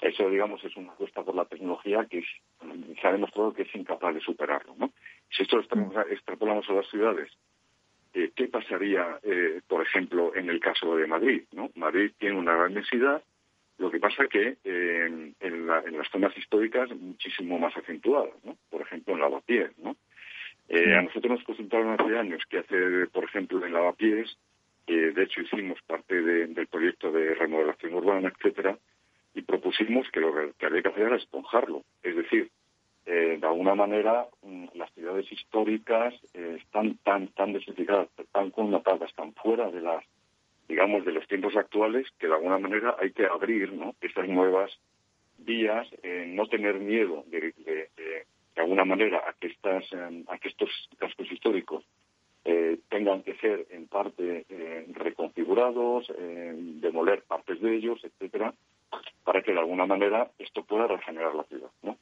Eso, 0.02 0.30
digamos, 0.30 0.64
es 0.64 0.76
una 0.76 0.92
apuesta 0.92 1.24
por 1.24 1.34
la 1.34 1.46
tecnología 1.46 2.06
que 2.06 2.24
se 3.02 3.08
ha 3.08 3.12
demostrado 3.14 3.54
que 3.54 3.62
es 3.62 3.76
incapaz 3.76 4.16
de 4.16 4.20
superarlo. 4.20 4.76
¿no? 4.78 4.92
Si 5.30 5.44
esto 5.44 5.58
lo 5.58 6.02
extrapolamos 6.10 6.70
a 6.70 6.74
las 6.74 6.90
ciudades, 6.90 7.32
eh, 8.14 8.32
¿qué 8.36 8.48
pasaría, 8.48 9.20
eh, 9.24 9.62
por 9.68 9.82
ejemplo, 9.82 10.36
en 10.36 10.50
el 10.50 10.60
caso 10.60 10.96
de 10.98 11.08
Madrid? 11.08 11.44
¿no? 11.54 11.70
Madrid 11.76 12.12
tiene 12.20 12.38
una 12.38 12.56
gran 12.56 12.74
densidad, 12.74 13.24
lo 13.82 13.92
que 13.92 14.00
pasa 14.00 14.28
que 14.28 14.58
eh, 14.64 15.34
en, 15.40 15.68
las 15.68 16.10
zonas 16.12 16.38
históricas 16.38 16.90
muchísimo 16.92 17.60
más 17.60 17.76
acentuadas, 17.76 18.34
¿no? 18.44 18.56
por 18.70 18.82
ejemplo, 18.82 19.14
en 19.14 19.22
Lavapiés. 19.22 19.72
¿no? 19.80 19.96
a 20.70 21.02
nosotros 21.02 21.32
nos 21.32 21.44
consultaron 21.44 22.00
hace 22.00 22.18
años 22.18 22.44
que 22.50 22.60
hace, 22.60 23.08
por 23.12 23.26
ejemplo, 23.26 23.66
en 23.66 23.74
Lavapiés, 23.74 24.38
de 24.88 25.24
hecho 25.24 25.42
hicimos 25.42 25.82
parte 25.82 26.22
del 26.22 26.68
proyecto 26.68 27.12
de 27.12 27.36
remodelación 27.36 27.94
urbana, 27.94 28.32
etcétera, 28.34 28.78
y 29.34 29.42
propusimos 29.42 30.10
que 30.12 30.22
lo 30.22 30.34
que 30.58 30.66
había 30.66 30.82
que 30.82 30.88
hacer 30.90 31.08
era 31.08 31.18
esponjarlo, 31.18 31.84
es 32.04 32.16
decir, 32.16 32.50
eh, 33.06 33.38
de 33.42 33.48
alguna 33.48 33.74
manera 33.74 34.28
mm, 34.44 34.66
las 34.76 34.92
ciudades 34.94 35.32
históricas 35.32 36.14
eh, 36.36 36.58
están 36.62 36.98
tan 37.04 37.30
tan 37.30 37.52
desintegradas, 37.52 38.10
tan 38.32 38.52
connotadas, 38.52 39.12
tan 39.16 39.34
fuera 39.34 39.72
de 39.72 39.82
las 39.82 40.06
digamos 40.72 41.06
de 41.06 41.12
los 41.12 41.28
tiempos 41.28 41.56
actuales 41.56 42.08
que 42.18 42.28
de 42.28 42.34
alguna 42.34 42.58
manera 42.58 42.96
hay 43.00 43.12
que 43.12 43.26
abrir 43.26 43.74
¿no? 43.74 43.94
estas 44.02 44.28
nuevas 44.28 44.72
vías, 45.38 45.88
eh, 46.04 46.26
no 46.28 46.48
tener 46.48 46.80
miedo 46.80 47.24
de, 47.28 47.54
de, 47.58 47.90
de, 47.98 48.26
alguna 48.56 48.86
manera 48.86 49.24
a 49.28 49.34
que 49.34 49.48
estas 49.48 49.84
a 50.28 50.38
que 50.38 50.50
estos 50.50 50.70
cascos 50.98 51.32
históricos 51.32 51.84
tengan 52.90 53.24
que 53.24 53.36
ser 53.36 53.66
en 53.70 53.88
parte 53.88 54.46
reconfigurados, 54.94 56.12
demoler 56.82 57.24
partes 57.24 57.62
de 57.62 57.76
ellos, 57.76 58.04
etcétera, 58.04 58.54
para 59.24 59.42
que 59.42 59.54
de 59.54 59.60
alguna 59.60 59.86
manera 59.86 60.30
esto 60.38 60.64
pueda 60.64 60.88
regenerar 60.88 61.34
la 61.34 61.44
ciudad. 61.44 61.70
¿no? 61.82 61.98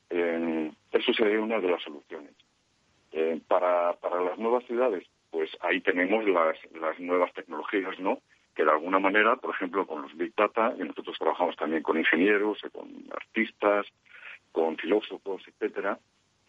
eso 0.91 1.13
sería 1.13 1.39
una 1.39 1.59
de 1.59 1.69
las 1.69 1.81
soluciones. 1.83 2.33
Eh, 3.11 3.41
para, 3.47 3.93
para 3.93 4.21
las 4.21 4.37
nuevas 4.37 4.63
ciudades, 4.65 5.03
pues 5.31 5.49
ahí 5.61 5.81
tenemos 5.81 6.25
las, 6.25 6.57
las 6.79 6.99
nuevas 6.99 7.33
tecnologías, 7.33 7.99
¿no? 7.99 8.19
Que 8.59 8.65
de 8.65 8.71
alguna 8.71 8.99
manera, 8.99 9.37
por 9.37 9.55
ejemplo, 9.55 9.87
con 9.87 10.01
los 10.01 10.13
Big 10.17 10.35
Data, 10.35 10.73
y 10.77 10.83
nosotros 10.83 11.17
trabajamos 11.17 11.55
también 11.55 11.81
con 11.81 11.97
ingenieros, 11.97 12.59
con 12.73 12.89
artistas, 13.15 13.85
con 14.51 14.75
filósofos, 14.75 15.41
etcétera, 15.47 15.97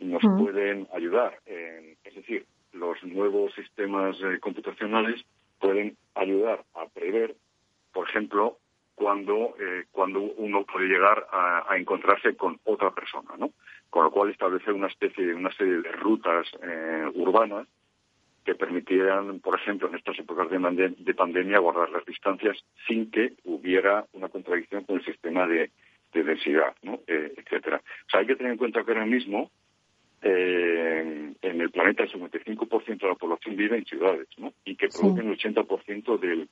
nos 0.00 0.20
pueden 0.20 0.88
ayudar. 0.92 1.38
es 1.46 2.14
decir, 2.16 2.46
los 2.72 3.00
nuevos 3.04 3.54
sistemas 3.54 4.16
eh, 4.24 4.40
computacionales 4.40 5.24
pueden 5.60 5.96
ayudar 6.16 6.64
a 6.74 6.88
prever, 6.88 7.36
por 7.92 8.08
ejemplo, 8.08 8.58
cuando, 8.96 9.54
eh, 9.60 9.84
cuando 9.92 10.18
uno 10.20 10.64
puede 10.64 10.88
llegar 10.88 11.28
a, 11.30 11.76
encontrarse 11.76 12.34
con 12.34 12.58
otra 12.64 12.90
persona, 12.90 13.36
¿no? 13.38 13.50
Con 13.88 14.02
lo 14.02 14.10
cual 14.10 14.30
establecer 14.30 14.72
una 14.72 14.88
especie, 14.88 15.32
una 15.32 15.52
serie 15.52 15.80
de 15.80 15.92
rutas 15.92 16.48
eh, 16.60 17.06
urbanas 17.14 17.68
permitieran, 18.60 19.40
por 19.40 19.58
ejemplo, 19.58 19.88
en 19.88 19.96
estas 19.96 20.18
épocas 20.18 20.48
de, 20.50 20.94
de, 20.98 21.14
pandemia, 21.14 21.58
guardar 21.58 21.90
las 21.90 22.04
distancias 22.04 22.56
sin 22.86 23.10
que 23.10 23.32
hubiera 23.44 24.04
una 24.12 24.28
contradicción 24.28 24.84
con 24.84 24.98
el 24.98 25.04
sistema 25.04 25.46
de, 25.46 25.70
densidad, 26.12 26.74
¿no? 26.82 27.00
Eh, 27.06 27.32
etcétera. 27.36 27.78
O 27.78 28.10
sea, 28.10 28.20
hay 28.20 28.26
que 28.26 28.36
tener 28.36 28.52
en 28.52 28.58
cuenta 28.58 28.84
que 28.84 28.92
ahora 28.92 29.06
mismo 29.06 29.50
en 30.22 31.60
el 31.60 31.70
planeta 31.70 32.02
el 32.02 32.12
55% 32.12 32.98
de 33.00 33.08
la 33.08 33.14
población 33.14 33.56
vive 33.56 33.78
en 33.78 33.86
ciudades, 33.86 34.28
¿no? 34.36 34.52
Y 34.64 34.76
que 34.76 34.88
producen 34.88 35.28
el 35.30 35.38
80% 35.38 36.18
del 36.18 36.48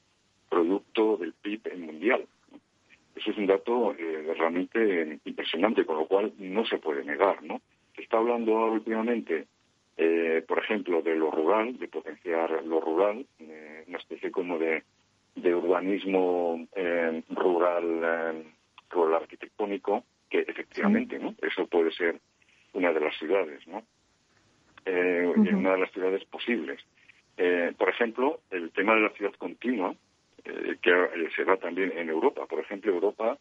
producto 0.48 1.16
del 1.18 1.34
PIB 1.34 1.76
mundial. 1.76 2.24
Eso 3.14 3.30
es 3.30 3.36
un 3.36 3.46
dato 3.46 3.94
eh, 3.98 4.32
realmente 4.36 5.18
impresionante, 5.24 5.84
con 5.84 5.96
lo 5.96 6.06
cual 6.06 6.32
no 6.38 6.64
se 6.66 6.78
puede 6.78 7.04
negar, 7.04 7.42
¿no? 7.42 7.60
Se 7.96 8.02
está 8.02 8.18
hablando 8.18 8.52
últimamente, 8.66 9.46
eh, 9.96 10.44
por 10.46 10.58
ejemplo, 10.60 11.02
de 11.02 11.16
lo 11.16 11.30
rural, 11.30 11.76
de 11.78 11.88
lo 12.30 12.80
rural, 12.80 13.26
eh, 13.38 13.84
una 13.86 13.98
especie 13.98 14.30
como 14.30 14.58
de, 14.58 14.82
de 15.34 15.54
urbanismo 15.54 16.66
rural, 17.30 18.44
rural 18.90 19.22
arquitectónico, 19.22 20.04
que 20.28 20.40
efectivamente, 20.40 21.18
¿no? 21.18 21.34
Eso 21.40 21.66
puede 21.66 21.90
ser 21.92 22.20
una 22.72 22.92
de 22.92 23.00
las 23.00 23.16
ciudades, 23.18 23.66
¿no? 23.66 23.82
Una 24.86 25.72
de 25.72 25.78
las 25.78 25.92
ciudades 25.92 26.24
posibles. 26.24 26.80
por 27.76 27.88
ejemplo, 27.88 28.40
el 28.50 28.70
tema 28.72 28.94
de 28.94 29.00
la 29.02 29.10
ciudad 29.10 29.32
continua, 29.34 29.94
eh, 30.48 30.78
que 30.80 30.90
eh, 30.90 31.28
se 31.36 31.44
da 31.44 31.56
también 31.56 31.92
en 31.96 32.08
Europa. 32.08 32.46
Por 32.46 32.60
ejemplo, 32.60 32.92
Europa, 32.92 33.36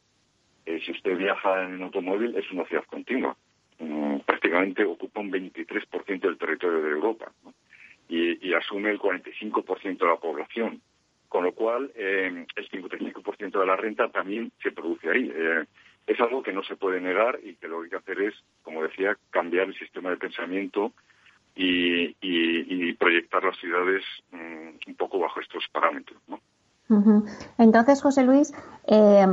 eh, 0.66 0.80
si 0.86 0.92
usted 0.92 1.18
viaja 1.18 1.64
en 1.64 1.82
automóvil, 1.82 2.36
es 2.36 2.52
una 2.52 2.66
ciudad 2.66 2.84
continua. 2.86 3.36
Mm, 3.80 4.18
prácticamente 4.26 4.84
ocupa 4.84 5.22
un 5.22 5.32
23% 5.32 6.28
del 6.28 6.38
territorio 6.38 6.82
de 6.82 6.90
Europa. 6.90 7.32
Asume 8.58 8.92
el 8.92 9.00
45% 9.00 9.98
de 9.98 10.06
la 10.06 10.18
población, 10.18 10.82
con 11.30 11.44
lo 11.44 11.54
cual 11.54 11.92
eh, 11.96 12.46
el 12.56 12.70
55% 12.70 13.60
de 13.60 13.66
la 13.66 13.76
renta 13.76 14.10
también 14.10 14.52
se 14.62 14.72
produce 14.72 15.10
ahí. 15.10 15.32
Eh, 15.34 15.66
es 16.06 16.20
algo 16.22 16.42
que 16.42 16.54
no 16.54 16.64
se 16.64 16.76
puede 16.76 17.02
negar 17.02 17.40
y 17.44 17.56
que 17.56 17.68
lo 17.68 17.80
que 17.80 17.86
hay 17.86 17.90
que 17.90 17.96
hacer 17.98 18.22
es, 18.22 18.34
como 18.64 18.84
decía, 18.84 19.18
cambiar 19.30 19.68
el 19.68 19.78
sistema 19.78 20.10
de 20.10 20.18
pensamiento 20.18 20.94
y, 21.56 22.94
proyectar 22.94 23.44
las 23.44 23.58
ciudades 23.58 24.04
mm, 24.32 24.90
un 24.90 24.96
poco 24.96 25.20
bajo 25.20 25.40
estos 25.40 25.66
parámetros. 25.72 26.20
Entonces, 27.58 28.02
José 28.02 28.24
Luis, 28.24 28.54
eh, 28.88 29.26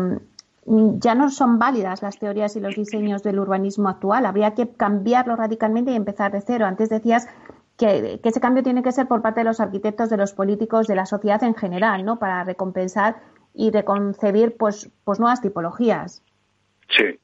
ya 0.66 1.14
no 1.14 1.30
son 1.30 1.58
válidas 1.58 2.02
las 2.02 2.18
teorías 2.18 2.56
y 2.56 2.60
los 2.60 2.74
diseños 2.74 3.22
del 3.22 3.38
urbanismo 3.38 3.88
actual. 3.88 4.26
Habría 4.26 4.54
que 4.54 4.68
cambiarlo 4.68 5.36
radicalmente 5.36 5.92
y 5.92 5.96
empezar 5.96 6.32
de 6.32 6.40
cero. 6.40 6.66
Antes 6.66 6.88
decías 6.88 7.28
que, 7.76 8.20
ese 8.22 8.40
cambio 8.40 8.62
tiene 8.62 8.82
que 8.82 8.92
ser 8.92 9.06
por 9.06 9.22
parte 9.22 9.40
de 9.40 9.44
los 9.44 9.60
arquitectos, 9.60 10.10
de 10.10 10.16
los 10.16 10.32
políticos, 10.32 10.86
de 10.86 10.94
la 10.94 11.06
sociedad 11.06 11.42
en 11.44 11.54
general, 11.54 12.04
¿no? 12.04 12.18
Para 12.18 12.44
recompensar 12.44 13.16
y 13.54 13.70
reconcebir 13.70 14.56
pues, 14.56 14.90
pues 15.04 15.20
nuevas 15.20 15.40
tipologías. 15.40 16.22
Sí, 16.88 17.18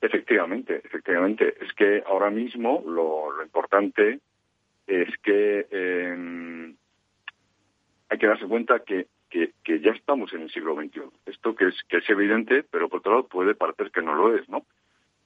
efectivamente, 0.00 0.80
efectivamente. 0.84 1.54
Es 1.60 1.72
que 1.74 2.02
ahora 2.06 2.30
mismo 2.30 2.82
lo, 2.86 3.42
importante 3.42 4.20
es 4.86 5.08
que 5.22 5.66
eh, 5.70 6.74
hay 8.08 8.18
que 8.18 8.26
darse 8.26 8.46
cuenta 8.46 8.80
que 8.80 9.08
que, 9.64 9.80
ya 9.80 9.92
estamos 9.92 10.32
en 10.32 10.42
el 10.42 10.50
siglo 10.50 10.74
XXI. 10.74 11.02
Esto 11.26 11.54
que 11.54 11.68
es, 11.68 11.74
que 11.88 11.98
es 11.98 12.08
evidente, 12.08 12.62
pero 12.62 12.88
por 12.88 13.00
otro 13.00 13.12
lado 13.12 13.28
puede 13.28 13.54
parecer 13.54 13.90
que 13.90 14.02
no 14.02 14.14
lo 14.14 14.36
es, 14.36 14.48
¿no? 14.48 14.64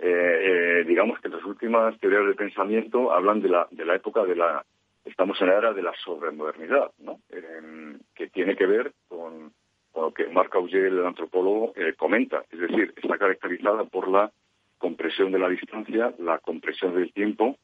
Eh, 0.02 0.80
eh, 0.80 0.84
digamos 0.86 1.20
que 1.20 1.28
las 1.28 1.44
últimas 1.44 1.98
teorías 1.98 2.26
de 2.26 2.34
pensamiento 2.34 3.12
hablan 3.12 3.40
de 3.40 3.48
la, 3.50 3.68
de 3.70 3.84
la 3.84 3.96
época 3.96 4.24
de 4.24 4.36
la... 4.36 4.64
Estamos 5.04 5.40
en 5.40 5.48
la 5.48 5.58
era 5.58 5.72
de 5.72 5.82
la 5.82 5.92
sobremodernidad, 6.04 6.90
¿no? 6.98 7.20
que 8.14 8.28
tiene 8.28 8.54
que 8.54 8.66
ver 8.66 8.92
con, 9.08 9.52
lo 9.94 10.12
que 10.12 10.26
Marc 10.28 10.54
Augé, 10.54 10.86
el 10.86 11.04
antropólogo, 11.04 11.72
eh, 11.76 11.94
comenta. 11.96 12.44
Es 12.50 12.58
decir, 12.58 12.94
está 12.96 13.18
caracterizada 13.18 13.84
por 13.84 14.08
la 14.08 14.30
compresión 14.78 15.32
de 15.32 15.38
la 15.38 15.48
distancia, 15.48 16.14
la 16.18 16.38
compresión 16.38 16.94
del 16.94 17.12
tiempo 17.12 17.56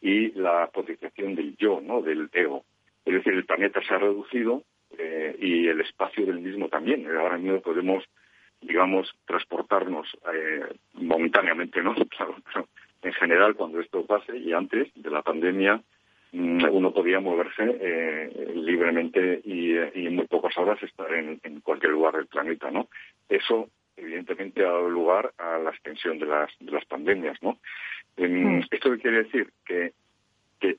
y 0.00 0.32
la 0.32 0.70
potenciación 0.72 1.34
del 1.34 1.56
yo, 1.56 1.80
¿no? 1.80 2.02
Del 2.02 2.28
ego. 2.32 2.64
Es 3.04 3.14
decir, 3.14 3.34
el 3.34 3.44
planeta 3.44 3.80
se 3.82 3.94
ha 3.94 3.98
reducido 3.98 4.62
eh, 4.98 5.36
y 5.38 5.68
el 5.68 5.80
espacio 5.80 6.26
del 6.26 6.40
mismo 6.40 6.68
también. 6.68 7.06
Ahora 7.16 7.38
mismo 7.38 7.60
podemos, 7.60 8.04
digamos, 8.66 9.14
transportarnos 9.26 10.08
eh, 10.32 10.64
momentáneamente, 10.94 11.82
¿no? 11.82 11.94
Claro, 12.16 12.36
pero 12.44 12.68
en 13.02 13.12
general, 13.12 13.54
cuando 13.54 13.80
esto 13.80 14.04
pase 14.06 14.36
y 14.36 14.52
antes 14.52 14.88
de 14.94 15.10
la 15.10 15.22
pandemia, 15.22 15.80
mm, 16.32 16.64
uno 16.70 16.92
podía 16.92 17.20
moverse 17.20 17.76
eh, 17.80 18.52
libremente 18.54 19.40
y, 19.44 19.76
en 19.76 20.16
muy 20.16 20.26
pocas 20.26 20.56
horas 20.56 20.82
estar 20.82 21.12
en, 21.12 21.38
cualquier 21.60 21.92
lugar 21.92 22.14
del 22.14 22.26
planeta, 22.26 22.70
¿no? 22.70 22.88
Eso 23.28 23.68
evidentemente 23.96 24.64
ha 24.64 24.70
dado 24.70 24.90
lugar 24.90 25.32
a 25.38 25.58
la 25.58 25.70
extensión 25.70 26.18
de 26.18 26.26
las, 26.26 26.50
de 26.58 26.72
las 26.72 26.84
pandemias, 26.86 27.40
¿no? 27.42 27.58
Mm. 28.16 28.62
¿Esto 28.70 28.96
quiere 28.98 29.24
decir? 29.24 29.50
Que 29.64 29.92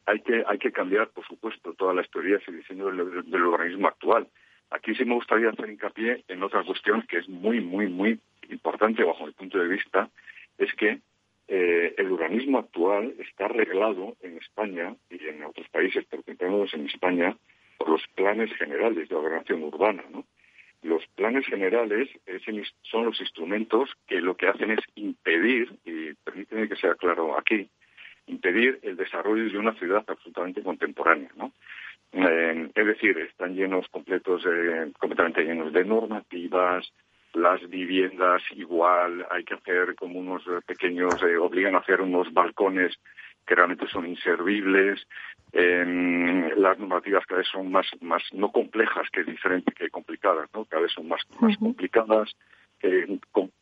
hay 0.05 0.19
que 0.21 0.43
hay 0.47 0.57
que 0.57 0.71
cambiar, 0.71 1.09
por 1.09 1.25
supuesto, 1.27 1.73
todas 1.73 1.95
las 1.95 2.09
teorías 2.09 2.41
y 2.47 2.51
diseño 2.53 2.87
del, 2.87 3.45
organismo 3.45 3.87
actual. 3.87 4.27
Aquí 4.75 4.93
sí 4.93 5.05
me 5.05 5.13
gustaría 5.13 5.49
hacer 5.49 5.69
hincapié 5.69 6.25
en 6.27 6.43
otra 6.43 6.61
cuestión 6.63 7.01
que 7.03 7.19
es 7.19 7.29
muy, 7.29 7.61
muy, 7.61 7.87
muy 7.87 8.19
importante 8.49 9.05
bajo 9.05 9.25
mi 9.25 9.31
punto 9.31 9.57
de 9.57 9.69
vista, 9.69 10.09
es 10.57 10.73
que 10.73 10.99
eh, 11.47 11.95
el 11.97 12.11
urbanismo 12.11 12.59
actual 12.59 13.13
está 13.19 13.45
arreglado 13.45 14.17
en 14.21 14.37
España 14.37 14.93
y 15.09 15.27
en 15.27 15.45
otros 15.45 15.69
países, 15.69 16.05
pero 16.09 16.23
centrándonos 16.23 16.73
en 16.73 16.87
España, 16.87 17.37
por 17.77 17.87
los 17.89 18.05
planes 18.15 18.53
generales 18.57 19.07
de 19.07 19.15
ordenación 19.15 19.63
urbana. 19.63 20.03
¿no? 20.11 20.25
Los 20.83 21.07
planes 21.15 21.45
generales 21.45 22.09
son 22.81 23.05
los 23.05 23.21
instrumentos 23.21 23.89
que 24.07 24.19
lo 24.19 24.35
que 24.35 24.47
hacen 24.47 24.71
es 24.71 24.81
impedir, 24.95 25.71
y 25.85 26.13
permíteme 26.15 26.67
que 26.67 26.75
sea 26.75 26.95
claro 26.95 27.39
aquí, 27.39 27.69
impedir 28.27 28.79
el 28.81 28.97
desarrollo 28.97 29.49
de 29.49 29.57
una 29.57 29.73
ciudad 29.75 30.03
absolutamente 30.05 30.61
contemporánea, 30.61 31.29
¿no? 31.37 31.53
Eh, 32.11 32.69
es 32.73 32.85
decir, 32.85 33.17
están 33.19 33.55
llenos 33.55 33.87
completos, 33.89 34.45
eh, 34.45 34.91
completamente 34.97 35.43
llenos 35.43 35.73
de 35.73 35.83
normativas, 35.83 36.89
las 37.33 37.67
viviendas 37.69 38.41
igual, 38.51 39.25
hay 39.29 39.43
que 39.43 39.55
hacer 39.55 39.95
como 39.95 40.19
unos 40.19 40.43
pequeños, 40.65 41.21
eh, 41.21 41.35
obligan 41.37 41.75
a 41.75 41.79
hacer 41.79 41.99
unos 41.99 42.31
balcones 42.31 42.95
que 43.45 43.55
realmente 43.55 43.87
son 43.87 44.07
inservibles, 44.07 45.05
las 45.51 46.77
normativas 46.79 47.25
cada 47.25 47.39
vez 47.39 47.47
son 47.49 47.71
más, 47.71 47.85
más 48.01 48.21
no 48.33 48.51
complejas 48.51 49.07
que 49.11 49.23
diferentes 49.23 49.73
que 49.73 49.89
complicadas, 49.89 50.49
¿no? 50.53 50.65
Cada 50.65 50.81
vez 50.81 50.91
son 50.91 51.07
más, 51.07 51.21
más 51.39 51.55
complicadas, 51.57 52.35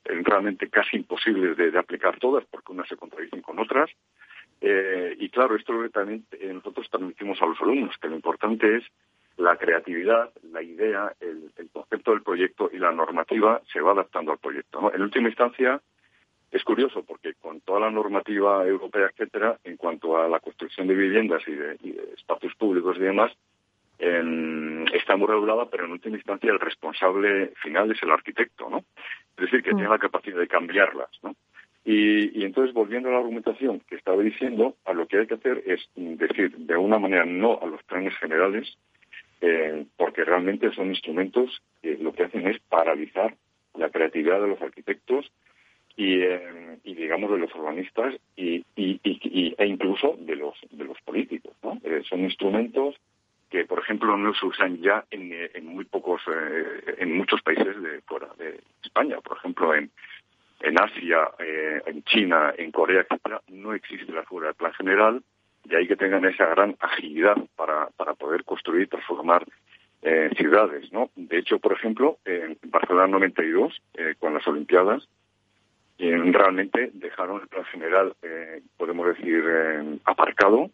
realmente 0.06 0.70
casi 0.70 0.98
imposibles 0.98 1.56
de, 1.56 1.70
de 1.70 1.78
aplicar 1.78 2.18
todas 2.20 2.46
porque 2.46 2.72
unas 2.72 2.88
se 2.88 2.96
contradicen 2.96 3.42
con 3.42 3.60
otras. 3.60 3.92
Eh, 4.66 5.18
y 5.20 5.28
claro, 5.28 5.58
esto 5.58 5.74
también 5.90 6.26
eh, 6.32 6.54
nosotros 6.54 6.90
transmitimos 6.90 7.40
a 7.42 7.46
los 7.48 7.60
alumnos, 7.60 7.98
que 8.02 8.08
lo 8.08 8.16
importante 8.16 8.78
es 8.78 8.84
la 9.36 9.58
creatividad, 9.58 10.32
la 10.54 10.64
idea, 10.64 11.12
el, 11.20 11.52
concepto 11.74 12.12
del 12.12 12.22
proyecto 12.22 12.70
y 12.72 12.78
la 12.78 12.94
normativa 12.94 13.62
se 13.74 13.82
va 13.82 13.92
adaptando 13.92 14.32
al 14.32 14.38
proyecto. 14.38 14.94
En 14.94 15.02
última 15.02 15.28
instancia, 15.28 15.82
es 16.50 16.64
curioso 16.64 17.04
porque 17.04 17.34
con 17.34 17.60
toda 17.60 17.82
la 17.82 17.92
normativa 17.92 18.66
europea, 18.66 19.10
etcétera, 19.12 19.58
en 19.66 19.76
cuanto 19.76 20.16
a 20.18 20.30
la 20.30 20.40
construcción 20.40 20.88
de 20.88 20.96
viviendas 20.96 21.42
y 21.46 21.52
de, 21.52 21.78
espacios 22.16 22.56
públicos 22.56 22.96
y 22.98 23.02
demás, 23.02 23.34
está 24.00 25.18
muy 25.18 25.28
regulada, 25.28 25.66
pero 25.70 25.86
en 25.86 25.92
última 25.92 26.16
instancia 26.16 26.52
el 26.52 26.60
responsable 26.60 27.52
final 27.62 27.92
es 27.92 28.02
el 28.02 28.12
arquitecto, 28.12 28.70
¿no? 28.70 28.86
Es 29.36 29.46
decir, 29.46 29.62
que 29.62 29.74
mm. 29.74 29.76
tiene 29.76 29.90
la 29.90 30.00
capacidad 30.00 30.38
de 30.38 30.48
cambiarlas, 30.48 31.10
¿no? 31.22 31.36
Y, 31.86 32.46
entonces, 32.46 32.74
volviendo 32.74 33.10
a 33.10 33.12
la 33.12 33.18
argumentación 33.18 33.82
que 33.82 33.96
estaba 33.96 34.22
diciendo, 34.22 34.76
a 34.86 34.94
lo 34.94 35.06
que 35.06 35.20
hay 35.20 35.28
que 35.28 35.34
hacer 35.34 35.64
es 35.66 35.82
decir 35.96 36.56
de 36.56 36.78
una 36.78 36.98
manera 36.98 37.26
no 37.26 37.60
a 37.62 37.66
los 37.66 37.84
planes 37.84 38.16
generales, 38.18 38.78
eh, 39.42 39.86
porque 39.98 40.24
realmente 40.24 40.72
son 40.72 40.88
instrumentos 40.88 41.62
que 41.82 41.98
lo 41.98 42.14
que 42.14 42.24
hacen 42.24 42.48
es 42.48 42.60
paralizar 42.70 43.36
la 43.76 43.90
creatividad 43.90 44.40
de 44.40 44.48
los 44.48 44.62
arquitectos 44.62 45.30
y, 45.98 46.22
eh, 46.22 46.78
digamos 46.86 47.30
de 47.30 47.40
los 47.40 47.54
urbanistas 47.54 48.16
y, 48.38 48.64
e 48.78 49.66
incluso 49.66 50.16
de 50.22 50.38
los 50.38 50.56
de 50.72 50.86
los 50.86 51.00
políticos 51.02 51.54
¿no? 51.62 51.80
Eh, 51.84 52.02
son 52.08 52.22
instrumentos 52.22 52.96
que 53.50 53.66
por 53.66 53.80
ejemplo 53.80 54.16
no 54.18 54.34
se 54.34 54.46
usan 54.46 54.82
ya 54.82 55.04
en, 55.12 55.34
en 55.54 55.66
muy 55.66 55.86
pocos 55.86 56.22
en 56.98 57.16
muchos 57.16 57.42
países 57.42 57.82
de 57.82 58.02
fuera 58.02 58.30
de 58.38 58.62
España 58.82 59.20
por 59.22 59.38
ejemplo 59.38 59.76
en 59.76 59.92
en 60.64 60.80
Asia, 60.80 61.30
eh, 61.40 61.82
en 61.86 62.04
China, 62.04 62.54
en 62.58 62.72
Corea, 62.72 63.02
etcétera, 63.02 63.42
no 63.50 63.74
existe 63.74 64.12
la 64.12 64.24
figura 64.24 64.48
del 64.48 64.56
plan 64.56 64.74
general, 64.74 65.22
y 65.66 65.76
hay 65.76 65.88
que 65.88 65.98
tengan 65.98 66.26
esa 66.26 66.46
gran 66.48 66.76
agilidad 66.80 67.36
para, 67.56 67.90
para 67.98 68.14
poder 68.14 68.44
construir 68.46 68.84
y 68.84 68.88
transformar 68.88 69.46
eh, 70.02 70.30
ciudades, 70.38 70.92
¿no? 70.92 71.10
De 71.16 71.38
hecho, 71.38 71.60
por 71.60 71.74
ejemplo, 71.74 72.18
en 72.26 72.58
Barcelona 72.64 73.08
92, 73.08 73.82
eh, 73.94 74.16
con 74.20 74.34
las 74.34 74.48
Olimpiadas, 74.48 75.08
realmente 76.00 76.90
dejaron 76.94 77.42
el 77.42 77.48
plan 77.48 77.64
general, 77.66 78.14
podemos 78.76 79.08
decir, 79.08 79.42
aparcado 80.04 80.70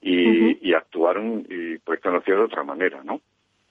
y, 0.00 0.72
actuaron 0.74 1.46
y 1.48 1.78
proyectaron 1.78 2.18
la 2.18 2.24
ciudad 2.24 2.38
de 2.40 2.44
otra 2.46 2.64
manera, 2.64 3.04
¿no? 3.04 3.20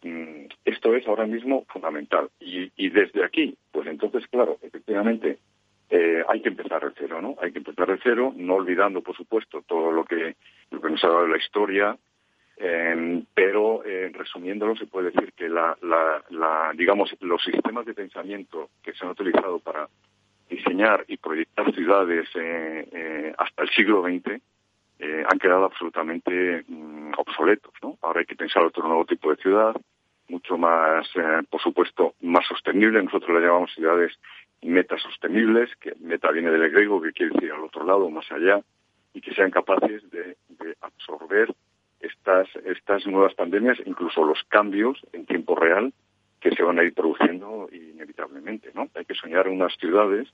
Mm, 0.03 0.45
esto 0.64 0.95
es 0.95 1.05
ahora 1.05 1.26
mismo 1.26 1.66
fundamental. 1.68 2.30
Y, 2.39 2.72
y 2.78 2.89
desde 2.89 3.26
aquí, 3.26 3.57
pues 3.72 3.88
entonces, 3.88 4.26
claro, 4.28 4.57
efectivamente, 4.61 5.39
eh, 5.96 6.26
hay 6.28 6.41
que 6.41 6.50
empezar 6.50 6.84
de 6.84 6.91
cero, 6.98 7.22
¿no? 7.22 7.36
Hay 7.39 7.52
que 7.52 7.60
empezar 7.60 7.86
de 7.86 8.00
cero, 8.02 8.34
no 8.36 8.56
olvidando, 8.56 9.02
por 9.02 9.16
supuesto, 9.16 9.62
todo 9.62 9.91
lo 9.91 10.04
que, 10.04 10.36
nos 10.72 11.04
ha 11.04 11.08
dado 11.08 11.28
la 11.28 11.38
historia, 11.38 11.96
eh, 12.58 13.24
pero 13.36 13.84
eh, 13.86 14.10
resumiéndolo 14.12 14.76
se 14.76 14.88
puede 14.88 15.12
decir 15.12 15.34
que 15.34 15.48
la, 15.48 15.78
la, 15.84 16.72
digamos, 16.76 17.16
los 17.20 17.44
sistemas 17.44 17.86
de 17.86 17.94
pensamiento 17.94 18.72
que 18.82 18.94
se 18.94 19.06
han 19.06 19.12
utilizado 19.12 19.60
para 19.60 19.88
diseñar 20.50 21.06
y 21.08 21.18
proyectar 21.18 21.72
ciudades 21.76 22.28
hasta 23.38 23.62
el 23.62 23.70
siglo 23.70 24.02
XX 24.02 24.41
han 25.30 25.38
quedado 25.38 25.66
absolutamente 25.66 26.64
mm, 26.68 27.12
obsoletos, 27.18 27.74
¿no? 27.84 28.00
Ahora 28.02 28.22
hay 28.22 28.26
que 28.26 28.36
pensar 28.36 28.64
otro 28.64 28.88
nuevo 28.88 29.06
tipo 29.06 29.30
de 29.30 29.39
ciudad, 29.39 29.76
mucho 30.28 30.58
más, 30.58 31.08
por 31.52 31.62
supuesto, 31.62 32.16
más 32.22 32.48
sostenible. 32.48 33.04
Nosotros 33.04 33.30
le 33.30 33.46
llamamos 33.46 33.72
ciudades 33.76 34.18
metas 34.64 35.01
sostenibles, 35.01 35.76
que 35.78 35.93
meta 35.99 36.32
viene 36.32 36.51
del 36.51 36.72
griego, 36.72 37.01
que 37.01 37.11
quiere 37.11 37.34
decir 37.34 37.51
al 37.51 37.64
otro 37.64 37.86
lado, 37.86 38.09
más 38.09 38.30
allá, 38.32 38.61
y 39.14 39.22
que 39.22 39.34
sean 39.34 39.51
capaces 39.51 40.09
de, 40.11 40.36
absorber 40.82 41.53
estas, 41.99 42.47
estas 42.66 43.05
nuevas 43.07 43.34
pandemias, 43.36 43.78
incluso 43.86 44.26
los 44.26 44.43
cambios 44.45 44.99
en 45.14 45.26
tiempo 45.26 45.55
real 45.55 45.93
que 46.39 46.51
se 46.51 46.64
van 46.64 46.80
a 46.80 46.84
ir 46.84 46.93
produciendo 46.93 47.70
inevitablemente, 47.72 48.72
¿no? 48.74 48.89
Hay 48.95 49.05
que 49.05 49.16
soñar 49.16 49.47
unas 49.47 49.74
ciudades, 49.78 50.28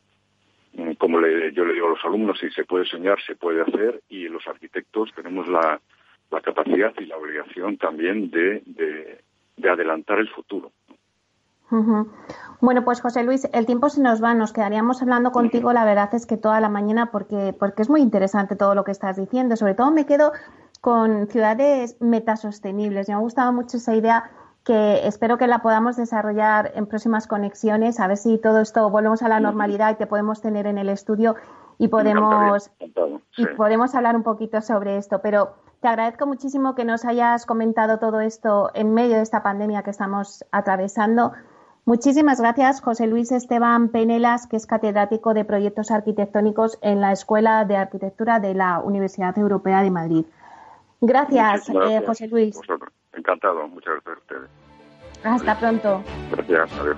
mm, 0.73 0.93
como 0.93 1.19
le, 1.19 1.51
yo 1.53 1.65
le 1.65 1.73
digo 1.73 1.88
a 1.88 1.91
los 1.91 2.05
alumnos, 2.05 2.39
si 2.39 2.49
se 2.49 2.65
puede 2.65 2.86
soñar, 2.86 3.21
se 3.21 3.36
puede 3.36 3.61
hacer, 3.61 4.01
y 4.09 4.27
los 4.27 4.47
arquitectos 4.47 5.13
tenemos 5.13 5.47
la, 5.47 5.80
la 6.32 6.41
capacidad 6.41 6.93
y 6.99 7.05
la 7.05 7.17
obligación 7.17 7.77
también 7.77 8.30
de, 8.30 8.61
de, 8.65 9.69
adelantar 9.69 10.19
el 10.19 10.30
futuro. 10.30 10.71
Bueno, 12.61 12.84
pues 12.84 13.01
José 13.01 13.24
Luis, 13.24 13.47
el 13.53 13.65
tiempo 13.65 13.89
se 13.89 14.01
nos 14.01 14.22
va, 14.22 14.34
nos 14.34 14.51
quedaríamos 14.51 15.01
hablando 15.01 15.32
contigo, 15.32 15.72
la 15.72 15.86
verdad 15.86 16.13
es 16.13 16.26
que 16.26 16.36
toda 16.36 16.59
la 16.59 16.67
mañana, 16.67 17.09
porque, 17.11 17.55
porque 17.57 17.84
es 17.84 17.89
muy 17.89 18.01
interesante 18.01 18.55
todo 18.55 18.76
lo 18.76 18.84
que 18.84 18.91
estás 18.91 19.15
diciendo. 19.15 19.55
Sobre 19.55 19.76
todo 19.76 19.91
me 19.91 20.05
quedo 20.05 20.34
con 20.82 21.28
ciudades 21.28 21.97
metasostenibles. 21.99 23.07
Me 23.07 23.13
ha 23.13 23.17
gustado 23.17 23.53
mucho 23.53 23.78
esa 23.78 23.95
idea 23.95 24.30
que 24.63 25.07
espero 25.07 25.38
que 25.38 25.47
la 25.47 25.61
podamos 25.61 25.95
desarrollar 25.95 26.74
en 26.76 26.86
próximas 26.86 27.28
conexiones, 27.28 27.99
a 27.99 28.07
ver 28.07 28.17
si 28.17 28.38
todo 28.38 28.59
esto 28.59 28.89
volvemos 28.89 29.24
a 29.24 29.30
la 29.30 29.39
normalidad 29.39 29.91
y 29.91 29.95
te 29.95 30.05
podemos 30.05 30.41
tener 30.41 30.67
en 30.67 30.78
el 30.78 30.89
estudio 30.89 31.36
y 31.78 31.88
podemos, 31.88 32.70
y 33.38 33.45
podemos 33.55 33.95
hablar 33.95 34.15
un 34.15 34.24
poquito 34.24 34.61
sobre 34.61 34.97
esto. 34.97 35.22
Pero 35.22 35.55
te 35.80 35.88
agradezco 35.88 36.28
muchísimo 36.28 36.76
que 36.76 36.84
nos 36.84 37.05
hayas 37.05 37.45
comentado 37.45 37.99
todo 37.99 38.20
esto 38.20 38.70
en 38.74 38.93
medio 38.93 39.15
de 39.15 39.22
esta 39.22 39.43
pandemia 39.43 39.82
que 39.82 39.91
estamos 39.91 40.45
atravesando. 40.51 41.32
Muchísimas 41.90 42.40
gracias, 42.40 42.82
José 42.82 43.08
Luis 43.08 43.32
Esteban 43.32 43.90
Penelas, 43.90 44.46
que 44.46 44.58
es 44.58 44.68
catedrático 44.68 45.34
de 45.34 45.44
proyectos 45.44 45.90
arquitectónicos 45.90 46.78
en 46.84 47.02
la 47.02 47.12
Escuela 47.12 47.66
de 47.66 47.78
Arquitectura 47.78 48.40
de 48.40 48.54
la 48.54 48.78
Universidad 48.78 49.36
Europea 49.40 49.82
de 49.82 49.90
Madrid. 49.90 50.24
Gracias, 51.02 51.68
eh, 51.68 52.04
José 52.06 52.28
Luis. 52.28 52.60
Encantado, 53.14 53.68
muchas 53.70 53.96
gracias 54.06 54.18
a 54.18 54.20
ustedes. 54.20 54.52
Hasta 55.24 55.60
pronto. 55.60 56.04
Gracias, 56.30 56.80
adiós. 56.80 56.98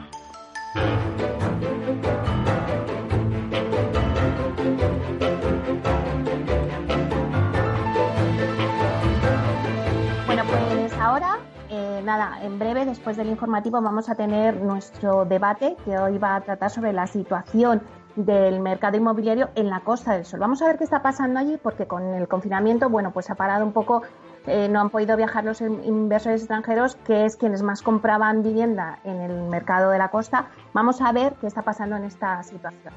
Nada, 12.04 12.40
en 12.42 12.60
breve, 12.60 12.86
después 12.86 13.18
del 13.18 13.30
informativo, 13.30 13.82
vamos 13.82 14.10
a 14.10 14.16
tener 14.16 14.62
nuestro 14.62 15.26
debate 15.26 15.76
que 15.86 15.98
hoy 15.98 16.18
va 16.18 16.36
a 16.36 16.42
tratar 16.42 16.70
sobre 16.70 16.94
la 16.94 17.08
situación 17.08 17.82
del 18.16 18.60
mercado 18.60 18.98
inmobiliario 18.98 19.50
en 19.56 19.70
la 19.70 19.82
Costa 19.82 20.14
del 20.14 20.26
Sol. 20.26 20.40
Vamos 20.40 20.62
a 20.62 20.68
ver 20.68 20.78
qué 20.78 20.84
está 20.84 21.02
pasando 21.02 21.40
allí 21.40 21.58
porque 21.62 21.88
con 21.88 22.14
el 22.14 22.28
confinamiento, 22.28 22.90
bueno, 22.90 23.12
pues 23.12 23.30
ha 23.30 23.36
parado 23.36 23.66
un 23.66 23.72
poco, 23.72 24.02
eh, 24.48 24.68
no 24.70 24.82
han 24.82 24.90
podido 24.90 25.16
viajar 25.16 25.44
los 25.44 25.62
inversores 25.62 26.42
extranjeros, 26.42 26.96
que 27.06 27.26
es 27.26 27.38
quienes 27.38 27.64
más 27.64 27.82
compraban 27.82 28.44
vivienda 28.44 29.00
en 29.04 29.22
el 29.22 29.44
mercado 29.44 29.92
de 29.92 29.98
la 29.98 30.10
costa. 30.10 30.48
Vamos 30.74 31.02
a 31.02 31.12
ver 31.12 31.34
qué 31.40 31.48
está 31.48 31.62
pasando 31.62 31.96
en 31.96 32.04
esta 32.04 32.44
situación. 32.44 32.94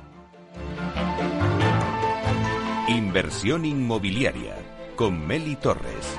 Inversión 2.89 3.65
inmobiliaria 3.65 4.55
con 4.97 5.27
Meli 5.27 5.57
Torres. 5.57 6.19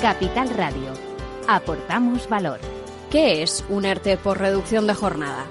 Capital 0.00 0.50
Radio. 0.50 0.92
Aportamos 1.48 2.28
valor. 2.28 2.60
¿Qué 3.10 3.42
es 3.42 3.64
un 3.70 3.86
ERTE 3.86 4.18
por 4.18 4.38
reducción 4.38 4.86
de 4.86 4.92
jornada? 4.92 5.46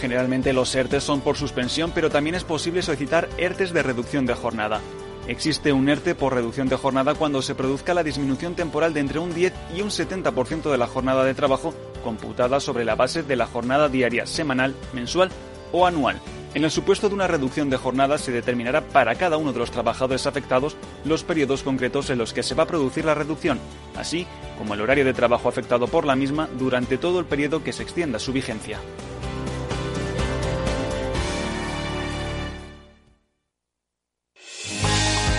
Generalmente 0.00 0.54
los 0.54 0.74
ERTES 0.74 1.04
son 1.04 1.20
por 1.20 1.36
suspensión, 1.36 1.92
pero 1.94 2.08
también 2.08 2.34
es 2.34 2.42
posible 2.42 2.80
solicitar 2.80 3.28
ERTES 3.36 3.74
de 3.74 3.82
reducción 3.82 4.24
de 4.24 4.34
jornada. 4.34 4.80
Existe 5.28 5.74
un 5.74 5.90
ERTE 5.90 6.14
por 6.14 6.32
reducción 6.34 6.68
de 6.68 6.76
jornada 6.76 7.14
cuando 7.14 7.42
se 7.42 7.54
produzca 7.54 7.92
la 7.92 8.02
disminución 8.02 8.54
temporal 8.54 8.94
de 8.94 9.00
entre 9.00 9.18
un 9.18 9.34
10 9.34 9.52
y 9.76 9.82
un 9.82 9.90
70% 9.90 10.70
de 10.70 10.78
la 10.78 10.86
jornada 10.86 11.22
de 11.24 11.34
trabajo 11.34 11.74
computada 12.02 12.60
sobre 12.60 12.86
la 12.86 12.94
base 12.94 13.22
de 13.22 13.36
la 13.36 13.46
jornada 13.46 13.90
diaria, 13.90 14.26
semanal, 14.26 14.74
mensual 14.94 15.30
o 15.70 15.86
anual. 15.86 16.18
En 16.54 16.64
el 16.64 16.70
supuesto 16.70 17.08
de 17.08 17.14
una 17.14 17.26
reducción 17.26 17.70
de 17.70 17.78
jornada 17.78 18.18
se 18.18 18.30
determinará 18.30 18.82
para 18.82 19.14
cada 19.14 19.38
uno 19.38 19.54
de 19.54 19.58
los 19.58 19.70
trabajadores 19.70 20.26
afectados 20.26 20.76
los 21.04 21.24
periodos 21.24 21.62
concretos 21.62 22.10
en 22.10 22.18
los 22.18 22.34
que 22.34 22.42
se 22.42 22.54
va 22.54 22.64
a 22.64 22.66
producir 22.66 23.06
la 23.06 23.14
reducción, 23.14 23.58
así 23.96 24.26
como 24.58 24.74
el 24.74 24.82
horario 24.82 25.06
de 25.06 25.14
trabajo 25.14 25.48
afectado 25.48 25.86
por 25.86 26.04
la 26.04 26.14
misma 26.14 26.48
durante 26.58 26.98
todo 26.98 27.20
el 27.20 27.24
periodo 27.24 27.64
que 27.64 27.72
se 27.72 27.82
extienda 27.82 28.18
su 28.18 28.34
vigencia. 28.34 28.78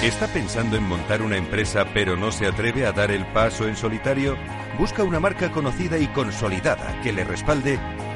¿Está 0.02 0.28
pensando 0.28 0.76
en 0.76 0.84
montar 0.84 1.22
una 1.22 1.38
empresa 1.38 1.86
pero 1.94 2.18
no 2.18 2.32
se 2.32 2.48
atreve 2.48 2.86
a 2.86 2.92
dar 2.92 3.12
el 3.12 3.26
paso 3.28 3.68
en 3.68 3.78
solitario? 3.78 4.36
Busca 4.78 5.04
una 5.04 5.20
marca 5.20 5.52
conocida 5.52 5.98
y 5.98 6.08
consolidada 6.08 7.00
que 7.02 7.14
le 7.14 7.24
respalde. 7.24 7.80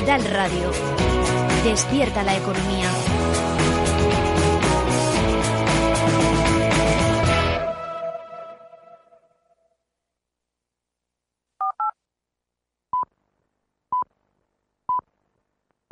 Capital 0.00 0.24
Radio. 0.32 0.70
Despierta 1.62 2.22
la 2.22 2.34
economía. 2.34 2.88